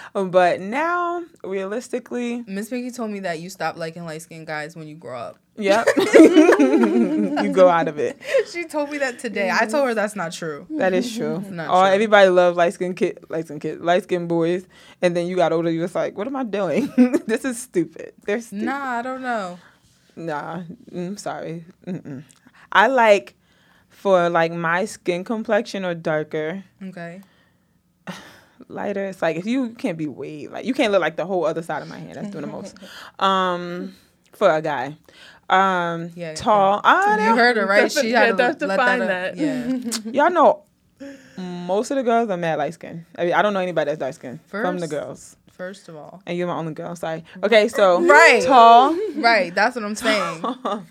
but 0.12 0.60
now, 0.60 1.24
realistically, 1.42 2.44
Miss 2.46 2.68
Pinky 2.68 2.90
told 2.90 3.10
me 3.10 3.20
that 3.20 3.40
you 3.40 3.50
stopped 3.50 3.78
liking 3.78 4.04
light 4.04 4.22
skinned 4.22 4.46
guys 4.46 4.76
when 4.76 4.86
you 4.86 4.94
grow 4.94 5.18
up. 5.18 5.38
Yep, 5.58 5.86
you 5.96 7.52
go 7.52 7.68
out 7.68 7.88
of 7.88 7.98
it. 7.98 8.20
she 8.50 8.64
told 8.64 8.90
me 8.90 8.98
that 8.98 9.18
today. 9.18 9.50
I 9.52 9.66
told 9.66 9.88
her 9.88 9.94
that's 9.94 10.16
not 10.16 10.32
true. 10.32 10.66
That 10.70 10.92
is 10.92 11.14
true. 11.14 11.40
Not 11.50 11.66
true. 11.66 11.92
everybody 11.94 12.28
loves 12.30 12.56
light 12.56 12.74
skin 12.74 12.94
kid, 12.94 13.18
light 13.28 13.46
skin 13.46 13.60
kid, 13.60 13.80
light 13.80 14.04
skin 14.04 14.26
boys, 14.26 14.66
and 15.02 15.16
then 15.16 15.26
you 15.26 15.36
got 15.36 15.52
older. 15.52 15.70
You 15.70 15.82
was 15.82 15.94
like, 15.94 16.16
what 16.16 16.26
am 16.26 16.36
I 16.36 16.44
doing? 16.44 16.92
this 17.26 17.44
is 17.44 17.60
stupid. 17.60 18.12
They're 18.24 18.40
stupid. 18.40 18.64
Nah, 18.64 18.98
I 18.98 19.02
don't 19.02 19.22
know. 19.22 19.58
Nah, 20.16 20.62
I'm 20.94 21.16
sorry. 21.16 21.64
Mm-mm. 21.86 22.24
I 22.72 22.88
like 22.88 23.34
for 23.88 24.28
like 24.28 24.52
my 24.52 24.84
skin 24.84 25.24
complexion 25.24 25.84
or 25.84 25.94
darker, 25.94 26.64
Okay. 26.82 27.20
lighter. 28.68 29.04
It's 29.06 29.22
like 29.22 29.36
if 29.36 29.46
you 29.46 29.70
can't 29.70 29.96
be 29.98 30.06
way 30.06 30.46
like 30.48 30.64
you 30.64 30.74
can't 30.74 30.92
look 30.92 31.00
like 31.00 31.16
the 31.16 31.26
whole 31.26 31.44
other 31.46 31.62
side 31.62 31.82
of 31.82 31.88
my 31.88 31.98
hand. 31.98 32.16
That's 32.16 32.30
doing 32.30 32.42
the 32.42 32.50
most. 32.50 32.76
Um, 33.18 33.94
for 34.34 34.50
a 34.50 34.60
guy, 34.62 34.96
um, 35.50 36.10
Yeah, 36.14 36.34
tall. 36.34 36.80
I 36.84 37.12
You 37.12 37.16
know. 37.30 37.36
heard 37.36 37.56
her 37.56 37.66
right. 37.66 37.90
She 37.90 38.10
had 38.12 38.36
to 38.36 38.48
def- 38.48 38.58
define 38.58 39.00
that. 39.00 39.36
that. 39.36 40.02
Yeah. 40.06 40.22
Y'all 40.24 40.30
know. 40.32 40.62
Most 41.36 41.90
of 41.92 41.96
the 41.96 42.02
girls 42.02 42.28
are 42.30 42.36
mad 42.36 42.58
light 42.58 42.74
skin. 42.74 43.06
I 43.16 43.24
mean, 43.26 43.34
I 43.34 43.42
don't 43.42 43.54
know 43.54 43.60
anybody 43.60 43.90
that's 43.90 44.00
dark 44.00 44.14
skin 44.14 44.40
from 44.48 44.78
the 44.78 44.88
girls. 44.88 45.36
First 45.52 45.88
of 45.88 45.96
all. 45.96 46.20
And 46.26 46.36
you're 46.38 46.46
my 46.48 46.54
only 46.54 46.72
girl. 46.72 46.94
Sorry. 46.96 47.24
Okay, 47.42 47.68
so 47.68 48.00
Right. 48.06 48.42
tall. 48.44 48.96
Right. 49.16 49.54
That's 49.54 49.76
what 49.76 49.84
I'm 49.84 49.94
saying. 49.94 50.44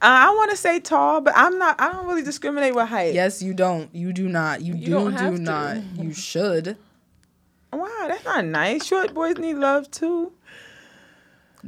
Uh, 0.00 0.06
I 0.18 0.30
want 0.30 0.50
to 0.50 0.56
say 0.56 0.80
tall, 0.80 1.20
but 1.20 1.32
I'm 1.36 1.58
not. 1.58 1.80
I 1.80 1.92
don't 1.92 2.08
really 2.08 2.24
discriminate 2.24 2.74
with 2.74 2.88
height. 2.88 3.14
yes, 3.14 3.40
you 3.40 3.54
don't. 3.54 3.94
You 3.94 4.12
do 4.12 4.28
not. 4.28 4.60
You, 4.60 4.74
You 4.74 4.84
do 4.86 4.90
don't 4.90 5.16
do 5.16 5.36
to. 5.36 5.42
not. 5.42 5.76
You 5.94 6.12
should. 6.12 6.76
Wow, 7.72 7.86
that's 8.08 8.24
not 8.24 8.44
nice. 8.44 8.84
Short 8.84 9.14
boys 9.14 9.38
need 9.38 9.54
love 9.54 9.88
too. 9.92 10.32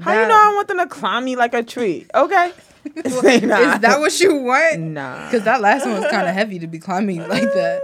How 0.00 0.12
you 0.20 0.28
know 0.28 0.34
I 0.34 0.52
want 0.54 0.68
them 0.68 0.78
to 0.78 0.86
climb 0.86 1.24
me 1.24 1.36
like 1.36 1.54
a 1.54 1.62
tree? 1.62 2.06
Okay. 2.14 2.52
Say 3.06 3.40
nah. 3.40 3.74
Is 3.74 3.80
that 3.80 4.00
what 4.00 4.20
you 4.20 4.36
want? 4.36 4.80
Nah. 4.80 5.26
Because 5.26 5.44
that 5.44 5.60
last 5.60 5.86
one 5.86 6.00
was 6.00 6.10
kind 6.10 6.28
of 6.28 6.34
heavy 6.34 6.58
to 6.58 6.66
be 6.66 6.78
climbing 6.78 7.26
like 7.28 7.42
that. 7.42 7.82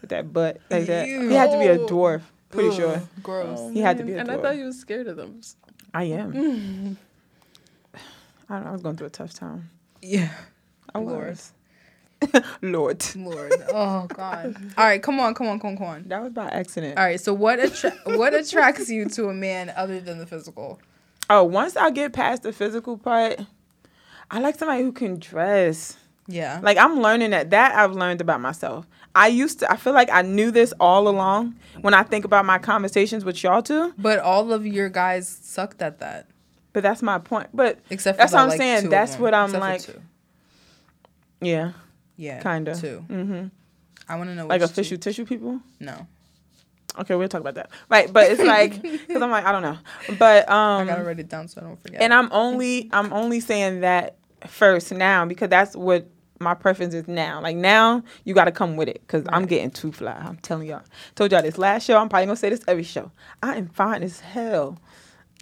With 0.00 0.10
that 0.10 0.32
butt 0.32 0.60
like 0.70 0.86
that. 0.86 1.08
Ew. 1.08 1.28
He 1.28 1.34
had 1.34 1.50
to 1.50 1.58
be 1.58 1.66
a 1.66 1.78
dwarf. 1.78 2.22
Pretty 2.50 2.68
Ugh, 2.68 2.74
sure. 2.76 3.02
Gross. 3.22 3.58
Oh, 3.58 3.70
He 3.70 3.80
had 3.80 3.98
to 3.98 4.04
be 4.04 4.12
a 4.12 4.18
And 4.18 4.30
I 4.30 4.36
thought 4.36 4.56
you 4.56 4.66
was 4.66 4.78
scared 4.78 5.06
of 5.06 5.16
them. 5.16 5.40
I 5.92 6.04
am. 6.04 6.98
I 8.48 8.54
don't 8.54 8.64
know. 8.64 8.68
I 8.68 8.72
was 8.72 8.82
going 8.82 8.96
through 8.96 9.06
a 9.06 9.10
tough 9.10 9.32
time. 9.32 9.70
Yeah. 10.02 10.30
I 10.94 10.98
Lord. 10.98 11.30
was. 11.30 11.52
Lord. 12.62 13.04
Lord. 13.16 13.52
Oh 13.68 14.06
God. 14.06 14.56
All 14.76 14.84
right. 14.84 15.02
Come 15.02 15.20
on. 15.20 15.34
Come 15.34 15.48
on. 15.48 15.58
Come 15.58 15.70
on. 15.70 15.76
Come 15.78 15.86
on. 15.86 16.08
That 16.08 16.22
was 16.22 16.32
by 16.32 16.48
accident. 16.48 16.98
All 16.98 17.04
right. 17.04 17.20
So 17.20 17.32
what 17.34 17.58
attra- 17.58 17.98
what 18.16 18.34
attracts 18.34 18.88
you 18.88 19.08
to 19.10 19.28
a 19.28 19.34
man 19.34 19.72
other 19.76 20.00
than 20.00 20.18
the 20.18 20.26
physical? 20.26 20.80
Oh, 21.30 21.44
once 21.44 21.76
I 21.76 21.90
get 21.90 22.12
past 22.12 22.42
the 22.42 22.52
physical 22.52 22.98
part, 22.98 23.40
I 24.30 24.40
like 24.40 24.58
somebody 24.58 24.82
who 24.82 24.92
can 24.92 25.18
dress. 25.18 25.96
Yeah. 26.26 26.60
Like 26.62 26.78
I'm 26.78 27.00
learning 27.00 27.30
that 27.30 27.50
that 27.50 27.74
I've 27.74 27.92
learned 27.92 28.20
about 28.20 28.40
myself. 28.40 28.86
I 29.14 29.28
used 29.28 29.60
to 29.60 29.70
I 29.70 29.76
feel 29.76 29.92
like 29.92 30.08
I 30.10 30.22
knew 30.22 30.50
this 30.50 30.72
all 30.80 31.06
along 31.08 31.54
when 31.82 31.94
I 31.94 32.02
think 32.02 32.24
about 32.24 32.44
my 32.44 32.58
conversations 32.58 33.24
with 33.24 33.42
y'all 33.42 33.62
too, 33.62 33.92
but 33.98 34.18
all 34.18 34.52
of 34.52 34.66
your 34.66 34.88
guys 34.88 35.28
sucked 35.28 35.82
at 35.82 35.98
that, 36.00 36.26
but 36.72 36.82
that's 36.82 37.02
my 37.02 37.18
point. 37.18 37.48
But 37.54 37.78
except 37.90 38.16
for 38.16 38.22
That's 38.22 38.32
what 38.32 38.40
I'm 38.42 38.48
like, 38.48 38.58
saying. 38.58 38.88
That's 38.88 39.16
what 39.18 39.34
I'm 39.34 39.52
like- 39.52 39.86
yeah, 41.40 41.72
Yeah. 42.16 42.42
kinda. 42.42 42.74
Two. 42.74 43.04
Mhm. 43.08 43.50
I 44.08 44.16
want 44.16 44.30
to 44.30 44.34
know. 44.34 44.46
Like 44.46 44.62
official 44.62 44.96
two. 44.96 45.02
tissue 45.02 45.24
people. 45.26 45.60
No. 45.80 46.06
Okay, 46.98 47.14
we'll 47.14 47.28
talk 47.28 47.40
about 47.40 47.54
that. 47.56 47.70
Right, 47.88 48.12
but 48.12 48.30
it's 48.30 48.42
like 48.42 48.82
cuz 48.82 49.22
I'm 49.22 49.30
like 49.30 49.44
I 49.44 49.52
don't 49.52 49.62
know. 49.62 49.78
But 50.18 50.48
I 50.48 50.80
um 50.80 50.86
gotta 50.86 51.04
write 51.04 51.18
it 51.20 51.28
down 51.28 51.48
so 51.48 51.60
I 51.60 51.64
don't 51.64 51.82
forget. 51.82 52.00
and 52.02 52.12
I'm 52.14 52.28
only 52.32 52.88
I'm 52.92 53.12
only 53.12 53.40
saying 53.40 53.80
that 53.80 54.16
first 54.46 54.92
now 54.92 55.24
because 55.24 55.48
that's 55.48 55.74
what 55.74 56.06
my 56.40 56.54
preference 56.54 56.94
is 56.94 57.08
now. 57.08 57.40
Like 57.40 57.56
now, 57.56 58.02
you 58.24 58.34
got 58.34 58.44
to 58.44 58.52
come 58.52 58.76
with 58.76 58.88
it 58.88 59.00
because 59.06 59.24
I'm 59.30 59.46
getting 59.46 59.70
too 59.70 59.92
fly. 59.92 60.12
I'm 60.12 60.36
telling 60.38 60.68
y'all. 60.68 60.82
Told 61.14 61.32
y'all 61.32 61.42
this 61.42 61.58
last 61.58 61.84
show. 61.84 61.96
I'm 61.96 62.08
probably 62.08 62.26
gonna 62.26 62.36
say 62.36 62.50
this 62.50 62.60
every 62.68 62.82
show. 62.82 63.10
I 63.42 63.56
am 63.56 63.68
fine 63.68 64.02
as 64.02 64.20
hell, 64.20 64.78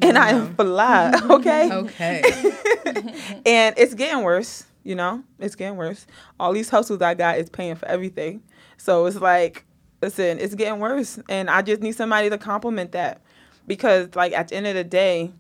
and 0.00 0.16
I 0.18 0.30
am 0.30 0.54
fly. 0.54 1.12
Okay. 1.30 1.70
okay. 1.72 2.22
and 3.46 3.74
it's 3.76 3.94
getting 3.94 4.22
worse. 4.22 4.64
You 4.84 4.94
know, 4.96 5.22
it's 5.38 5.54
getting 5.54 5.76
worse. 5.76 6.06
All 6.40 6.52
these 6.52 6.68
hustles 6.68 7.00
I 7.02 7.14
got 7.14 7.38
is 7.38 7.48
paying 7.48 7.76
for 7.76 7.86
everything. 7.86 8.42
So 8.76 9.06
it's 9.06 9.16
like, 9.16 9.64
listen, 10.02 10.38
it's 10.40 10.54
getting 10.54 10.80
worse, 10.80 11.18
and 11.28 11.48
I 11.48 11.62
just 11.62 11.80
need 11.80 11.92
somebody 11.92 12.28
to 12.28 12.36
compliment 12.36 12.92
that 12.92 13.20
because, 13.66 14.08
like, 14.14 14.32
at 14.32 14.48
the 14.48 14.56
end 14.56 14.66
of 14.66 14.74
the 14.74 14.84
day, 14.84 15.30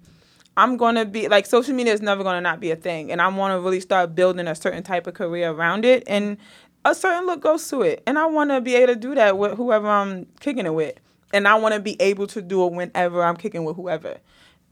I'm 0.56 0.76
gonna 0.76 1.04
be 1.04 1.28
like 1.28 1.46
social 1.46 1.74
media 1.74 1.92
is 1.92 2.00
never 2.00 2.22
gonna 2.22 2.40
not 2.40 2.60
be 2.60 2.70
a 2.70 2.76
thing, 2.76 3.10
and 3.10 3.20
I 3.20 3.28
want 3.28 3.52
to 3.52 3.60
really 3.60 3.80
start 3.80 4.14
building 4.14 4.46
a 4.46 4.54
certain 4.54 4.82
type 4.82 5.06
of 5.06 5.14
career 5.14 5.50
around 5.50 5.84
it, 5.84 6.04
and 6.06 6.36
a 6.84 6.94
certain 6.94 7.26
look 7.26 7.40
goes 7.40 7.68
to 7.68 7.82
it, 7.82 8.02
and 8.06 8.18
I 8.18 8.26
want 8.26 8.50
to 8.50 8.60
be 8.60 8.74
able 8.76 8.94
to 8.94 9.00
do 9.00 9.14
that 9.14 9.38
with 9.38 9.56
whoever 9.56 9.88
I'm 9.88 10.26
kicking 10.40 10.66
it 10.66 10.74
with, 10.74 10.94
and 11.32 11.48
I 11.48 11.54
want 11.56 11.74
to 11.74 11.80
be 11.80 12.00
able 12.00 12.26
to 12.28 12.42
do 12.42 12.66
it 12.66 12.72
whenever 12.72 13.24
I'm 13.24 13.36
kicking 13.36 13.64
with 13.64 13.76
whoever. 13.76 14.18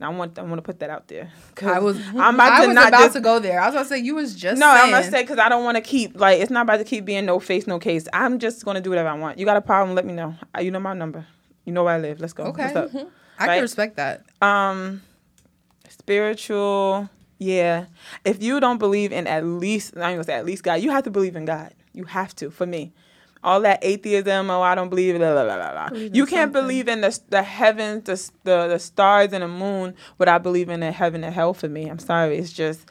I 0.01 0.09
want 0.09 0.39
I 0.39 0.43
want 0.43 0.57
to 0.57 0.63
put 0.63 0.81
that 0.81 0.91
out 0.91 1.09
there. 1.09 1.31
I 1.63 1.79
was 1.79 1.99
I'm 2.09 2.35
about 2.35 2.53
I 2.53 2.61
to 2.63 2.67
was 2.69 2.75
not 2.75 2.89
about 2.89 3.01
just- 3.01 3.13
to 3.15 3.21
go 3.21 3.39
there. 3.39 3.61
I 3.61 3.67
was 3.67 3.75
about 3.75 3.83
to 3.83 3.89
say 3.89 3.99
you 3.99 4.15
was 4.15 4.35
just 4.35 4.59
no, 4.59 4.69
I'm 4.69 4.91
gonna 4.91 5.11
say 5.11 5.23
because 5.23 5.39
I 5.39 5.49
don't 5.49 5.65
want 5.65 5.77
to 5.77 5.83
keep 5.83 6.19
like 6.19 6.41
it's 6.41 6.51
not 6.51 6.63
about 6.63 6.79
to 6.79 6.85
keep 6.85 7.05
being 7.05 7.27
no 7.27 7.39
face, 7.39 7.67
no 7.67 7.79
case. 7.79 8.09
I'm 8.13 8.39
just 8.39 8.65
gonna 8.65 8.81
do 8.81 8.91
whatever 8.91 9.09
I 9.09 9.15
want. 9.15 9.39
You 9.39 9.45
got 9.45 9.57
a 9.57 9.61
problem? 9.61 9.95
Let 9.95 10.07
me 10.07 10.13
know. 10.13 10.35
You 10.61 10.71
know 10.71 10.81
my 10.81 10.95
number. 10.95 11.27
You 11.65 11.73
know 11.73 11.85
where 11.85 11.95
I 11.95 11.99
live. 11.99 12.21
Let's 12.21 12.33
go. 12.33 12.45
Okay. 12.45 12.73
Up? 12.73 12.91
I 13.39 13.47
right? 13.47 13.55
can 13.57 13.63
respect 13.63 13.97
that. 13.97 14.25
Um, 14.41 15.03
spiritual. 15.89 17.09
Yeah. 17.39 17.87
If 18.25 18.43
you 18.43 18.61
don't 18.61 18.79
believe 18.79 19.13
in 19.13 19.27
at 19.27 19.45
least, 19.45 19.95
I'm 19.97 20.13
gonna 20.15 20.25
say 20.25 20.35
at 20.35 20.45
least 20.47 20.63
God, 20.63 20.81
you 20.81 20.91
have 20.91 21.05
to 21.05 21.11
believe 21.11 21.37
in 21.37 21.45
God. 21.45 21.73
You 21.93 22.05
have 22.05 22.35
to. 22.37 22.51
For 22.51 22.67
me, 22.67 22.93
all 23.43 23.61
that 23.63 23.79
atheism. 23.83 24.51
Oh, 24.51 24.61
I 24.63 24.75
don't 24.75 24.89
believe. 24.91 25.17
Blah, 25.17 25.33
blah, 25.33 25.45
blah, 25.45 25.73
blah. 25.73 25.89
Believe 25.89 26.07
in 26.09 26.15
You 26.15 26.27
can't 26.27 26.53
something. 26.53 26.63
believe 26.63 26.89
in 26.89 27.01
the 27.01 27.19
the 27.31 27.43
heavens, 27.43 28.05
the, 28.05 28.31
the 28.45 28.69
the 28.69 28.79
stars 28.79 29.33
and 29.33 29.43
the 29.43 29.49
moon 29.49 29.95
without 30.19 30.43
believing 30.43 30.75
in 30.77 30.83
a 30.83 30.93
heaven 30.93 31.25
and 31.25 31.35
hell. 31.35 31.55
For 31.55 31.69
me, 31.69 31.89
I'm 31.89 31.99
sorry. 31.99 32.37
It's 32.39 32.53
just 32.53 32.89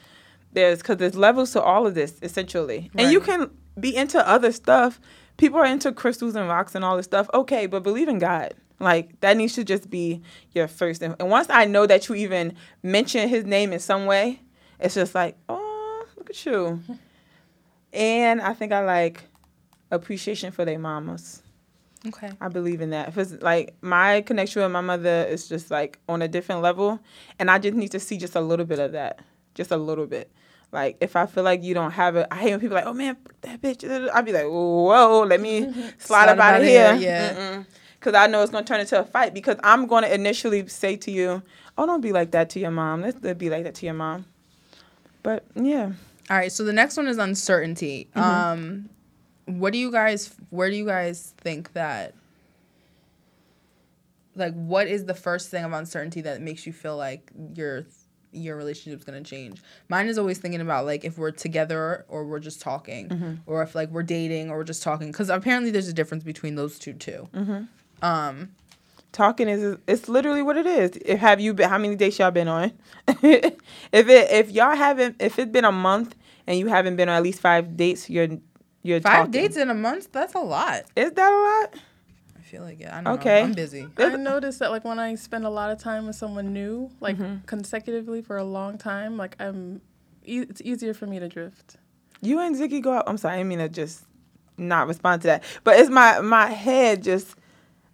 there's 0.53 0.79
because 0.79 0.97
there's 0.97 1.15
levels 1.15 1.51
to 1.53 1.61
all 1.61 1.85
of 1.85 1.93
this 1.95 2.17
essentially, 2.21 2.89
and 2.95 3.11
you 3.11 3.19
can 3.19 3.51
be 3.79 3.95
into 3.95 4.27
other 4.27 4.51
stuff. 4.51 4.99
People 5.37 5.59
are 5.59 5.65
into 5.65 5.91
crystals 5.93 6.35
and 6.35 6.49
rocks 6.49 6.75
and 6.75 6.83
all 6.83 6.97
this 6.97 7.05
stuff. 7.05 7.29
Okay, 7.33 7.65
but 7.65 7.83
believe 7.83 8.07
in 8.09 8.19
God. 8.19 8.53
Like 8.81 9.19
that 9.19 9.37
needs 9.37 9.53
to 9.55 9.63
just 9.63 9.89
be 9.89 10.21
your 10.53 10.67
first. 10.67 11.01
And 11.01 11.15
once 11.19 11.47
I 11.49 11.65
know 11.65 11.85
that 11.85 12.07
you 12.09 12.15
even 12.15 12.55
mention 12.81 13.27
His 13.29 13.45
name 13.45 13.71
in 13.73 13.79
some 13.79 14.05
way, 14.05 14.41
it's 14.79 14.95
just 14.95 15.13
like, 15.13 15.37
oh, 15.47 16.05
look 16.17 16.29
at 16.29 16.45
you. 16.45 16.81
And 17.91 18.39
I 18.41 18.53
think 18.53 18.71
I 18.71 18.81
like 18.85 19.23
appreciation 19.91 20.51
for 20.51 20.65
their 20.65 20.79
mamas. 20.79 21.41
Okay. 22.07 22.31
I 22.39 22.47
believe 22.47 22.79
in 22.79 22.91
that. 22.91 23.13
Cause 23.13 23.33
like 23.41 23.75
my 23.81 24.21
connection 24.21 24.61
with 24.61 24.71
my 24.71 24.81
mother 24.81 25.25
is 25.29 25.49
just 25.49 25.69
like 25.69 25.99
on 26.07 26.21
a 26.21 26.27
different 26.27 26.61
level, 26.61 26.99
and 27.37 27.51
I 27.51 27.59
just 27.59 27.75
need 27.75 27.91
to 27.91 27.99
see 27.99 28.17
just 28.17 28.35
a 28.35 28.41
little 28.41 28.65
bit 28.65 28.79
of 28.79 28.93
that, 28.93 29.19
just 29.53 29.71
a 29.71 29.77
little 29.77 30.05
bit. 30.05 30.31
Like 30.71 30.97
if 31.01 31.15
I 31.15 31.25
feel 31.25 31.43
like 31.43 31.63
you 31.63 31.73
don't 31.73 31.91
have 31.91 32.15
it, 32.15 32.27
I 32.31 32.35
hate 32.37 32.51
when 32.51 32.59
people 32.61 32.77
are 32.77 32.81
like, 32.81 32.87
oh 32.87 32.93
man, 32.93 33.17
that 33.41 33.61
bitch. 33.61 34.09
I'd 34.13 34.25
be 34.25 34.31
like, 34.31 34.45
whoa, 34.45 35.25
let 35.27 35.41
me 35.41 35.73
slide, 35.97 36.29
up 36.29 36.39
out 36.39 36.61
of 36.61 36.67
here. 36.67 36.95
yeah. 36.95 37.63
Because 37.99 38.13
I 38.13 38.27
know 38.27 38.41
it's 38.43 38.51
gonna 38.51 38.65
turn 38.65 38.79
into 38.79 38.97
a 38.97 39.03
fight. 39.03 39.33
Because 39.33 39.57
I'm 39.61 39.87
gonna 39.87 40.07
initially 40.07 40.67
say 40.69 40.95
to 40.97 41.11
you, 41.11 41.41
oh, 41.77 41.85
don't 41.85 42.01
be 42.01 42.13
like 42.13 42.31
that 42.31 42.49
to 42.51 42.59
your 42.59 42.71
mom. 42.71 43.01
Let's 43.01 43.17
be 43.35 43.49
like 43.49 43.63
that 43.65 43.75
to 43.75 43.85
your 43.85 43.95
mom. 43.95 44.25
But 45.21 45.43
yeah, 45.55 45.91
All 46.29 46.37
right. 46.37 46.51
So 46.51 46.63
the 46.63 46.71
next 46.71 46.95
one 46.95 47.07
is 47.07 47.17
uncertainty. 47.17 48.07
Mm-hmm. 48.15 48.19
Um, 48.21 48.89
what 49.57 49.73
do 49.73 49.79
you 49.79 49.91
guys? 49.91 50.33
Where 50.49 50.69
do 50.69 50.75
you 50.75 50.85
guys 50.85 51.33
think 51.37 51.73
that? 51.73 52.13
Like, 54.35 54.53
what 54.53 54.87
is 54.87 55.05
the 55.05 55.13
first 55.13 55.49
thing 55.49 55.63
of 55.65 55.73
uncertainty 55.73 56.21
that 56.21 56.41
makes 56.41 56.65
you 56.65 56.73
feel 56.73 56.95
like 56.95 57.31
your 57.55 57.85
your 58.31 58.55
relationship's 58.55 59.03
gonna 59.03 59.21
change? 59.23 59.61
Mine 59.89 60.07
is 60.07 60.17
always 60.17 60.37
thinking 60.37 60.61
about 60.61 60.85
like 60.85 61.03
if 61.03 61.17
we're 61.17 61.31
together 61.31 62.05
or 62.07 62.25
we're 62.25 62.39
just 62.39 62.61
talking, 62.61 63.09
Mm-hmm. 63.09 63.33
or 63.45 63.63
if 63.63 63.75
like 63.75 63.89
we're 63.89 64.03
dating 64.03 64.49
or 64.49 64.57
we're 64.57 64.63
just 64.63 64.83
talking. 64.83 65.11
Because 65.11 65.29
apparently 65.29 65.71
there's 65.71 65.87
a 65.87 65.93
difference 65.93 66.23
between 66.23 66.55
those 66.55 66.79
two 66.79 66.93
too. 66.93 67.27
Mm-hmm. 67.33 67.63
Um, 68.05 68.49
talking 69.11 69.49
is 69.49 69.77
it's 69.87 70.07
literally 70.07 70.43
what 70.43 70.55
it 70.57 70.67
is. 70.67 70.91
If 71.03 71.19
have 71.19 71.41
you 71.41 71.53
been? 71.53 71.69
How 71.69 71.77
many 71.77 71.95
dates 71.95 72.19
y'all 72.19 72.31
been 72.31 72.47
on? 72.47 72.71
if 73.07 73.43
it 73.91 74.31
if 74.31 74.51
y'all 74.51 74.75
haven't 74.75 75.17
if 75.19 75.37
it's 75.39 75.51
been 75.51 75.65
a 75.65 75.71
month 75.71 76.15
and 76.47 76.57
you 76.57 76.67
haven't 76.67 76.95
been 76.95 77.09
on 77.09 77.17
at 77.17 77.23
least 77.23 77.41
five 77.41 77.75
dates, 77.75 78.09
you're 78.09 78.29
you're 78.83 79.01
five 79.01 79.13
talking. 79.27 79.31
dates 79.31 79.57
in 79.57 79.69
a 79.69 79.73
month. 79.73 80.11
That's 80.11 80.33
a 80.35 80.39
lot. 80.39 80.83
Is 80.95 81.11
that 81.13 81.31
a 81.31 81.69
lot? 81.71 81.81
I 82.37 82.41
feel 82.41 82.63
like 82.63 82.79
yeah. 82.79 82.97
I 82.97 83.01
don't 83.03 83.19
Okay. 83.19 83.41
know. 83.41 83.45
I'm 83.47 83.53
busy. 83.53 83.87
I 83.97 84.15
noticed 84.15 84.59
that 84.59 84.71
like 84.71 84.83
when 84.85 84.99
I 84.99 85.15
spend 85.15 85.45
a 85.45 85.49
lot 85.49 85.69
of 85.71 85.77
time 85.79 86.07
with 86.07 86.15
someone 86.15 86.53
new, 86.53 86.89
like 86.99 87.17
Mm-hmm. 87.17 87.45
consecutively 87.45 88.21
for 88.21 88.37
a 88.37 88.43
long 88.43 88.77
time, 88.77 89.17
like 89.17 89.35
I'm, 89.39 89.81
e- 90.25 90.45
it's 90.49 90.61
easier 90.63 90.93
for 90.93 91.05
me 91.05 91.19
to 91.19 91.27
drift. 91.27 91.77
You 92.21 92.39
and 92.39 92.55
Ziggy 92.55 92.81
go 92.81 92.93
out. 92.93 93.03
I'm 93.07 93.17
sorry, 93.17 93.35
I 93.35 93.37
didn't 93.37 93.49
mean 93.49 93.59
to 93.59 93.69
just 93.69 94.05
not 94.57 94.87
respond 94.87 95.21
to 95.21 95.27
that. 95.27 95.43
But 95.63 95.79
it's 95.79 95.89
my 95.89 96.19
my 96.21 96.47
head 96.47 97.03
just. 97.03 97.35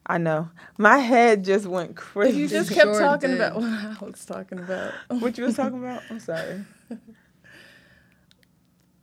I 0.08 0.20
know 0.20 0.50
my 0.78 1.00
head 1.00 1.44
just 1.44 1.66
went 1.66 1.96
crazy. 1.96 2.38
you 2.38 2.48
just 2.48 2.72
Sure 2.72 2.86
kept 2.86 3.00
talking 3.00 3.32
did. 3.32 3.42
about 3.42 3.56
what 3.56 3.64
I 4.02 4.06
was 4.06 4.24
talking 4.24 4.60
about. 4.60 4.94
what 5.10 5.36
you 5.38 5.46
was 5.46 5.56
talking 5.56 5.80
about? 5.80 6.04
I'm 6.12 6.20
sorry. 6.20 6.64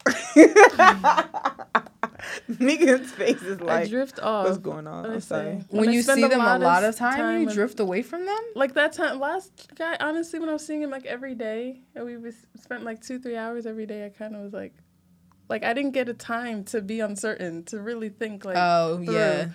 Megan's 2.47 3.11
face 3.11 3.41
is 3.41 3.59
I 3.61 3.63
like, 3.63 3.89
drift 3.89 4.19
off. 4.19 4.45
what's 4.45 4.57
going 4.57 4.87
on? 4.87 5.05
I'm 5.05 5.19
sorry. 5.21 5.59
see. 5.59 5.65
When, 5.69 5.89
I 5.89 5.91
you 5.91 6.01
spend 6.01 6.17
see 6.21 6.27
them 6.27 6.41
a 6.41 6.57
lot 6.57 6.83
of 6.83 6.89
of 6.89 6.95
time, 6.95 7.41
you 7.41 7.49
drift 7.49 7.79
away 7.79 8.01
from 8.01 8.25
them. 8.25 8.39
Like 8.55 8.73
that 8.73 8.93
time, 8.93 9.19
last 9.19 9.71
guy, 9.75 9.97
honestly, 9.99 10.39
when 10.39 10.49
I 10.49 10.53
was 10.53 10.65
seeing 10.65 10.81
him 10.81 10.89
like 10.89 11.05
every 11.05 11.35
day, 11.35 11.81
and 11.95 12.05
we 12.05 12.17
was 12.17 12.35
spent 12.61 12.83
like 12.83 13.01
two, 13.01 13.19
three 13.19 13.35
hours 13.35 13.65
every 13.65 13.85
day, 13.85 14.05
I 14.05 14.09
kind 14.09 14.35
of 14.35 14.41
was 14.41 14.53
like, 14.53 14.73
like 15.49 15.63
I 15.63 15.73
didn't 15.73 15.91
get 15.91 16.09
a 16.09 16.13
time 16.13 16.63
to 16.65 16.81
be 16.81 16.99
uncertain, 16.99 17.63
to 17.65 17.79
really 17.79 18.09
think 18.09 18.45
like. 18.45 18.57
Oh 18.57 19.01
through. 19.03 19.13
yeah, 19.15 19.49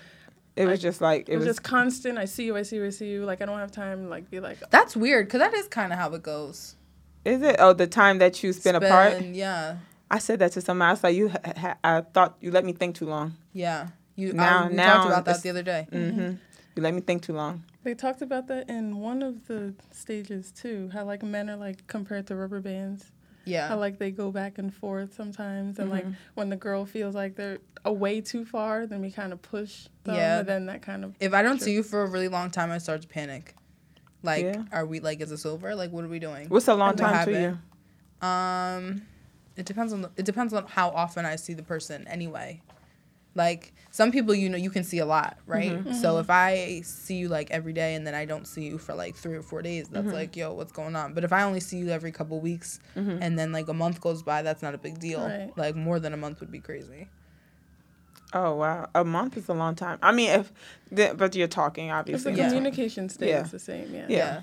It 0.56 0.66
was 0.66 0.80
just 0.80 1.00
like 1.00 1.28
It 1.28 1.36
was 1.36 1.46
just 1.46 1.62
constant. 1.62 2.18
I 2.18 2.26
see 2.26 2.44
you. 2.46 2.56
I 2.56 2.62
see 2.62 2.76
you. 2.76 2.86
I 2.86 2.90
see 2.90 3.08
you. 3.08 3.24
Like 3.24 3.42
I 3.42 3.46
don't 3.46 3.58
have 3.58 3.72
time. 3.72 4.08
Like 4.08 4.30
be 4.30 4.40
like. 4.40 4.58
that's 4.70 4.96
weird 4.96 5.26
because 5.26 5.40
that 5.40 5.54
is 5.54 5.68
kind 5.68 5.92
of 5.92 5.98
how 5.98 6.12
it 6.14 6.22
goes. 6.22 6.76
Is 7.24 7.42
it? 7.42 7.56
Oh, 7.58 7.72
the 7.72 7.86
time 7.86 8.18
that 8.18 8.42
you 8.42 8.52
spend, 8.52 8.76
apart. 8.76 9.22
Yeah, 9.22 9.76
I 10.10 10.18
said 10.18 10.38
that 10.38 10.52
to 10.52 10.60
somebody. 10.60 10.88
I 10.88 10.92
was 10.92 11.02
like, 11.04 11.16
you. 11.16 11.28
Ha- 11.28 11.52
ha- 11.56 11.76
I 11.84 12.00
thought 12.00 12.36
you 12.40 12.50
let 12.50 12.64
me 12.64 12.72
think 12.72 12.94
too 12.96 13.06
long. 13.06 13.34
yeah. 13.52 13.88
You 14.16 14.32
Now- 14.32 14.64
um, 14.64 14.70
we 14.70 14.74
now 14.76 14.94
talked 14.94 15.06
about 15.10 15.24
that 15.26 15.42
the 15.42 15.50
other 15.50 15.62
day. 15.62 15.86
Mm-hmm. 15.92 16.32
You 16.74 16.82
let 16.82 16.92
me 16.92 17.00
think 17.00 17.22
too 17.22 17.34
long. 17.34 17.62
They 17.84 17.94
talked 17.94 18.20
about 18.20 18.48
that 18.48 18.68
in 18.68 18.98
one 18.98 19.22
of 19.22 19.46
the 19.46 19.74
stages 19.92 20.50
too. 20.50 20.90
How 20.92 21.04
like 21.04 21.22
men 21.22 21.48
are 21.48 21.56
like 21.56 21.86
compared 21.86 22.26
to 22.28 22.34
rubber 22.36 22.60
bands. 22.60 23.12
Yeah, 23.44 23.68
How 23.68 23.78
like 23.78 23.98
they 23.98 24.10
go 24.10 24.30
back 24.32 24.58
and 24.58 24.74
forth 24.74 25.14
sometimes, 25.14 25.78
and 25.78 25.88
like 25.88 26.04
Mhm. 26.04 26.16
when 26.34 26.48
the 26.50 26.56
girl 26.56 26.84
feels 26.84 27.14
like 27.14 27.36
they're 27.36 27.58
away 27.84 28.20
too 28.20 28.44
far, 28.44 28.86
then 28.86 29.00
we 29.00 29.10
kind 29.10 29.32
of 29.32 29.40
push 29.40 29.86
them. 30.04 30.16
Yeah. 30.16 30.40
And 30.40 30.48
then 30.48 30.66
that 30.66 30.82
kind 30.82 31.04
of. 31.04 31.14
if 31.20 31.32
I 31.32 31.42
don't 31.42 31.58
Sure. 31.58 31.64
see 31.66 31.72
you 31.74 31.82
for 31.84 32.02
a 32.02 32.06
really 32.10 32.28
long 32.28 32.50
time, 32.50 32.70
I 32.72 32.78
start 32.78 33.02
to 33.02 33.08
panic. 33.08 33.54
Like, 34.24 34.44
Yeah. 34.44 34.64
are 34.72 34.84
we 34.84 34.98
like, 35.00 35.20
is 35.20 35.30
this 35.30 35.46
over? 35.46 35.74
Like, 35.76 35.92
what 35.92 36.04
are 36.04 36.08
we 36.08 36.18
doing? 36.18 36.48
What's 36.48 36.66
a 36.68 36.74
long 36.74 36.88
What 36.88 36.98
time 36.98 37.26
to 37.26 37.40
you? 38.20 38.26
Um, 38.28 39.02
it 39.58 39.66
depends 39.66 39.92
on 39.92 40.00
the, 40.02 40.10
it 40.16 40.24
depends 40.24 40.54
on 40.54 40.64
how 40.66 40.88
often 40.90 41.26
I 41.26 41.36
see 41.36 41.52
the 41.54 41.62
person 41.62 42.06
anyway. 42.08 42.62
Like 43.34 43.72
some 43.90 44.10
people, 44.10 44.34
you 44.34 44.48
know, 44.48 44.56
you 44.56 44.70
can 44.70 44.82
see 44.84 44.98
a 44.98 45.06
lot, 45.06 45.36
right? 45.46 45.72
Mm-hmm. 45.72 45.92
So 45.92 46.18
if 46.18 46.28
I 46.30 46.80
see 46.84 47.16
you 47.16 47.28
like 47.28 47.50
every 47.50 47.72
day 47.72 47.94
and 47.94 48.04
then 48.06 48.14
I 48.14 48.24
don't 48.24 48.46
see 48.46 48.64
you 48.64 48.78
for 48.78 48.94
like 48.94 49.14
three 49.14 49.36
or 49.36 49.42
four 49.42 49.62
days, 49.62 49.88
that's 49.88 50.06
Mm-hmm. 50.06 50.14
like, 50.14 50.36
yo, 50.36 50.54
what's 50.54 50.72
going 50.72 50.96
on? 50.96 51.12
But 51.14 51.22
if 51.24 51.32
I 51.32 51.42
only 51.44 51.60
see 51.60 51.76
you 51.78 51.90
every 51.90 52.10
couple 52.10 52.40
weeks 52.40 52.80
Mm-hmm. 52.96 53.18
and 53.22 53.38
then 53.38 53.52
like 53.52 53.68
a 53.68 53.74
month 53.74 54.00
goes 54.00 54.22
by, 54.22 54.42
that's 54.42 54.62
not 54.62 54.74
a 54.74 54.78
big 54.78 54.98
deal. 54.98 55.20
Right. 55.20 55.52
Like 55.56 55.76
more 55.76 56.00
than 56.00 56.12
a 56.14 56.16
month 56.16 56.40
would 56.40 56.50
be 56.50 56.60
crazy. 56.60 57.08
Oh 58.34 58.56
wow, 58.56 58.88
a 58.94 59.04
month 59.04 59.36
is 59.38 59.48
a 59.48 59.54
long 59.54 59.74
time. 59.74 59.98
I 60.02 60.12
mean, 60.12 60.30
if 60.30 60.52
the, 60.92 61.14
but 61.16 61.34
you're 61.34 61.48
talking 61.48 61.86
If 61.86 61.92
the 61.92 61.98
obviously. 61.98 62.32
Yeah. 62.34 62.48
communication 62.48 63.08
stays 63.08 63.28
Yeah. 63.28 63.42
the 63.42 63.58
same, 63.58 63.94
yeah. 63.94 64.06
Yeah. 64.08 64.42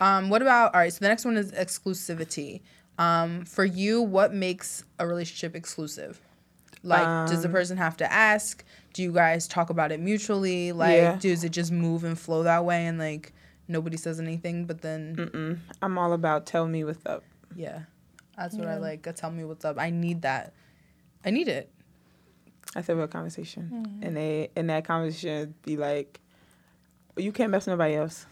Um, 0.00 0.28
what 0.28 0.42
about 0.42 0.74
all 0.74 0.80
right? 0.80 0.92
So 0.92 0.98
the 1.00 1.08
next 1.08 1.24
one 1.24 1.36
is 1.36 1.50
exclusivity. 1.52 2.60
Um, 2.98 3.44
for 3.44 3.64
you, 3.64 4.02
what 4.02 4.34
makes 4.34 4.84
a 4.98 5.06
relationship 5.06 5.54
exclusive? 5.54 6.20
Like, 6.82 7.26
does 7.28 7.42
the 7.42 7.48
Um, 7.48 7.52
person 7.52 7.76
have 7.76 7.96
to 7.98 8.12
ask? 8.12 8.64
Do 8.92 9.02
you 9.02 9.12
guys 9.12 9.46
talk 9.48 9.70
about 9.70 9.92
it 9.92 10.00
mutually? 10.00 10.72
Like, 10.72 10.96
Yeah. 10.96 11.16
does 11.18 11.44
it 11.44 11.50
just 11.50 11.70
move 11.72 12.04
and 12.04 12.18
flow 12.18 12.42
that 12.44 12.64
way, 12.64 12.86
and 12.86 12.98
like 12.98 13.32
nobody 13.68 13.96
says 13.96 14.18
anything? 14.20 14.64
But 14.64 14.80
then, 14.82 15.16
Mm-mm. 15.16 15.58
I'm 15.82 15.98
all 15.98 16.12
about 16.12 16.46
tell 16.46 16.66
me 16.66 16.84
what's 16.84 17.04
up. 17.06 17.22
yeah, 17.54 17.82
that's 18.36 18.54
what 18.56 18.68
I 18.68 18.76
like. 18.78 19.06
Tell 19.16 19.30
me 19.30 19.44
what's 19.44 19.64
up. 19.64 19.78
I 19.78 19.90
need 19.90 20.22
that. 20.22 20.52
I 21.24 21.30
need 21.30 21.48
it. 21.48 21.70
That's 22.74 22.88
a 22.88 22.94
real 22.96 23.08
conversation, 23.08 23.70
Mm-hmm. 23.72 24.02
and 24.06 24.16
they 24.16 24.50
in 24.56 24.66
that 24.68 24.84
conversation 24.84 25.54
be 25.62 25.76
like, 25.76 26.20
you 27.16 27.32
can't 27.32 27.50
mess 27.50 27.66
with 27.66 27.72
nobody 27.72 27.94
else. 27.96 28.26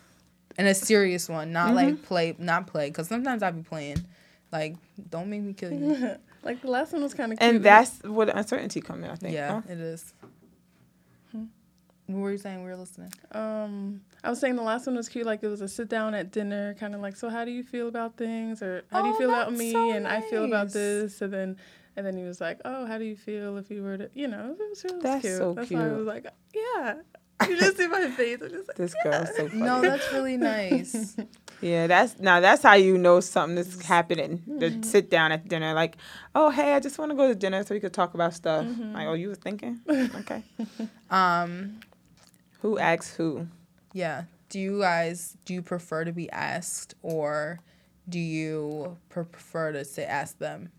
And 0.58 0.68
a 0.68 0.74
serious 0.74 1.28
one, 1.28 1.52
not 1.52 1.68
Mm-hmm. 1.68 1.76
like 1.76 2.02
play, 2.02 2.34
not 2.38 2.66
play. 2.68 2.88
Because 2.90 3.08
sometimes 3.08 3.42
I 3.42 3.50
be 3.50 3.62
playing. 3.62 4.04
Like, 4.52 4.76
don't 5.10 5.28
make 5.28 5.42
me 5.42 5.52
kill 5.52 5.72
you. 5.72 6.16
like 6.42 6.60
the 6.62 6.70
last 6.70 6.92
one 6.92 7.02
was 7.02 7.14
kind 7.14 7.32
of. 7.32 7.38
And 7.40 7.62
that's 7.62 8.02
where 8.04 8.26
the 8.26 8.36
uncertainty 8.38 8.80
comes 8.80 9.04
in. 9.04 9.10
I 9.10 9.14
think. 9.16 9.34
yeah, 9.34 9.60
huh? 9.60 9.72
it 9.72 9.78
is. 9.78 10.14
What 12.08 12.18
were 12.20 12.30
you 12.30 12.38
saying? 12.38 12.62
We 12.62 12.70
were 12.70 12.76
listening. 12.76 13.12
Um, 13.32 14.00
I 14.22 14.30
was 14.30 14.38
saying 14.38 14.54
the 14.54 14.62
last 14.62 14.86
one 14.86 14.94
was 14.94 15.08
cute. 15.08 15.26
Like 15.26 15.42
it 15.42 15.48
was 15.48 15.60
a 15.60 15.66
sit 15.66 15.88
down 15.88 16.14
at 16.14 16.30
dinner, 16.30 16.74
kind 16.78 16.94
of 16.94 17.00
like, 17.00 17.16
so 17.16 17.28
how 17.28 17.44
do 17.44 17.50
you 17.50 17.64
feel 17.64 17.88
about 17.88 18.16
things, 18.16 18.62
or 18.62 18.84
how 18.92 19.02
do 19.02 19.08
you 19.08 19.14
Oh, 19.14 19.18
feel 19.18 19.30
about 19.30 19.52
me, 19.52 19.72
so 19.72 19.90
and 19.90 20.06
I 20.06 20.20
feel 20.20 20.44
about 20.44 20.72
this, 20.72 21.20
and 21.20 21.32
then, 21.32 21.56
and 21.96 22.06
then 22.06 22.16
he 22.16 22.22
was 22.22 22.40
like, 22.40 22.60
oh, 22.64 22.86
how 22.86 22.96
do 22.98 23.04
you 23.04 23.16
feel 23.16 23.56
if 23.56 23.72
you 23.72 23.82
were 23.82 23.98
to, 23.98 24.08
you 24.14 24.28
know, 24.28 24.54
it 24.56 24.68
was, 24.70 24.84
it 24.84 24.94
was 24.94 25.02
That's 25.02 25.20
cute. 25.22 25.36
so 25.36 25.54
That's 25.54 25.68
why 25.72 25.84
I 25.84 25.92
was 25.94 26.06
like, 26.06 26.26
yeah. 26.54 26.94
You 27.48 27.58
just 27.58 27.76
see 27.76 27.88
my 27.88 28.08
face. 28.12 28.38
I'm 28.40 28.50
just 28.50 28.68
like, 28.68 28.76
This 28.76 28.94
girl's 29.02 29.36
so 29.36 29.48
funny. 29.48 29.60
No, 29.60 29.80
that's 29.82 30.10
really 30.12 30.36
nice. 30.36 31.16
Yeah, 31.62 31.86
that's 31.86 32.18
now 32.18 32.40
that's 32.40 32.62
how 32.62 32.74
you 32.74 32.98
know 32.98 33.20
something 33.20 33.56
is 33.58 33.80
happening. 33.82 34.38
Mm-hmm. 34.48 34.80
To 34.82 34.86
sit 34.88 35.10
down 35.10 35.32
at 35.32 35.48
dinner, 35.48 35.72
like, 35.74 35.96
oh 36.34 36.50
hey, 36.50 36.74
I 36.74 36.80
just 36.80 36.98
want 36.98 37.10
to 37.12 37.16
go 37.16 37.28
to 37.28 37.34
dinner 37.34 37.64
so 37.64 37.74
we 37.74 37.80
could 37.80 37.94
talk 37.94 38.14
about 38.14 38.34
stuff. 38.34 38.64
Mm-hmm. 38.66 38.92
Like, 38.92 39.06
oh, 39.08 39.14
you 39.14 39.28
were 39.28 39.34
thinking? 39.34 39.80
Okay. 40.20 40.42
um, 41.10 41.80
Who 42.60 42.78
asks 42.78 43.16
who? 43.16 43.46
yeah. 43.92 44.24
Do 44.48 44.60
you 44.60 44.80
guys 44.80 45.36
do 45.44 45.54
you 45.54 45.62
prefer 45.62 46.04
to 46.04 46.12
be 46.12 46.30
asked 46.30 46.94
or 47.02 47.58
do 48.08 48.18
you 48.20 48.96
pre- 49.08 49.24
prefer 49.24 49.72
to 49.72 49.84
say 49.84 50.04
ask 50.04 50.38
them? 50.38 50.70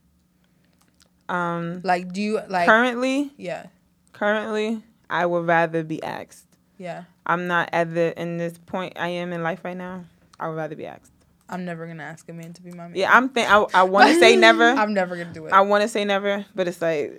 Um, 1.28 1.82
Like, 1.84 2.14
do 2.14 2.22
you 2.22 2.40
like? 2.48 2.66
currently, 2.68 3.32
yeah, 3.38 3.66
currently, 4.14 4.82
I 5.10 5.26
would 5.26 5.46
rather 5.46 5.84
be 5.84 6.02
asked. 6.02 6.46
yeah. 6.78 7.04
I'm 7.26 7.48
not 7.48 7.68
at 7.74 7.94
the 7.94 8.18
in 8.20 8.38
this 8.38 8.58
point 8.58 8.94
I 8.96 9.10
am 9.10 9.34
in 9.34 9.44
life 9.44 9.66
right 9.66 9.76
now. 9.76 10.06
I 10.40 10.48
would 10.48 10.56
rather 10.58 10.76
be 10.76 10.86
asked. 10.86 11.12
I'm 11.50 11.64
never 11.64 11.88
gonna 11.88 12.04
ask 12.04 12.28
a 12.30 12.34
man 12.34 12.54
to 12.54 12.62
be 12.62 12.72
my 12.72 12.88
man. 12.88 12.96
Yeah, 12.96 13.12
I'm 13.16 13.30
think 13.30 13.50
I, 13.50 13.66
I 13.74 13.84
want 13.84 14.10
to 14.10 14.20
say 14.20 14.36
never. 14.48 14.66
I'm 14.70 14.94
never 14.94 15.16
gonna 15.16 15.34
do 15.34 15.46
it. 15.46 15.54
I 15.54 15.62
want 15.62 15.82
to 15.84 15.88
say 15.88 16.04
never, 16.04 16.46
but 16.54 16.68
it's 16.68 16.82
like 16.82 17.14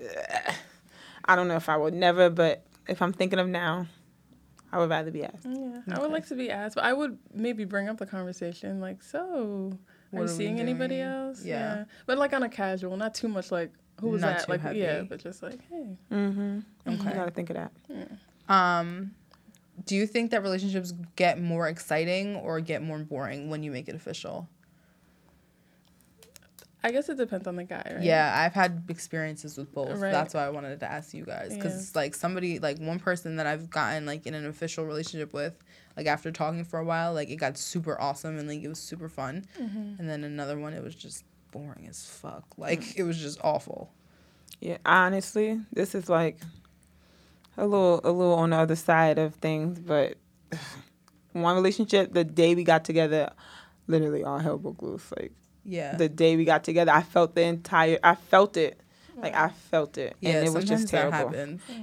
I 1.25 1.35
don't 1.37 1.49
know 1.49 1.57
if 1.57 1.69
I 1.69 1.77
would 1.77 1.95
never. 1.95 2.29
But 2.31 2.63
if 2.89 3.01
I'm 3.01 3.13
thinking 3.13 3.39
of 3.39 3.49
now, 3.49 3.87
I 4.71 4.79
would 4.79 4.91
rather 4.91 5.11
be 5.11 5.25
asked. 5.25 5.47
Yeah, 5.49 5.81
I 5.91 5.99
would 5.99 6.11
like 6.11 6.27
to 6.29 6.35
be 6.35 6.51
asked, 6.51 6.75
but 6.75 6.85
I 6.85 6.93
would 6.93 7.19
maybe 7.33 7.65
bring 7.65 7.89
up 7.89 7.97
the 7.97 8.07
conversation 8.07 8.81
like, 8.81 9.03
so, 9.03 9.73
What 10.11 10.21
are 10.21 10.23
are 10.23 10.27
you 10.27 10.33
we 10.33 10.37
seeing 10.37 10.61
anybody 10.61 11.01
else? 11.01 11.43
Yeah. 11.45 11.85
but 12.05 12.19
like 12.19 12.35
on 12.35 12.43
a 12.43 12.49
casual, 12.51 12.97
not 12.99 13.15
too 13.15 13.29
much 13.29 13.51
like 13.51 13.73
who 14.01 14.11
was 14.11 14.21
Not 14.21 14.39
that? 14.39 14.47
too 14.47 14.53
Like 14.53 14.77
yeah, 14.77 15.03
but 15.03 15.21
just 15.21 15.43
like 15.43 15.61
hey, 15.71 15.97
Mm-hmm. 16.13 16.59
Okay. 16.87 17.09
You 17.09 17.15
gotta 17.15 17.31
think 17.31 17.51
of 17.51 17.57
that. 17.57 17.73
Um, 18.49 19.13
do 19.89 19.97
you 19.97 20.07
think 20.07 20.31
that 20.33 20.43
relationships 20.43 20.93
get 21.17 21.41
more 21.41 21.67
exciting 21.67 22.37
or 22.37 22.61
get 22.61 22.83
more 22.83 22.99
boring 22.99 23.49
when 23.51 23.63
you 23.63 23.71
make 23.71 23.89
it 23.89 23.95
official? 23.95 24.49
I 26.81 26.93
guess 26.93 27.09
it 27.09 27.17
depends 27.17 27.49
on 27.49 27.57
the 27.57 27.65
guy, 27.65 27.83
right? 27.97 28.03
Yeah, 28.05 28.33
I've 28.45 28.53
had 28.53 28.85
experiences 28.89 29.57
with 29.57 29.73
both. 29.75 29.99
Right. 29.99 30.13
That's 30.13 30.33
why 30.33 30.47
I 30.47 30.51
wanted 30.51 30.79
to 30.79 30.91
ask 30.91 31.13
you 31.13 31.25
guys 31.25 31.53
because 31.55 31.73
Yeah. 31.75 31.81
it's 31.81 31.97
like 31.97 32.15
somebody 32.15 32.61
like 32.61 32.79
one 32.79 33.01
person 33.01 33.37
that 33.37 33.47
I've 33.49 33.69
gotten 33.69 34.07
like 34.07 34.27
in 34.29 34.35
an 34.35 34.47
official 34.47 34.85
relationship 34.85 35.33
with, 35.33 35.55
like 35.97 36.07
after 36.07 36.31
talking 36.31 36.63
for 36.65 36.79
a 36.79 36.85
while, 36.85 37.13
like 37.15 37.31
it 37.31 37.37
got 37.37 37.59
super 37.59 38.01
awesome 38.01 38.39
and 38.39 38.47
like 38.47 38.63
it 38.63 38.69
was 38.69 38.79
super 38.79 39.09
fun, 39.09 39.45
Mm-hmm. 39.61 39.95
and 39.99 40.09
then 40.09 40.23
another 40.23 40.57
one 40.59 40.73
it 40.73 40.85
was 40.85 40.95
just 40.95 41.25
boring 41.51 41.87
as 41.89 42.07
fuck. 42.07 42.45
Like 42.57 42.97
it 42.97 43.03
was 43.03 43.19
just 43.19 43.41
awful. 43.43 43.91
Yeah, 44.61 44.79
honestly, 44.87 45.61
this 45.73 45.97
is 45.97 46.09
like 46.09 46.39
a 47.59 47.67
little 47.67 48.01
a 48.05 48.11
little 48.11 48.35
on 48.35 48.51
the 48.51 48.57
other 48.57 48.77
side 48.77 49.19
of 49.19 49.35
things, 49.37 49.79
but 49.81 50.17
one 51.33 51.55
relationship, 51.55 52.13
the 52.15 52.25
day 52.25 52.55
we 52.55 52.65
got 52.65 52.85
together, 52.85 53.31
literally 53.87 54.25
all 54.25 54.39
hell 54.39 54.59
broke 54.59 54.81
loose. 54.83 55.11
Like 55.17 55.33
Yeah. 55.65 55.97
the 55.97 56.09
day 56.09 56.37
we 56.37 56.45
got 56.45 56.65
together, 56.65 56.93
I 56.93 57.03
felt 57.03 57.35
the 57.35 57.43
entire 57.43 57.99
I 58.03 58.15
felt 58.15 58.57
it. 58.57 58.81
Like 59.21 59.35
I 59.35 59.49
felt 59.49 59.99
it. 59.99 60.17
yeah, 60.21 60.35
and 60.35 60.47
it 60.47 60.53
was 60.53 60.65
just 60.65 60.89
terrible. 60.89 61.35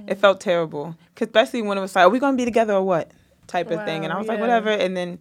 It 0.06 0.14
felt 0.18 0.40
terrible. 0.40 0.96
'Cause 1.14 1.28
especially 1.28 1.62
when 1.62 1.76
it 1.78 1.82
was 1.82 1.94
like, 1.94 2.06
are 2.06 2.08
we 2.10 2.18
gonna 2.18 2.36
be 2.36 2.44
together 2.46 2.72
or 2.74 2.82
what? 2.82 3.10
Type 3.46 3.70
of 3.70 3.84
thing. 3.84 4.04
And 4.04 4.12
I 4.12 4.16
Wow, 4.16 4.20
was 4.22 4.28
like, 4.28 4.40
whatever. 4.40 4.70
And 4.70 4.96
then 4.96 5.20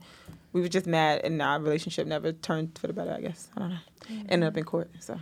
we 0.54 0.62
were 0.62 0.70
just 0.70 0.88
mad 0.88 1.22
and 1.26 1.42
our 1.42 1.60
relationship 1.60 2.08
never 2.08 2.32
turned 2.32 2.78
for 2.80 2.88
the 2.88 2.94
better, 2.94 3.12
I 3.14 3.20
guess. 3.22 3.50
I 3.56 3.60
don't 3.60 3.70
know. 3.72 3.78
Ended 4.30 4.48
up 4.48 4.56
in 4.58 4.64
court. 4.64 4.90
So 5.02 5.20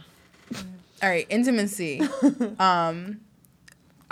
All 1.01 1.09
right, 1.09 1.25
intimacy. 1.29 2.01
um, 2.59 3.21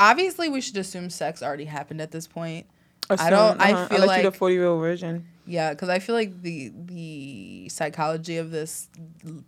obviously 0.02 0.50
we 0.50 0.60
should 0.62 0.78
assume 0.78 1.10
sex 1.10 1.42
already 1.44 1.66
happened 1.66 2.02
at 2.02 2.12
this 2.12 2.28
point. 2.28 2.66
I 3.10 3.30
don't- 3.30 3.60
I 3.60 3.74
uh-huh. 3.74 3.88
feel 3.88 4.02
I'll 4.02 4.08
let 4.08 4.24
the 4.24 4.32
forty 4.32 4.56
year 4.56 4.66
old 4.66 4.82
version. 4.82 5.26
Yeah, 5.46 5.72
because 5.74 5.90
I 5.90 6.00
feel 6.00 6.16
like 6.16 6.42
the 6.42 6.72
the 6.86 7.68
psychology 7.70 8.38
of 8.38 8.52
this 8.52 8.88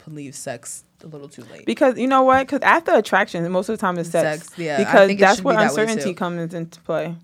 leaves 0.08 0.38
sex 0.38 0.84
a 1.04 1.08
little 1.08 1.30
too 1.30 1.44
late. 1.52 1.66
Because 1.66 1.98
you 1.98 2.08
know 2.08 2.24
what? 2.24 2.46
Because 2.48 2.62
after 2.62 2.94
attraction, 2.94 3.50
most 3.52 3.70
of 3.70 3.78
the 3.78 3.82
time 3.82 3.98
it's 3.98 4.10
sex. 4.10 4.48
Sex, 4.48 4.58
yeah, 4.58 4.76
I 4.76 4.84
Because 4.84 5.08
think 5.08 5.20
that's 5.20 5.42
where 5.42 5.56
be 5.56 5.60
that 5.64 5.70
uncertainty 5.70 6.14
comes 6.14 6.54
into 6.54 6.80
play. 6.82 7.16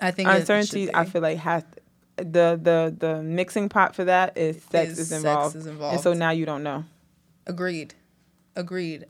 I 0.00 0.10
think 0.10 0.28
it- 0.28 0.30
it 0.30 0.34
should 0.34 0.40
Uncertainty, 0.40 0.94
I 0.94 1.04
feel 1.04 1.22
like 1.22 1.38
has 1.38 1.64
the 2.16 2.58
the 2.62 2.94
the 2.98 3.22
mixing 3.22 3.68
pot 3.68 3.94
for 3.94 4.04
that 4.04 4.38
is 4.38 4.62
sex 4.70 4.92
Is 4.92 4.98
is 5.00 5.08
sex 5.08 5.24
involved, 5.24 5.56
is 5.56 5.66
and 5.66 5.74
involved. 5.74 6.00
so 6.02 6.12
now 6.14 6.30
you 6.30 6.46
don't 6.46 6.62
know. 6.62 6.84
Agreed. 7.46 7.94
Agreed. 8.56 9.06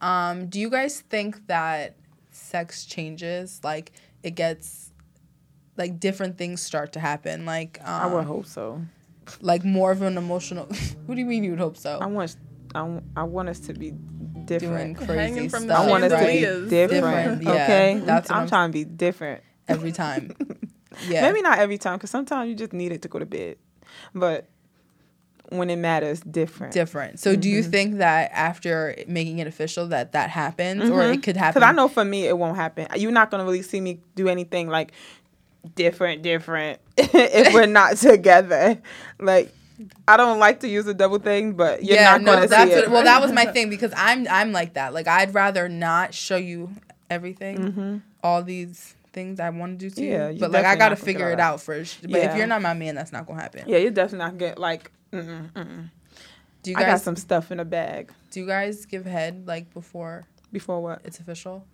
Um, 0.00 0.46
do 0.46 0.58
you 0.58 0.70
guys 0.70 1.00
think 1.00 1.46
that 1.46 1.94
sex 2.36 2.84
changes? 2.84 3.60
Like 3.64 3.92
it 4.22 4.32
gets 4.34 4.92
like 5.76 5.98
different 6.00 6.38
things 6.38 6.62
start 6.62 6.92
to 6.94 7.00
happen. 7.00 7.44
Like 7.44 7.78
um, 7.82 7.88
I 8.02 8.06
would 8.14 8.24
hope 8.24 8.46
so. 8.46 8.82
like 9.40 9.64
more 9.64 9.90
of 9.92 10.02
an 10.02 10.16
emotional. 10.18 10.66
what 11.06 11.14
do 11.14 11.20
you 11.20 11.26
mean 11.26 11.44
you 11.44 11.50
would 11.50 11.60
hope 11.60 11.76
so? 11.76 11.98
I 12.00 12.06
want 12.06 12.36
I, 12.74 12.80
w- 12.80 13.02
I 13.16 13.22
want 13.22 13.48
us 13.48 13.60
to 13.60 13.72
be 13.74 13.90
Doing 13.92 14.44
different. 14.46 14.96
crazy 14.98 15.14
Hanging 15.14 15.48
from 15.48 15.66
the 15.66 15.74
stuff. 15.74 15.86
I 15.86 15.90
want 15.90 16.04
us 16.04 16.12
to 16.12 16.26
be 16.26 16.40
different. 16.40 16.70
Different, 16.70 17.42
yeah. 17.42 17.50
Okay, 17.64 18.00
That's 18.04 18.28
what 18.28 18.36
I'm, 18.36 18.40
I'm- 18.42 18.48
trying 18.48 18.68
to 18.70 18.72
be 18.72 18.84
different. 18.84 19.42
every 19.68 19.92
time. 19.92 20.32
Yeah. 21.10 21.20
Maybe 21.20 21.42
not 21.42 21.58
every 21.58 21.76
time, 21.76 21.98
because 21.98 22.08
sometimes 22.08 22.48
you 22.48 22.54
just 22.54 22.72
need 22.72 22.90
it 22.90 23.02
to 23.02 23.08
go 23.08 23.18
to 23.18 23.26
bed. 23.26 23.58
But 24.14 24.48
when 25.50 25.70
it 25.70 25.76
matters, 25.76 26.20
different. 26.20 26.72
different. 26.72 27.20
So 27.20 27.36
do 27.36 27.48
you 27.48 27.60
Mm-hmm. 27.60 27.70
think 27.70 27.98
that 27.98 28.30
after 28.32 28.94
making 29.06 29.38
it 29.38 29.46
official 29.46 29.86
that 29.88 30.12
that 30.12 30.30
happens 30.30 30.90
or 30.90 31.02
it 31.04 31.22
could 31.22 31.36
happen? 31.36 31.60
Because 31.60 31.68
Mm-hmm. 31.68 31.78
I 31.78 31.82
know 31.82 31.88
for 31.88 32.04
me 32.04 32.26
it 32.26 32.36
won't 32.36 32.56
happen. 32.56 32.86
You're 32.96 33.12
not 33.12 33.30
gonna 33.30 33.44
really 33.44 33.62
see 33.62 33.80
me 33.80 34.00
do 34.14 34.28
anything 34.28 34.68
like 34.68 34.92
different, 35.74 36.22
different 36.22 36.80
if 36.96 37.52
we're 37.54 37.66
not 37.66 37.96
together. 37.96 38.78
Like 39.18 39.52
I 40.08 40.16
don't 40.16 40.38
like 40.38 40.60
to 40.60 40.68
use 40.68 40.84
the 40.86 40.94
double 40.94 41.18
thing, 41.18 41.52
but 41.52 41.84
you're 41.84 41.96
yeah, 41.96 42.12
not 42.12 42.22
no, 42.22 42.34
gonna 42.34 42.46
that's 42.48 42.70
see 42.70 42.74
what, 42.76 42.84
it. 42.84 42.90
well 42.90 43.04
that 43.04 43.20
was 43.20 43.32
my 43.32 43.46
thing 43.52 43.68
because 43.70 43.92
I'm 43.96 44.26
I'm 44.28 44.52
like 44.52 44.74
that. 44.74 44.94
Like 44.94 45.06
I'd 45.08 45.34
rather 45.34 45.68
not 45.68 46.14
show 46.14 46.36
you 46.36 46.70
everything, 47.10 48.02
all 48.22 48.42
these 48.42 48.94
things 49.12 49.40
I 49.40 49.48
want 49.50 49.78
to 49.78 49.88
do 49.88 49.94
to 49.94 50.04
Yeah, 50.04 50.28
you. 50.30 50.40
But 50.40 50.50
like 50.50 50.64
I 50.64 50.76
gotta 50.76 50.96
figure 50.96 51.30
it 51.30 51.40
all 51.40 51.54
out 51.54 51.60
first. 51.60 52.02
But 52.02 52.10
Yeah. 52.10 52.30
if 52.30 52.36
you're 52.36 52.46
not 52.46 52.62
my 52.62 52.74
man, 52.74 52.94
that's 52.94 53.12
not 53.12 53.26
gonna 53.26 53.40
happen. 53.40 53.64
yeah, 53.66 53.78
you're 53.78 53.90
definitely 53.90 54.18
not 54.26 54.38
get 54.38 54.58
like. 54.58 54.90
Mm-mm, 55.16 55.52
mm-mm. 55.52 55.90
Do 56.62 56.70
you 56.72 56.76
I 56.76 56.84
got 56.84 57.00
some 57.00 57.16
stuff 57.16 57.50
in 57.52 57.60
a 57.60 57.64
bag. 57.64 58.12
do 58.30 58.40
you 58.40 58.46
guys 58.46 58.86
give 58.86 59.06
head 59.06 59.46
like 59.46 59.72
before 59.72 60.24
Before 60.52 60.80
what? 60.82 61.00
it's 61.04 61.20
official? 61.20 61.64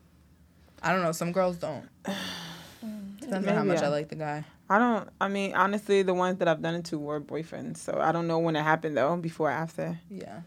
I 0.83 0.93
don't 0.93 1.03
know. 1.03 1.13
Some 1.13 1.33
girls 1.33 1.57
don't. 1.57 1.89
Depends 3.21 3.47
on 3.47 3.55
how 3.55 3.65
much 3.65 3.81
yeah. 3.81 3.87
I 3.87 3.89
like 3.89 4.09
the 4.09 4.17
guy. 4.17 4.45
I 4.69 4.79
don't. 4.79 5.09
I 5.21 5.29
mean, 5.29 5.55
honestly, 5.55 6.03
the 6.03 6.15
ones 6.15 6.39
that 6.39 6.49
I've 6.49 6.61
done 6.63 6.75
it 6.75 6.85
to 6.87 6.99
were 6.99 7.21
boyfriends, 7.21 7.77
so 7.79 7.99
I 8.01 8.11
don't 8.13 8.27
know 8.27 8.39
when 8.39 8.57
it 8.57 8.63
happened 8.63 8.97
though. 8.97 9.17
Before 9.17 9.49
or 9.49 9.53
after. 9.53 9.99
Yeah. 10.11 10.41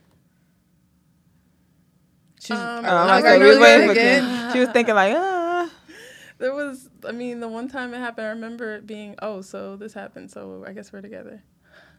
She's, 2.41 2.57
Um, 2.57 2.85
Uh, 2.85 2.89
I'm 2.89 3.07
like, 3.07 3.23
like, 3.23 3.25
are 3.25 3.35
are 3.35 3.39
we 3.39 3.45
really 3.45 3.87
for 3.87 3.93
good? 3.93 4.21
Kim? 4.21 4.51
She 4.53 4.59
was 4.59 4.69
thinking 4.69 4.95
like, 4.95 5.13
ah. 5.17 5.69
There 6.37 6.53
was, 6.53 6.89
I 7.07 7.13
mean, 7.13 7.39
the 7.39 7.47
one 7.47 7.69
time 7.69 7.93
it 7.93 7.99
happened, 7.99 8.27
I 8.27 8.29
remember 8.31 8.75
it 8.75 8.85
being, 8.85 9.15
oh, 9.21 9.41
so 9.41 9.77
this 9.77 9.93
happened, 9.93 10.29
so 10.31 10.65
I 10.67 10.73
guess 10.73 10.91
we're 10.91 11.01
together. 11.01 11.41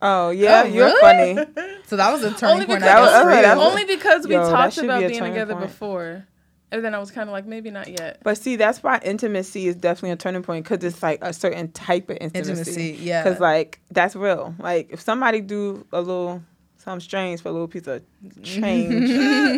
Oh 0.02 0.30
yeah, 0.30 0.62
Oh, 0.64 0.68
you're 0.68 0.86
really? 0.86 1.34
funny. 1.34 1.46
So 1.86 1.96
that 1.96 2.12
was 2.12 2.22
a 2.24 2.30
turning 2.32 2.54
Only 2.54 2.66
point. 2.66 2.80
because, 2.80 2.94
That 2.94 3.00
was- 3.00 3.10
I 3.10 3.12
guess, 3.12 3.22
for 3.22 3.30
you. 3.36 3.42
that's- 3.42 3.58
only 3.58 3.84
because 3.84 4.26
we 4.26 4.34
Yo, 4.34 4.50
talked 4.50 4.74
should 4.74 4.82
be 4.82 4.86
about 4.88 5.00
being 5.08 5.22
together 5.22 5.54
point. 5.54 5.66
before. 5.66 6.26
And 6.72 6.84
then 6.84 6.94
I 6.96 6.98
was 6.98 7.12
kind 7.12 7.28
of 7.28 7.32
like, 7.32 7.46
maybe 7.46 7.70
not 7.70 7.86
yet. 7.88 8.18
But 8.24 8.38
see, 8.38 8.56
that's 8.56 8.82
why 8.82 8.98
intimacy 9.04 9.68
is 9.68 9.76
definitely 9.76 10.10
a 10.10 10.16
turning 10.16 10.42
point 10.42 10.64
because 10.64 10.82
it's 10.84 11.00
like 11.00 11.20
a 11.22 11.32
certain 11.32 11.70
type 11.70 12.10
of 12.10 12.18
intimacy. 12.20 12.50
Intimacy, 12.50 12.98
yeah. 13.04 13.22
Because 13.22 13.38
like 13.40 13.80
that's 13.92 14.16
real. 14.16 14.52
Like 14.58 14.88
if 14.90 15.00
somebody 15.00 15.40
do 15.40 15.86
a 15.92 16.00
little 16.00 16.42
something 16.86 17.00
strange 17.00 17.42
for 17.42 17.50
a 17.50 17.52
little 17.52 17.68
piece 17.68 17.86
of 17.86 18.02
change, 18.42 19.08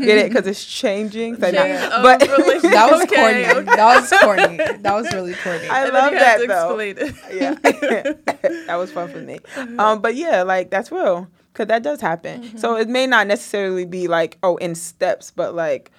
get 0.05 0.19
it? 0.19 0.29
Because 0.33 0.47
it's 0.49 0.65
changing. 0.65 1.37
So 1.37 1.51
now- 1.53 1.63
Change 1.63 1.91
but 2.03 2.19
that 2.73 2.89
was 2.91 3.03
Okay, 3.05 3.17
corny. 3.17 3.47
okay. 3.47 3.77
That 3.77 4.01
was 4.01 4.11
corny. 4.21 4.57
That 4.83 4.95
was 4.95 5.13
really 5.13 5.35
corny. 5.35 5.69
I 5.69 5.85
And 5.85 5.93
love 5.93 6.13
that 6.13 6.47
though. 6.49 6.79
explain 6.79 6.97
it. 6.99 7.15
yeah, 7.41 8.63
that 8.67 8.77
was 8.77 8.91
fun 8.91 9.09
for 9.11 9.21
me. 9.21 9.39
Um, 9.79 10.01
but 10.01 10.17
yeah, 10.17 10.43
like 10.43 10.71
that's 10.71 10.91
real 10.91 11.29
because 11.53 11.69
that 11.69 11.83
does 11.83 12.01
happen. 12.01 12.43
Mm-hmm. 12.43 12.59
So 12.59 12.77
it 12.77 12.89
may 12.89 13.07
not 13.07 13.27
necessarily 13.27 13.85
be 13.85 14.09
like 14.09 14.39
oh 14.43 14.57
in 14.57 14.75
steps, 14.75 15.31
but 15.31 15.55
like 15.55 15.91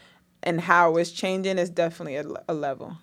and 0.43 0.59
how 0.61 0.95
it's 0.97 1.11
changing 1.11 1.57
is 1.57 1.69
definitely 1.69 2.15
a, 2.17 2.25
a 2.47 2.53
level. 2.53 2.97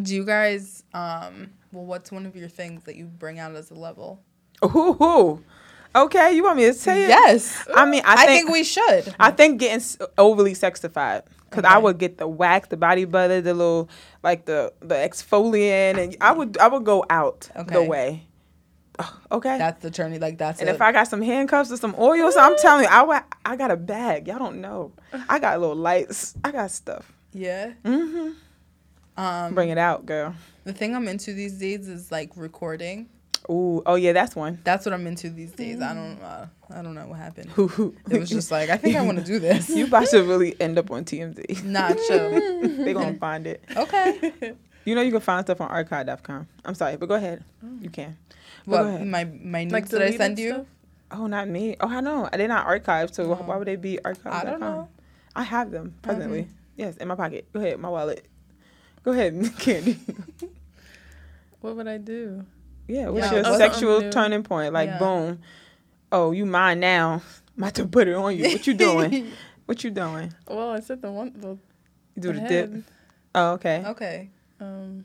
Do 0.00 0.14
you 0.14 0.24
guys 0.24 0.84
um 0.92 1.50
well 1.72 1.84
what's 1.86 2.12
one 2.12 2.26
of 2.26 2.36
your 2.36 2.48
things 2.48 2.84
that 2.84 2.96
you 2.96 3.06
bring 3.06 3.38
out 3.38 3.54
as 3.54 3.70
a 3.70 3.74
level? 3.74 4.22
Ooh, 4.64 5.42
Okay, 5.96 6.34
you 6.34 6.42
want 6.42 6.56
me 6.56 6.64
to 6.64 6.74
say 6.74 7.04
it? 7.04 7.08
Yes. 7.08 7.66
I 7.74 7.84
mean, 7.86 8.02
I 8.04 8.14
I, 8.14 8.26
think, 8.26 8.46
think 8.46 8.50
we 8.50 8.64
should. 8.64 9.14
I 9.20 9.30
think 9.30 9.60
getting 9.60 9.84
overly 10.18 10.52
sexified 10.54 11.22
because 11.48 11.64
I 11.64 11.78
would 11.78 11.98
get 11.98 12.18
the 12.18 12.26
wax, 12.26 12.68
the 12.68 12.76
body 12.76 13.04
butter, 13.04 13.40
the 13.40 13.54
little 13.54 13.88
like 14.22 14.44
the 14.44 14.72
the 14.80 14.96
exfoliant, 14.96 15.98
and 15.98 16.16
I 16.20 16.32
would 16.32 16.58
I 16.58 16.66
would 16.68 16.84
go 16.84 17.04
out 17.10 17.48
the 17.68 17.82
way. 17.84 18.26
Okay. 19.30 19.58
That's 19.58 19.82
the 19.82 19.90
journey. 19.90 20.18
Like 20.18 20.38
that's 20.38 20.60
and 20.60 20.68
it. 20.68 20.74
if 20.74 20.80
I 20.82 20.92
got 20.92 21.08
some 21.08 21.20
handcuffs 21.22 21.70
or 21.72 21.76
some 21.76 21.94
oil, 21.98 22.30
so 22.30 22.38
I'm 22.40 22.56
telling 22.58 22.84
you, 22.84 22.90
I 22.90 23.02
wa- 23.02 23.22
I 23.44 23.56
got 23.56 23.70
a 23.72 23.76
bag. 23.76 24.28
Y'all 24.28 24.38
don't 24.38 24.60
know. 24.60 24.92
I 25.28 25.38
got 25.40 25.58
little 25.60 25.74
lights. 25.76 26.34
I 26.44 26.52
got 26.52 26.70
stuff. 26.70 27.12
yeah. 27.32 27.72
Mm-hmm. 27.84 28.30
Um, 29.16 29.54
Bring 29.54 29.68
it 29.68 29.78
out, 29.78 30.06
girl. 30.06 30.34
the 30.64 30.72
thing 30.72 30.94
I'm 30.94 31.06
into 31.08 31.32
these 31.34 31.54
days 31.58 31.88
is 31.88 32.10
like 32.10 32.30
recording. 32.36 33.08
Ooh, 33.50 33.82
oh 33.84 33.94
yeah, 33.96 34.12
that's 34.12 34.34
one. 34.34 34.58
That's 34.64 34.86
what 34.86 34.94
I'm 34.94 35.06
into 35.06 35.28
these 35.28 35.52
days. 35.52 35.80
I 35.82 35.92
don't. 35.94 36.18
Uh, 36.22 36.46
I 36.70 36.80
don't 36.82 36.94
know 36.94 37.06
what 37.06 37.18
happened. 37.18 37.50
Ooh. 37.58 37.94
It 38.10 38.18
was 38.18 38.30
just 38.30 38.50
like 38.50 38.70
I 38.70 38.76
think 38.78 38.96
I 38.96 39.02
want 39.02 39.18
to 39.18 39.24
do 39.24 39.38
this. 39.38 39.68
you 39.68 39.86
about 39.86 40.06
to 40.08 40.22
really 40.22 40.58
end 40.60 40.78
up 40.78 40.90
on 40.90 41.04
TMZ. 41.04 41.62
Not 41.64 41.96
chill. 42.08 42.30
they 42.84 42.92
gonna 42.94 43.14
find 43.18 43.46
it. 43.46 43.62
Okay. 43.76 44.54
You 44.86 44.94
know 44.94 45.02
you 45.02 45.12
can 45.12 45.20
find 45.20 45.44
stuff 45.44 45.60
on 45.60 45.68
archive.com. 45.68 46.46
I'm 46.64 46.74
sorry, 46.74 46.96
but 46.96 47.06
go 47.06 47.14
ahead. 47.16 47.44
You 47.80 47.90
can. 47.90 48.16
But 48.66 48.84
What 48.86 48.98
go 49.00 49.04
my 49.04 49.24
my 49.24 49.64
Like 49.64 49.70
notes 49.84 49.90
that 49.90 50.02
I 50.02 50.16
send 50.16 50.38
you? 50.38 50.50
stuff? 50.52 50.66
Oh, 51.10 51.26
not 51.26 51.46
me. 51.48 51.76
Oh, 51.80 51.88
I 51.88 52.00
know. 52.00 52.28
They're 52.32 52.48
not 52.48 52.66
archived, 52.66 53.14
so 53.14 53.28
why 53.34 53.56
would 53.56 53.68
they 53.68 53.76
be 53.76 53.98
archived? 54.04 54.32
I 54.32 54.44
don't 54.44 54.60
know. 54.60 54.88
I 55.36 55.42
have 55.42 55.70
them 55.70 55.94
presently. 56.02 56.48
Yes, 56.76 56.96
in 56.96 57.08
my 57.08 57.14
pocket. 57.14 57.46
Go 57.52 57.60
ahead, 57.60 57.78
my 57.78 57.88
wallet. 57.90 58.24
Go 59.04 59.12
ahead, 59.12 59.52
Candy. 59.58 59.98
What 61.60 61.76
would 61.76 61.86
I 61.88 61.98
do? 61.98 62.44
Yeah, 62.86 63.08
what's 63.08 63.26
Yeah, 63.26 63.34
your 63.34 63.42
what's 63.44 63.58
sexual 63.58 64.10
turning 64.10 64.42
point? 64.42 64.72
Like, 64.72 64.88
Yeah. 64.88 64.98
boom. 64.98 65.38
Oh, 66.12 66.32
you 66.32 66.46
mine 66.46 66.80
now. 66.80 67.22
I'm 67.56 67.58
about 67.62 67.74
to 67.74 67.86
put 67.86 68.08
it 68.08 68.14
on 68.14 68.36
you. 68.36 68.44
What 68.44 68.66
you 68.66 68.74
doing? 68.74 69.32
what 69.66 69.82
you 69.84 69.90
doing? 69.90 70.32
Well, 70.48 70.70
I 70.70 70.80
said 70.80 71.00
the 71.02 71.10
one. 71.10 71.32
The 71.36 71.48
You 71.48 71.58
do 72.22 72.32
the 72.32 72.40
head. 72.40 72.48
dip. 72.48 72.82
Oh, 73.34 73.52
okay. 73.52 73.82
Okay. 73.86 74.30
Um. 74.60 75.04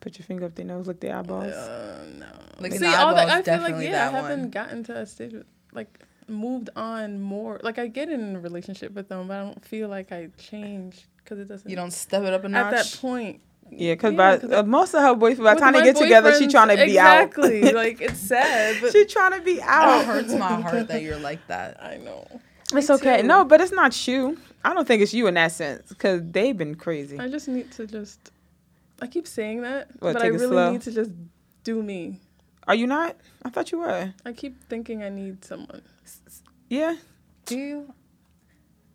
Put 0.00 0.18
your 0.18 0.26
finger 0.26 0.44
up 0.46 0.54
their 0.54 0.64
nose, 0.64 0.86
lick 0.86 1.00
their 1.00 1.16
eyeballs. 1.16 1.52
Uh, 1.52 2.04
no. 2.18 2.26
Like 2.60 2.72
See, 2.74 2.86
all 2.86 3.14
that, 3.14 3.28
I 3.28 3.42
feel 3.42 3.60
like 3.60 3.82
yeah, 3.82 4.08
I 4.08 4.12
haven't 4.12 4.40
one. 4.40 4.50
gotten 4.50 4.84
to 4.84 4.98
a 4.98 5.06
stage 5.06 5.32
with, 5.32 5.46
like 5.72 5.98
moved 6.28 6.70
on 6.76 7.20
more. 7.20 7.60
Like 7.62 7.78
I 7.78 7.88
get 7.88 8.08
in 8.08 8.36
a 8.36 8.40
relationship 8.40 8.94
with 8.94 9.08
them, 9.08 9.26
but 9.26 9.36
I 9.36 9.40
don't 9.42 9.64
feel 9.64 9.88
like 9.88 10.12
I 10.12 10.28
change 10.38 11.06
because 11.18 11.40
it 11.40 11.48
doesn't. 11.48 11.68
You 11.68 11.74
don't 11.76 11.90
step 11.92 12.22
it 12.22 12.32
up 12.32 12.44
a 12.44 12.48
notch. 12.48 12.72
at 12.72 12.84
that 12.84 13.00
point. 13.00 13.40
Yeah, 13.70 13.94
because 13.94 14.12
Yeah, 14.12 14.16
by 14.16 14.38
'cause 14.38 14.52
uh, 14.52 14.62
most 14.62 14.94
of 14.94 15.02
her 15.02 15.14
boyfriends, 15.14 15.42
by 15.44 15.54
the 15.54 15.60
time 15.60 15.72
they 15.74 15.82
get 15.82 15.96
together, 15.96 16.32
she 16.34 16.48
trying 16.48 16.68
to 16.68 16.76
be 16.76 16.92
exactly. 16.92 16.98
out. 16.98 17.52
Exactly, 17.64 17.72
like 17.84 18.00
it's 18.00 18.20
sad, 18.20 18.76
but 18.80 18.92
she 18.92 19.04
trying 19.06 19.32
to 19.38 19.40
be 19.44 19.60
out. 19.62 20.00
It 20.02 20.06
hurts 20.06 20.32
my 20.34 20.60
heart 20.60 20.88
that 20.88 21.02
you're 21.02 21.18
like 21.18 21.46
that. 21.48 21.82
I 21.82 21.96
know. 21.98 22.26
It's 22.74 22.88
Me 22.88 22.94
okay. 22.96 23.20
too. 23.22 23.26
No, 23.28 23.44
but 23.44 23.60
it's 23.60 23.72
not 23.72 24.06
you. 24.08 24.36
I 24.64 24.74
don't 24.74 24.86
think 24.88 25.00
it's 25.02 25.14
you 25.14 25.26
in 25.28 25.34
that 25.34 25.52
sense 25.52 25.88
because 25.88 26.22
they've 26.30 26.56
been 26.56 26.74
crazy. 26.74 27.18
I 27.18 27.28
just 27.28 27.46
need 27.48 27.70
to 27.72 27.86
just. 27.86 28.32
I 29.00 29.06
keep 29.06 29.26
saying 29.26 29.62
that, 29.62 29.88
What, 30.00 30.14
but 30.14 30.22
I 30.22 30.28
really 30.28 30.46
slow? 30.48 30.72
need 30.72 30.82
to 30.82 30.90
just 30.92 31.10
do 31.64 31.82
me. 31.82 32.18
Are 32.66 32.74
you 32.74 32.86
not? 32.86 33.14
I 33.44 33.50
thought 33.50 33.70
you 33.70 33.78
were. 33.78 34.12
I 34.24 34.32
keep 34.32 34.64
thinking 34.68 35.02
I 35.04 35.08
need 35.10 35.44
someone. 35.44 35.82
Yeah. 36.68 36.96
Do 37.44 37.56
you? 37.58 37.94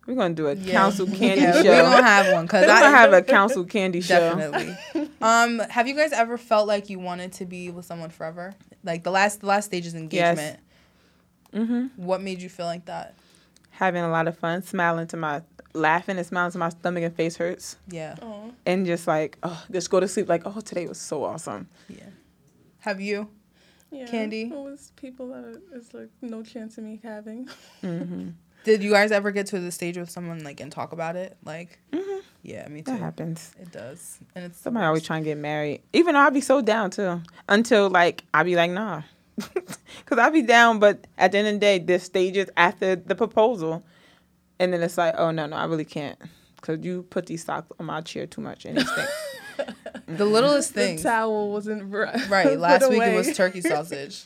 We're 0.06 0.14
gonna 0.16 0.34
do 0.34 0.48
a 0.48 0.54
Yeah. 0.54 0.72
council 0.72 1.06
candy 1.18 1.42
yeah, 1.42 1.52
show. 1.62 1.68
We're 1.70 1.82
gonna 1.82 2.02
have 2.02 2.32
one 2.32 2.46
because 2.46 2.66
We're 2.66 2.72
I 2.72 2.80
gonna 2.80 2.96
have 2.96 3.12
a 3.12 3.22
council 3.22 3.64
candy 3.64 4.00
show. 4.00 4.18
definitely. 4.36 5.08
um, 5.22 5.60
have 5.70 5.86
you 5.86 5.94
guys 5.94 6.12
ever 6.12 6.36
felt 6.36 6.66
like 6.66 6.90
you 6.90 6.98
wanted 6.98 7.32
to 7.34 7.44
be 7.46 7.70
with 7.70 7.84
someone 7.86 8.10
forever? 8.10 8.54
Like 8.82 9.04
the 9.04 9.10
last 9.12 9.40
the 9.40 9.46
last 9.46 9.66
stage 9.66 9.86
is 9.86 9.94
engagement. 9.94 10.58
Yes. 11.52 11.62
Mm-hmm. 11.62 11.86
What 12.02 12.20
made 12.22 12.40
you 12.42 12.48
feel 12.48 12.66
like 12.66 12.86
that? 12.86 13.14
Having 13.70 14.02
a 14.04 14.08
lot 14.10 14.26
of 14.28 14.36
fun, 14.38 14.62
smiling 14.62 15.06
to 15.08 15.16
my, 15.16 15.42
laughing 15.74 16.16
and 16.18 16.26
smiling 16.26 16.52
to 16.52 16.58
my 16.58 16.68
stomach 16.70 17.02
and 17.04 17.14
face 17.14 17.36
hurts, 17.36 17.76
Yeah. 17.88 18.16
Oh, 18.22 18.52
and 18.66 18.86
just 18.86 19.06
like, 19.06 19.38
oh, 19.42 19.62
just 19.70 19.90
go 19.90 19.98
to 20.00 20.06
sleep. 20.08 20.28
Like, 20.28 20.42
oh, 20.44 20.60
today 20.60 20.86
was 20.86 20.98
so 21.00 21.24
awesome. 21.24 21.68
Yeah. 21.88 22.04
Have 22.80 23.00
you? 23.00 23.28
yeah. 23.90 24.06
Candy? 24.06 24.42
It 24.42 24.50
was 24.52 24.92
people 24.96 25.28
that 25.28 25.60
it's 25.74 25.92
like 25.94 26.08
no 26.22 26.42
chance 26.42 26.78
of 26.78 26.84
me 26.84 27.00
having. 27.02 27.48
hmm 27.80 28.28
Did 28.64 28.82
you 28.82 28.90
guys 28.90 29.12
ever 29.12 29.30
get 29.30 29.46
to 29.46 29.60
the 29.60 29.72
stage 29.72 29.98
with 29.98 30.10
someone 30.10 30.44
like 30.44 30.60
and 30.60 30.70
talk 30.70 30.92
about 30.92 31.16
it? 31.16 31.36
Like, 31.44 31.78
hmm 31.92 32.18
yeah, 32.42 32.66
me 32.68 32.82
too. 32.82 32.90
That 32.92 33.00
happens. 33.00 33.52
It 33.60 33.70
does, 33.70 34.18
and 34.34 34.44
it's 34.44 34.58
Somebody 34.58 34.84
always 34.84 35.04
trying 35.04 35.22
to 35.22 35.30
get 35.30 35.38
married. 35.38 35.82
Even 35.92 36.14
though 36.14 36.20
I'd 36.20 36.34
be 36.34 36.40
so 36.40 36.60
down 36.60 36.90
too. 36.90 37.22
Until 37.48 37.88
like 37.88 38.24
I'd 38.34 38.44
be 38.46 38.56
like, 38.56 38.70
nah. 38.70 39.02
Cause 40.06 40.18
I'd 40.18 40.32
be 40.32 40.42
down, 40.42 40.78
but 40.78 41.06
at 41.16 41.32
the 41.32 41.38
end 41.38 41.48
of 41.48 41.54
the 41.54 41.58
day, 41.60 41.78
there's 41.78 42.02
stages 42.02 42.50
after 42.56 42.96
the 42.96 43.14
proposal. 43.14 43.84
And 44.58 44.72
then 44.72 44.82
it's 44.82 44.98
like, 44.98 45.14
oh 45.16 45.30
no, 45.30 45.46
no, 45.46 45.56
I 45.56 45.64
really 45.64 45.84
can't. 45.84 46.18
Cause 46.60 46.78
you 46.82 47.04
put 47.04 47.26
these 47.26 47.44
socks 47.44 47.70
on 47.78 47.86
my 47.86 48.00
chair 48.00 48.26
too 48.26 48.40
much 48.40 48.64
and. 48.64 48.84
The 50.06 50.24
littlest 50.24 50.72
thing. 50.72 50.96
The 50.96 51.02
towel 51.02 51.52
wasn't 51.52 51.84
right. 51.92 52.28
Right. 52.28 52.58
Last 52.58 52.88
week 52.90 53.02
it 53.02 53.14
was 53.14 53.36
turkey 53.36 53.60
sausage. 53.60 54.24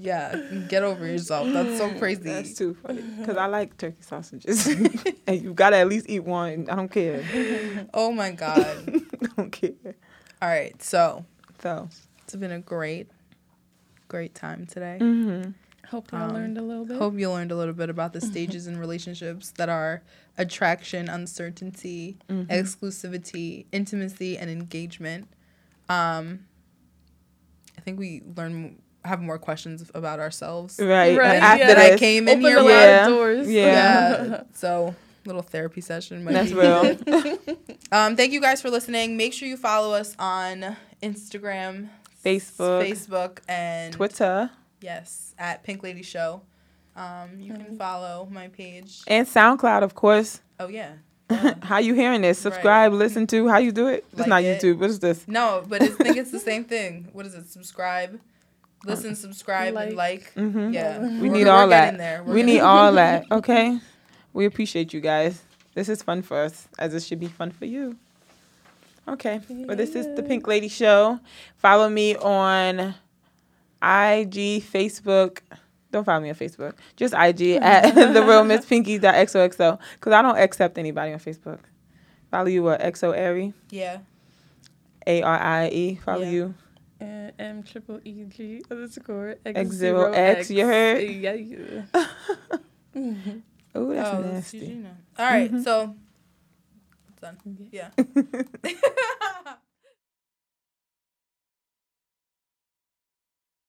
Yeah. 0.00 0.36
Get 0.68 0.82
over 0.82 1.06
yourself. 1.06 1.52
That's 1.52 1.78
so 1.78 1.90
crazy. 1.98 2.22
That's 2.22 2.54
too 2.54 2.74
funny. 2.74 3.02
Cause 3.24 3.36
I 3.36 3.46
like 3.46 3.76
turkey 3.78 4.02
sausages. 4.02 4.66
and 5.26 5.42
you 5.42 5.54
gotta 5.54 5.76
at 5.76 5.88
least 5.88 6.06
eat 6.08 6.24
one. 6.24 6.66
I 6.70 6.74
don't 6.76 6.90
care. 6.90 7.22
oh 7.94 8.12
my 8.12 8.30
god. 8.32 8.76
I 9.22 9.26
don't 9.36 9.50
care. 9.50 9.72
All 10.42 10.48
right. 10.48 10.80
So 10.82 11.24
So 11.60 11.88
it's 12.24 12.36
been 12.36 12.52
a 12.52 12.60
great, 12.60 13.08
great 14.08 14.34
time 14.34 14.66
today. 14.66 14.98
hmm 14.98 15.42
Hope 15.88 16.10
y'all 16.10 16.22
Um, 16.24 16.34
learned 16.34 16.58
a 16.58 16.62
little 16.62 16.84
bit. 16.84 16.98
Hope 16.98 17.16
you 17.16 17.30
learned 17.30 17.52
a 17.52 17.56
little 17.56 17.72
bit 17.72 17.88
about 17.90 18.12
the 18.12 18.20
stages 18.20 18.66
in 18.66 18.76
relationships 18.76 19.52
that 19.52 19.68
are 19.68 20.02
attraction, 20.36 21.08
uncertainty, 21.08 22.18
Mm-hmm. 22.28 22.50
exclusivity, 22.50 23.66
intimacy, 23.70 24.36
and 24.36 24.50
engagement. 24.50 25.28
Um, 25.88 26.46
I 27.78 27.82
think 27.82 28.00
we 28.00 28.22
learn 28.36 28.82
have 29.06 29.20
more 29.22 29.38
questions 29.38 29.90
about 29.94 30.18
ourselves. 30.20 30.78
Right. 30.80 31.16
Right, 31.16 31.36
After 31.42 31.58
yeah. 31.64 31.66
That 31.68 31.78
I 31.78 31.90
this. 31.90 32.00
came 32.00 32.28
in 32.28 32.38
Opened 32.38 32.46
here 32.46 32.58
a 32.58 32.64
with. 32.64 32.74
lot 32.74 32.80
Yeah. 32.80 33.02
of 33.06 33.08
doors. 33.08 33.50
Yeah. 33.50 34.24
Yeah. 34.26 34.42
so 34.54 34.94
little 35.24 35.42
therapy 35.42 35.80
session. 35.80 36.22
Might 36.24 36.32
That's 36.34 36.52
be 36.52 36.58
real. 36.58 37.56
Um, 37.92 38.16
thank 38.16 38.32
you 38.32 38.40
guys 38.40 38.60
for 38.60 38.68
listening. 38.68 39.16
Make 39.16 39.32
sure 39.32 39.46
you 39.46 39.56
follow 39.56 39.94
us 39.94 40.16
on 40.18 40.76
Instagram, 41.02 41.88
Facebook, 42.24 42.82
Facebook, 42.84 43.38
and 43.48 43.92
Twitter, 43.94 44.50
Yes, 44.80 45.34
at 45.38 45.62
Pink 45.62 45.82
Lady 45.84 46.02
Show. 46.02 46.42
Um, 46.96 47.38
you 47.38 47.52
can 47.54 47.76
follow 47.78 48.26
my 48.30 48.48
page. 48.48 49.02
and 49.06 49.26
SoundCloud, 49.26 49.82
of 49.84 49.94
course. 49.94 50.40
Oh 50.58 50.66
yeah. 50.68 50.94
how 51.62 51.78
you 51.78 51.94
hearing 51.94 52.22
this? 52.22 52.38
Subscribe, 52.38 52.92
listen 52.92 53.26
to. 53.28 53.46
How 53.48 53.58
you 53.58 53.70
do 53.72 53.86
it? 53.88 54.04
It's 54.10 54.20
Like 54.20 54.28
not 54.28 54.42
it. 54.42 54.60
YouTube. 54.60 54.78
What 54.78 54.90
is 54.90 54.98
this? 55.00 55.26
No, 55.28 55.62
but 55.68 55.82
I 55.82 55.86
think 55.88 56.16
it's 56.16 56.30
the 56.32 56.40
same 56.40 56.64
thing. 56.64 57.08
What 57.12 57.24
is 57.26 57.34
it? 57.34 57.48
Subscribe, 57.48 58.18
listen, 58.84 59.14
subscribe, 59.14 59.74
and 59.76 59.96
like. 59.96 60.32
hmm 60.34 60.70
Yeah, 60.72 60.98
We 60.98 61.06
We're- 61.06 61.28
need 61.30 61.44
we're 61.46 61.50
all 61.52 61.68
getting 61.68 61.98
that. 61.98 62.24
There. 62.24 62.24
We're 62.24 62.44
need 62.44 62.60
all 62.60 62.92
that. 62.92 63.24
Okay. 63.30 63.78
We 64.32 64.44
appreciate 64.44 64.92
you 64.92 65.00
guys. 65.00 65.42
This 65.74 65.88
is 65.88 66.02
fun 66.02 66.22
for 66.22 66.38
us, 66.38 66.68
as 66.78 66.94
it 66.94 67.02
should 67.02 67.20
be 67.20 67.26
fun 67.28 67.50
for 67.50 67.64
you. 67.66 67.96
Okay. 69.08 69.40
Well, 69.48 69.76
this 69.76 69.94
is 69.94 70.06
the 70.16 70.22
Pink 70.22 70.46
Lady 70.46 70.68
Show. 70.68 71.20
Follow 71.58 71.88
me 71.88 72.16
on 72.16 72.94
IG, 73.82 74.62
Facebook. 74.62 75.38
Don't 75.92 76.04
follow 76.04 76.20
me 76.20 76.30
on 76.30 76.34
Facebook. 76.34 76.74
Just 76.96 77.14
IG 77.14 77.58
at 77.62 77.94
the 78.14 78.22
real 78.26 78.42
Miss 78.44 78.66
Pinky 78.66 78.98
XOXO. 78.98 79.78
Because 79.94 80.12
I 80.12 80.22
don't 80.22 80.36
accept 80.36 80.76
anybody 80.78 81.12
on 81.12 81.18
Facebook. 81.20 81.58
Follow 82.30 82.48
you 82.48 82.68
at 82.70 82.80
XO 82.94 83.16
Arie, 83.16 83.52
Yeah. 83.70 83.98
A 85.06 85.22
R 85.22 85.38
I 85.38 85.68
E. 85.68 85.94
Follow 86.04 86.22
Yeah. 86.22 86.30
you. 86.30 86.54
And 86.98 87.32
M 87.38 87.62
triple 87.62 88.00
E 88.04 88.24
G 88.24 88.62
underscore 88.70 89.36
X, 89.44 89.58
X 89.58 89.70
zero 89.70 90.12
X, 90.12 90.50
you 90.50 90.64
heard? 90.66 91.02
Yeah, 91.10 91.32
yeah. 91.34 91.82
Oh, 93.74 93.92
that's 93.92 94.08
oh, 94.08 94.20
nasty. 94.22 94.86
All 95.18 95.26
right, 95.26 95.52
mm-hmm. 95.52 95.60
so. 95.60 95.94
Done. 97.20 97.36
Mm-hmm. 97.46 97.64
Yeah. 97.70 99.52